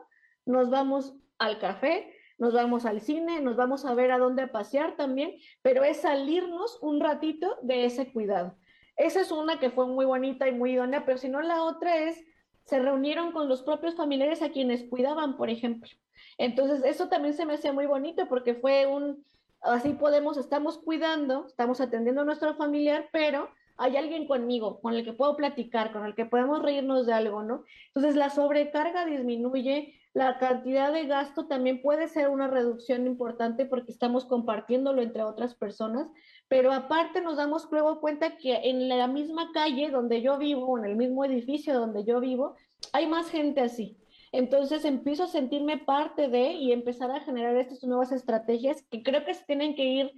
nos 0.45 0.69
vamos 0.69 1.15
al 1.37 1.59
café, 1.59 2.11
nos 2.39 2.53
vamos 2.53 2.85
al 2.85 3.01
cine, 3.01 3.41
nos 3.41 3.55
vamos 3.55 3.85
a 3.85 3.93
ver 3.93 4.11
a 4.11 4.17
dónde 4.17 4.47
pasear 4.47 4.95
también, 4.95 5.35
pero 5.61 5.83
es 5.83 5.97
salirnos 5.97 6.79
un 6.81 6.99
ratito 6.99 7.57
de 7.61 7.85
ese 7.85 8.11
cuidado. 8.11 8.55
Esa 8.95 9.21
es 9.21 9.31
una 9.31 9.59
que 9.59 9.69
fue 9.69 9.87
muy 9.87 10.05
bonita 10.05 10.47
y 10.47 10.51
muy 10.51 10.71
idónea, 10.71 11.05
pero 11.05 11.17
si 11.17 11.29
no 11.29 11.41
la 11.41 11.63
otra 11.63 11.97
es, 11.97 12.25
se 12.65 12.79
reunieron 12.79 13.31
con 13.31 13.49
los 13.49 13.61
propios 13.61 13.95
familiares 13.95 14.41
a 14.41 14.49
quienes 14.49 14.83
cuidaban, 14.83 15.37
por 15.37 15.49
ejemplo. 15.49 15.89
Entonces, 16.37 16.83
eso 16.85 17.09
también 17.09 17.33
se 17.33 17.45
me 17.45 17.53
hacía 17.53 17.73
muy 17.73 17.85
bonito 17.85 18.27
porque 18.27 18.55
fue 18.55 18.85
un, 18.85 19.25
así 19.61 19.93
podemos, 19.93 20.37
estamos 20.37 20.77
cuidando, 20.77 21.45
estamos 21.47 21.81
atendiendo 21.81 22.21
a 22.21 22.25
nuestro 22.25 22.55
familiar, 22.55 23.09
pero 23.11 23.49
hay 23.77 23.97
alguien 23.97 24.27
conmigo, 24.27 24.79
con 24.81 24.93
el 24.93 25.03
que 25.03 25.13
puedo 25.13 25.35
platicar, 25.35 25.91
con 25.91 26.05
el 26.05 26.15
que 26.15 26.25
podemos 26.25 26.61
reírnos 26.61 27.05
de 27.05 27.13
algo, 27.13 27.43
¿no? 27.43 27.63
Entonces, 27.87 28.15
la 28.15 28.29
sobrecarga 28.29 29.05
disminuye, 29.05 29.98
la 30.13 30.39
cantidad 30.39 30.91
de 30.91 31.05
gasto 31.05 31.45
también 31.45 31.81
puede 31.81 32.07
ser 32.07 32.29
una 32.29 32.47
reducción 32.47 33.05
importante 33.05 33.65
porque 33.65 33.91
estamos 33.91 34.25
compartiéndolo 34.25 35.01
entre 35.01 35.23
otras 35.23 35.53
personas, 35.53 36.09
pero 36.47 36.71
aparte 36.73 37.21
nos 37.21 37.37
damos 37.37 37.67
luego 37.71 37.99
cuenta 38.01 38.37
que 38.37 38.69
en 38.69 38.89
la 38.89 39.07
misma 39.07 39.51
calle 39.53 39.91
donde 39.91 40.21
yo 40.21 40.37
vivo, 40.37 40.77
en 40.77 40.85
el 40.85 40.95
mismo 40.95 41.25
edificio 41.25 41.73
donde 41.73 42.03
yo 42.05 42.19
vivo, 42.19 42.55
hay 42.91 43.05
más 43.05 43.29
gente 43.29 43.61
así. 43.61 43.97
Entonces 44.31 44.85
empiezo 44.85 45.23
a 45.23 45.27
sentirme 45.27 45.77
parte 45.77 46.27
de 46.27 46.53
y 46.53 46.71
empezar 46.71 47.11
a 47.11 47.21
generar 47.21 47.55
estas 47.55 47.83
nuevas 47.83 48.11
estrategias 48.11 48.81
que 48.83 49.03
creo 49.03 49.25
que 49.25 49.33
se 49.33 49.45
tienen 49.45 49.75
que 49.75 49.85
ir 49.85 50.11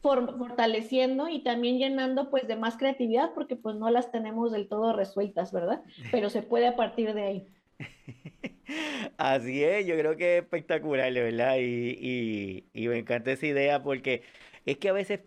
fortaleciendo 0.00 1.28
y 1.28 1.42
también 1.42 1.78
llenando 1.78 2.30
pues 2.30 2.46
de 2.46 2.56
más 2.56 2.76
creatividad 2.76 3.32
porque 3.34 3.56
pues 3.56 3.76
no 3.76 3.90
las 3.90 4.12
tenemos 4.12 4.52
del 4.52 4.68
todo 4.68 4.92
resueltas, 4.92 5.52
¿verdad? 5.52 5.82
Pero 6.12 6.30
se 6.30 6.42
puede 6.42 6.68
a 6.68 6.76
partir 6.76 7.14
de 7.14 7.22
ahí. 7.22 7.48
Así 9.16 9.64
es, 9.64 9.86
yo 9.86 9.96
creo 9.96 10.16
que 10.16 10.38
es 10.38 10.42
espectacular, 10.42 11.12
¿verdad? 11.12 11.56
Y, 11.58 12.64
y, 12.72 12.88
me 12.88 12.98
encanta 12.98 13.32
esa 13.32 13.46
idea 13.46 13.82
porque 13.82 14.22
es 14.66 14.78
que 14.78 14.88
a 14.88 14.92
veces 14.92 15.20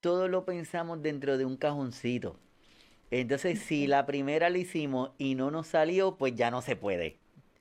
todo 0.00 0.28
lo 0.28 0.44
pensamos 0.44 1.02
dentro 1.02 1.38
de 1.38 1.44
un 1.44 1.56
cajoncito. 1.56 2.38
Entonces, 3.10 3.60
si 3.60 3.86
la 3.86 4.06
primera 4.06 4.50
la 4.50 4.58
hicimos 4.58 5.12
y 5.18 5.34
no 5.34 5.50
nos 5.50 5.68
salió, 5.68 6.16
pues 6.16 6.34
ya 6.34 6.50
no 6.50 6.62
se 6.62 6.76
puede. 6.76 7.18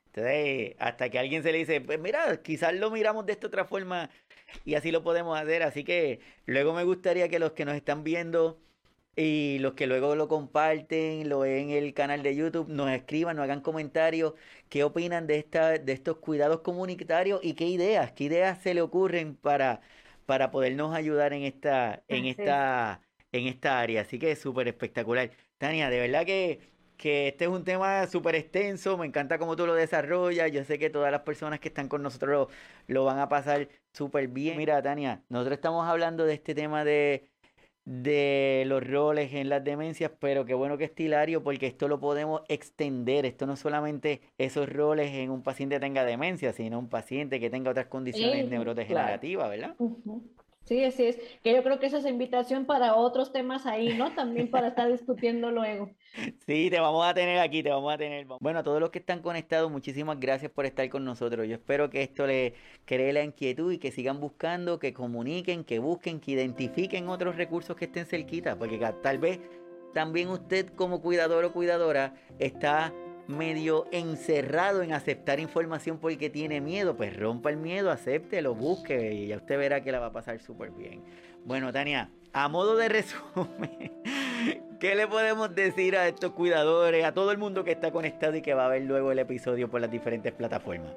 Entonces, 0.08 0.76
hasta 0.80 1.10
que 1.10 1.20
alguien 1.20 1.44
se 1.44 1.52
le 1.52 1.60
dice, 1.60 1.82
pues 1.82 2.00
mira, 2.00 2.42
quizás 2.42 2.74
lo 2.74 2.92
miramos 2.92 3.26
de 3.26 3.34
esta 3.34 3.48
otra 3.48 3.66
forma 3.66 4.10
y 4.66 4.76
así 4.76 4.92
lo 4.92 5.04
podemos 5.04 5.40
hacer. 5.40 5.64
Así 5.64 5.84
que 5.84 6.20
luego 6.46 6.74
me 6.74 6.84
gustaría 6.84 7.30
que 7.30 7.40
los 7.40 7.54
que 7.54 7.66
nos 7.66 7.76
están 7.76 8.04
viendo 8.04 8.60
y 9.16 9.60
los 9.60 9.74
que 9.74 9.88
luego 9.88 10.16
lo 10.16 10.28
comparten, 10.28 11.28
lo 11.30 11.40
ven 11.40 11.70
en 11.70 11.84
el 11.84 11.94
canal 11.94 12.24
de 12.24 12.36
YouTube, 12.36 12.70
nos 12.70 12.90
escriban, 12.92 13.36
nos 13.36 13.44
hagan 13.44 13.62
comentarios, 13.62 14.34
qué 14.70 14.84
opinan 14.84 15.28
de, 15.28 15.38
esta, 15.38 15.78
de 15.78 15.92
estos 15.92 16.18
cuidados 16.18 16.62
comunitarios 16.62 17.42
y 17.44 17.54
qué 17.54 17.66
ideas, 17.68 18.12
qué 18.14 18.26
ideas 18.26 18.62
se 18.62 18.74
le 18.74 18.82
ocurren 18.82 19.36
para, 19.36 19.82
para 20.26 20.52
podernos 20.52 20.96
ayudar 20.96 21.34
en 21.34 21.44
esta, 21.44 22.04
en 22.08 22.26
esta, 22.26 23.02
en 23.32 23.48
esta 23.48 23.80
área. 23.80 24.02
Así 24.02 24.18
que 24.20 24.32
es 24.32 24.40
súper 24.40 24.68
espectacular. 24.68 25.32
Tania, 25.58 25.90
de 25.90 26.00
verdad 26.00 26.26
que 26.26 26.72
que 27.02 27.30
este 27.30 27.46
es 27.46 27.50
un 27.50 27.64
tema 27.64 28.06
súper 28.06 28.36
extenso, 28.36 28.96
me 28.96 29.08
encanta 29.08 29.40
cómo 29.40 29.56
tú 29.56 29.66
lo 29.66 29.74
desarrollas, 29.74 30.52
yo 30.52 30.64
sé 30.64 30.78
que 30.78 30.92
todas 30.92 31.12
las 31.12 31.22
personas 31.22 31.60
que 31.60 31.70
están 31.70 31.88
con 31.88 32.04
nosotros 32.04 32.48
lo, 32.86 33.06
van 33.06 33.18
a 33.18 33.28
pasar 33.28 33.70
súper 33.92 34.28
bien. 34.28 34.56
Mira, 34.56 34.84
Tania, 34.84 35.24
nosotros 35.28 35.56
estamos 35.56 35.88
hablando 35.88 36.26
de 36.26 36.36
este 36.36 36.54
tema 36.54 36.86
de, 36.86 37.31
de 37.86 38.64
los 38.68 38.86
roles 38.86 39.34
en 39.34 39.50
las 39.50 39.64
demencias, 39.64 40.12
pero 40.20 40.46
qué 40.46 40.54
bueno 40.54 40.78
que 40.78 40.84
es 40.86 40.94
Tilario 40.94 41.44
porque 41.44 41.68
esto 41.68 41.88
lo 41.88 42.00
podemos 42.00 42.42
extender, 42.48 43.26
esto 43.26 43.48
no 43.48 43.56
solamente 43.56 44.22
esos 44.38 44.70
roles 44.70 45.12
en 45.14 45.32
un 45.32 45.42
paciente 45.42 45.76
que 45.76 45.80
tenga 45.80 46.06
demencia, 46.06 46.54
sino 46.54 46.78
un 46.78 46.90
paciente 46.90 47.40
que 47.40 47.50
tenga 47.50 47.72
otras 47.72 47.88
condiciones 47.88 48.48
neurodegenerativas, 48.50 49.50
¿verdad? 49.50 49.76
Sí, 50.66 50.84
así 50.84 51.06
es. 51.06 51.18
Que 51.44 51.54
yo 51.54 51.64
creo 51.64 51.80
que 51.80 51.88
esa 51.88 51.98
es 51.98 52.06
invitación 52.06 52.66
para 52.66 52.96
otros 52.96 53.34
temas 53.34 53.66
ahí, 53.66 53.98
¿no? 53.98 54.12
También 54.14 54.50
para 54.50 54.70
estar 54.70 54.92
discutiendo 54.92 55.52
luego. 55.52 55.90
Sí, 56.46 56.70
te 56.70 56.80
vamos 56.82 57.06
a 57.06 57.14
tener 57.14 57.40
aquí, 57.40 57.64
te 57.64 57.70
vamos 57.70 57.94
a 57.94 57.98
tener. 57.98 58.28
Bueno, 58.42 58.60
a 58.60 58.64
todos 58.64 58.82
los 58.82 58.90
que 58.90 59.00
están 59.00 59.22
conectados, 59.22 59.72
muchísimas 59.72 60.20
gracias 60.20 60.52
por 60.52 60.66
estar 60.66 60.90
con 60.90 61.06
nosotros. 61.06 61.48
Yo 61.48 61.56
espero 61.56 61.90
que 61.90 62.04
esto 62.04 62.28
les 62.28 62.52
cree 62.84 63.14
la 63.14 63.24
inquietud 63.24 63.72
y 63.72 63.78
que 63.78 63.92
sigan 63.92 64.20
buscando, 64.20 64.78
que 64.78 64.94
comuniquen, 64.94 65.64
que 65.64 65.80
busquen, 65.80 66.20
que 66.20 66.32
identifiquen 66.32 67.08
otros 67.08 67.38
recursos 67.38 67.78
que 67.78 67.86
estén 67.86 68.06
cerquita, 68.06 68.58
porque 68.58 68.78
tal 69.02 69.20
vez 69.20 69.40
también 69.94 70.28
usted 70.28 70.68
como 70.76 71.02
cuidador 71.02 71.46
o 71.46 71.54
cuidadora 71.54 72.14
está 72.40 72.94
medio 73.32 73.88
encerrado 73.92 74.82
en 74.82 74.94
aceptar 74.94 75.40
información 75.40 75.98
porque 75.98 76.30
tiene 76.30 76.62
miedo, 76.62 76.96
pues 76.96 77.18
rompa 77.18 77.50
el 77.50 77.58
miedo, 77.58 77.92
acepte, 77.92 78.42
lo 78.42 78.56
busque 78.56 79.14
y 79.14 79.28
ya 79.28 79.38
usted 79.38 79.58
verá 79.58 79.82
que 79.82 79.92
la 79.92 80.00
va 80.00 80.08
a 80.08 80.14
pasar 80.14 80.40
súper 80.40 80.72
bien. 80.72 81.04
Bueno, 81.46 81.74
Tania, 81.74 82.10
a 82.34 82.48
modo 82.48 82.76
de 82.76 82.90
resumen, 82.90 83.92
¿qué 84.80 84.96
le 84.96 85.08
podemos 85.08 85.54
decir 85.56 85.98
a 85.98 86.08
estos 86.08 86.32
cuidadores, 86.32 87.04
a 87.04 87.14
todo 87.14 87.32
el 87.32 87.38
mundo 87.38 87.64
que 87.64 87.72
está 87.72 87.92
conectado 87.92 88.36
y 88.36 88.42
que 88.42 88.54
va 88.54 88.66
a 88.66 88.70
ver 88.70 88.84
luego 88.84 89.12
el 89.12 89.20
episodio 89.20 89.70
por 89.70 89.82
las 89.82 89.92
diferentes 89.92 90.32
plataformas? 90.34 90.94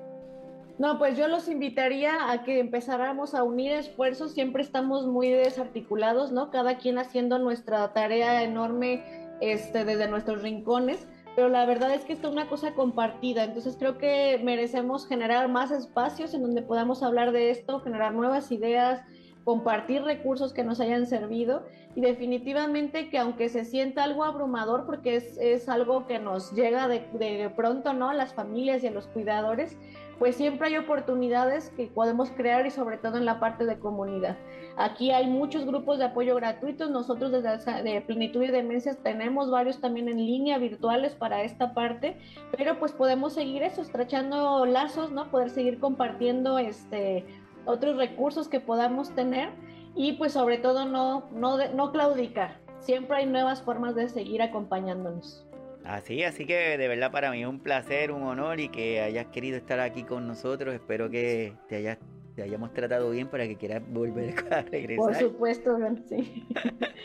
No, 0.77 0.99
pues 0.99 1.17
yo 1.17 1.29
los 1.29 1.49
invitaría 1.49 2.33
a 2.33 2.43
que 2.43 2.59
empezáramos 2.59 3.35
a 3.35 3.45
unir 3.45 3.73
esfuerzos. 3.73 4.33
Siempre 4.33 4.63
estamos 4.63 5.07
muy 5.07 5.31
desarticulados, 5.31 6.33
¿no? 6.33 6.51
Cada 6.51 6.79
quien 6.79 6.99
haciendo 6.99 7.39
nuestra 7.39 7.93
tarea 7.93 8.43
enorme 8.43 9.05
este, 9.41 9.85
desde 9.85 10.09
nuestros 10.09 10.43
rincones 10.43 11.07
pero 11.35 11.49
la 11.49 11.67
verdad 11.67 11.93
es 11.93 12.05
que 12.05 12.13
esto 12.13 12.29
es 12.29 12.33
una 12.33 12.49
cosa 12.49 12.75
compartida, 12.75 13.45
entonces 13.45 13.77
creo 13.79 13.99
que 13.99 14.41
merecemos 14.43 15.07
generar 15.07 15.49
más 15.49 15.71
espacios 15.71 16.35
en 16.35 16.43
donde 16.43 16.63
podamos 16.63 17.03
hablar 17.03 17.33
de 17.33 17.51
esto, 17.51 17.81
generar 17.81 18.15
nuevas 18.15 18.53
ideas, 18.53 19.03
compartir 19.45 20.03
recursos 20.03 20.53
que 20.53 20.65
nos 20.65 20.81
hayan 20.81 21.07
servido 21.07 21.65
y 21.95 22.01
definitivamente 22.01 23.11
que 23.11 23.19
aunque 23.19 23.49
se 23.49 23.65
sienta 23.65 24.03
algo 24.03 24.25
abrumador, 24.25 24.87
porque 24.87 25.17
es, 25.17 25.37
es 25.39 25.69
algo 25.69 26.07
que 26.07 26.19
nos 26.19 26.53
llega 26.53 26.89
de, 26.89 27.07
de, 27.13 27.51
pronto, 27.51 27.93
¿no? 27.93 28.09
A 28.09 28.15
las 28.15 28.35
familias 28.35 28.83
y 28.83 28.89
a 28.89 28.91
los 28.91 29.07
cuidadores, 29.07 29.77
pues 30.19 30.37
siempre 30.37 30.69
hay 30.69 30.77
oportunidades 30.77 31.71
que 31.71 31.87
podemos 31.87 32.31
crear 32.31 32.67
y 32.67 32.71
sobre 32.71 32.99
todo 32.99 33.17
en 33.17 33.25
la 33.25 33.41
parte 33.41 33.65
de 33.65 33.79
comunidad. 33.79 34.37
Aquí 34.77 35.11
hay 35.11 35.27
muchos 35.27 35.65
grupos 35.65 35.99
de 35.99 36.05
apoyo 36.05 36.35
gratuitos. 36.35 36.91
Nosotros 36.91 37.31
desde 37.31 37.83
de 37.83 38.01
Plenitud 38.01 38.43
y 38.43 38.49
Demencias 38.49 38.99
tenemos 38.99 39.51
varios 39.51 39.81
también 39.81 40.09
en 40.09 40.19
línea 40.19 40.59
virtuales 40.59 41.15
para 41.15 41.43
esta 41.43 41.75
parte, 41.75 42.17
pero 42.57 42.79
pues 42.79 42.93
podemos 42.93 43.33
seguir 43.33 43.63
eso, 43.63 43.83
estrechando 43.83 44.67
lazos, 44.67 45.13
¿no? 45.13 45.31
Poder 45.31 45.51
seguir 45.51 45.79
compartiendo 45.79 46.59
este, 46.59 47.25
otros 47.67 47.97
recursos 47.97 48.49
que 48.49 48.61
podamos 48.61 49.11
tener 49.15 49.51
y 49.95 50.13
pues 50.13 50.33
sobre 50.33 50.59
todo 50.59 50.87
no, 50.87 51.29
no, 51.33 51.59
no 51.69 51.93
claudicar. 51.93 52.59
Siempre 52.81 53.17
hay 53.17 53.27
nuevas 53.27 53.63
formas 53.63 53.95
de 53.95 54.09
seguir 54.09 54.43
acompañándonos. 54.43 55.47
Así, 55.85 56.23
así 56.23 56.47
que 56.47 56.79
de 56.79 56.89
verdad 56.89 57.13
para 57.13 57.31
mí 57.31 57.43
es 57.43 57.49
un 57.49 57.61
placer, 57.61 58.11
un 58.11 58.23
honor 58.23 58.59
y 58.59 58.69
que 58.71 59.01
hayas 59.01 59.27
querido 59.27 59.59
estar 59.59 59.81
aquí 59.81 60.05
con 60.05 60.27
nosotros. 60.27 60.75
Espero 60.75 61.11
que 61.11 61.53
te 61.69 61.77
hayas 61.77 61.99
te 62.35 62.43
hayamos 62.43 62.73
tratado 62.73 63.11
bien 63.11 63.29
para 63.29 63.47
que 63.47 63.57
quieras 63.57 63.83
volver 63.89 64.35
a 64.53 64.63
regresar. 64.63 65.05
Por 65.05 65.15
supuesto, 65.15 65.79
sí. 66.09 66.49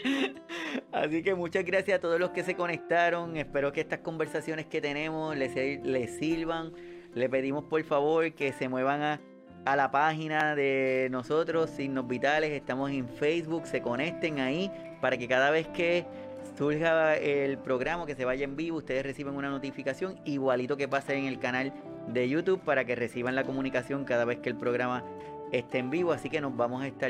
Así 0.92 1.22
que 1.22 1.36
muchas 1.36 1.64
gracias 1.66 1.98
a 1.98 2.02
todos 2.02 2.20
los 2.20 2.32
que 2.32 2.44
se 2.44 2.56
conectaron. 2.56 3.38
Espero 3.38 3.72
que 3.72 3.82
estas 3.82 4.00
conversaciones 4.00 4.66
que 4.66 4.82
tenemos 4.82 5.36
les, 5.38 5.56
les 5.84 6.18
sirvan. 6.18 6.74
Le 7.14 7.30
pedimos 7.30 7.66
por 7.66 7.84
favor 7.84 8.32
que 8.34 8.54
se 8.54 8.70
muevan 8.70 9.02
a, 9.02 9.22
a 9.66 9.76
la 9.76 9.92
página 9.92 10.56
de 10.56 11.10
nosotros, 11.12 11.70
Signos 11.70 12.08
Vitales. 12.08 12.52
Estamos 12.52 12.90
en 12.92 13.08
Facebook, 13.08 13.68
se 13.68 13.82
conecten 13.82 14.40
ahí 14.40 14.72
para 15.02 15.18
que 15.18 15.28
cada 15.28 15.52
vez 15.52 15.68
que 15.68 16.06
surja 16.60 17.16
el 17.16 17.58
programa, 17.58 18.06
que 18.06 18.16
se 18.16 18.26
vaya 18.26 18.44
en 18.44 18.58
vivo, 18.58 18.80
ustedes 18.80 19.04
reciban 19.04 19.38
una 19.38 19.50
notificación 19.50 20.20
igualito 20.26 20.76
que 20.76 20.90
pase 20.90 21.16
en 21.16 21.24
el 21.24 21.40
canal 21.40 21.72
de 22.10 22.28
YouTube 22.28 22.60
para 22.60 22.84
que 22.84 22.98
reciban 22.98 23.34
la 23.34 23.46
comunicación 23.46 24.04
cada 24.04 24.26
vez 24.26 24.40
que 24.40 24.50
el 24.50 24.58
programa 24.58 25.06
esté 25.54 25.78
en 25.78 25.90
vivo. 25.90 26.12
Así 26.12 26.30
que 26.30 26.42
nos 26.42 26.58
vamos 26.58 26.84
a 26.84 26.88
estar 26.88 27.10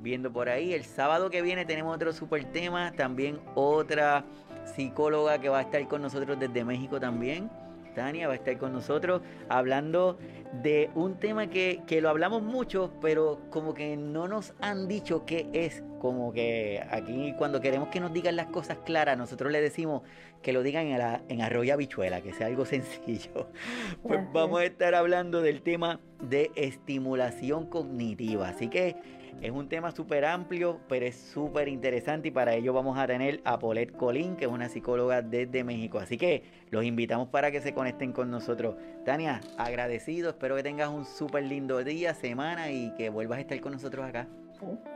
viendo 0.00 0.32
por 0.32 0.48
ahí. 0.48 0.72
El 0.72 0.82
sábado 0.82 1.30
que 1.30 1.40
viene 1.40 1.64
tenemos 1.64 1.94
otro 1.94 2.12
super 2.12 2.44
tema, 2.46 2.90
también 2.90 3.38
otra 3.54 4.24
psicóloga 4.64 5.40
que 5.40 5.48
va 5.48 5.60
a 5.60 5.62
estar 5.62 5.86
con 5.86 6.02
nosotros 6.02 6.40
desde 6.40 6.64
México 6.64 6.98
también. 6.98 7.48
Tania 7.94 8.26
va 8.26 8.34
a 8.34 8.36
estar 8.36 8.56
con 8.58 8.72
nosotros 8.72 9.22
hablando 9.48 10.18
de 10.62 10.90
un 10.94 11.18
tema 11.18 11.48
que, 11.48 11.82
que, 11.86 12.00
lo 12.00 12.08
hablamos 12.08 12.42
mucho, 12.42 12.92
pero 13.00 13.40
como 13.50 13.74
que 13.74 13.96
no 13.96 14.26
nos 14.26 14.54
han 14.60 14.88
dicho 14.88 15.24
qué 15.24 15.48
es. 15.52 15.82
Como 16.00 16.32
que 16.32 16.82
aquí 16.90 17.34
cuando 17.36 17.60
queremos 17.60 17.88
que 17.88 18.00
nos 18.00 18.12
digan 18.12 18.34
las 18.34 18.46
cosas 18.46 18.78
claras, 18.84 19.18
nosotros 19.18 19.52
le 19.52 19.60
decimos 19.60 20.02
que 20.42 20.52
lo 20.52 20.62
digan 20.62 20.86
en, 20.86 20.98
la, 20.98 21.22
en 21.28 21.42
arroyo 21.42 21.74
habichuela, 21.74 22.20
que 22.20 22.32
sea 22.32 22.46
algo 22.46 22.64
sencillo. 22.66 23.48
Pues 24.02 24.20
vamos 24.32 24.60
a 24.60 24.64
estar 24.64 24.94
hablando 24.94 25.42
del 25.42 25.62
tema 25.62 26.00
de 26.22 26.50
estimulación 26.54 27.66
cognitiva. 27.66 28.48
Así 28.48 28.68
que 28.68 28.96
es 29.40 29.50
un 29.50 29.68
tema 29.68 29.90
súper 29.90 30.24
amplio, 30.24 30.80
pero 30.88 31.06
es 31.06 31.16
súper 31.16 31.68
interesante 31.68 32.28
y 32.28 32.30
para 32.30 32.54
ello 32.54 32.72
vamos 32.72 32.98
a 32.98 33.06
tener 33.06 33.40
a 33.44 33.58
Paulette 33.58 33.92
Colín, 33.92 34.36
que 34.36 34.44
es 34.44 34.50
una 34.50 34.68
psicóloga 34.68 35.22
desde 35.22 35.64
México. 35.64 35.98
Así 35.98 36.16
que 36.16 36.42
los 36.70 36.84
invitamos 36.84 37.28
para 37.28 37.50
que 37.50 37.60
se 37.60 37.74
conecten 37.74 38.12
con 38.12 38.30
nosotros. 38.30 38.76
Tania, 39.04 39.40
agradecido, 39.56 40.30
espero 40.30 40.56
que 40.56 40.62
tengas 40.62 40.88
un 40.88 41.04
súper 41.04 41.44
lindo 41.44 41.82
día, 41.84 42.14
semana 42.14 42.70
y 42.70 42.94
que 42.94 43.10
vuelvas 43.10 43.38
a 43.38 43.40
estar 43.42 43.60
con 43.60 43.72
nosotros 43.72 44.04
acá. 44.06 44.28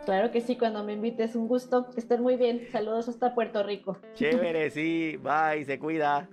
Claro 0.04 0.30
que 0.30 0.40
sí, 0.40 0.56
cuando 0.56 0.84
me 0.84 0.92
invites, 0.92 1.34
un 1.34 1.48
gusto, 1.48 1.88
que 1.90 2.00
estén 2.00 2.22
muy 2.22 2.36
bien. 2.36 2.68
Saludos 2.70 3.08
hasta 3.08 3.34
Puerto 3.34 3.62
Rico. 3.62 3.98
Chévere, 4.14 4.70
sí, 4.70 5.18
bye, 5.22 5.64
se 5.64 5.78
cuida. 5.78 6.28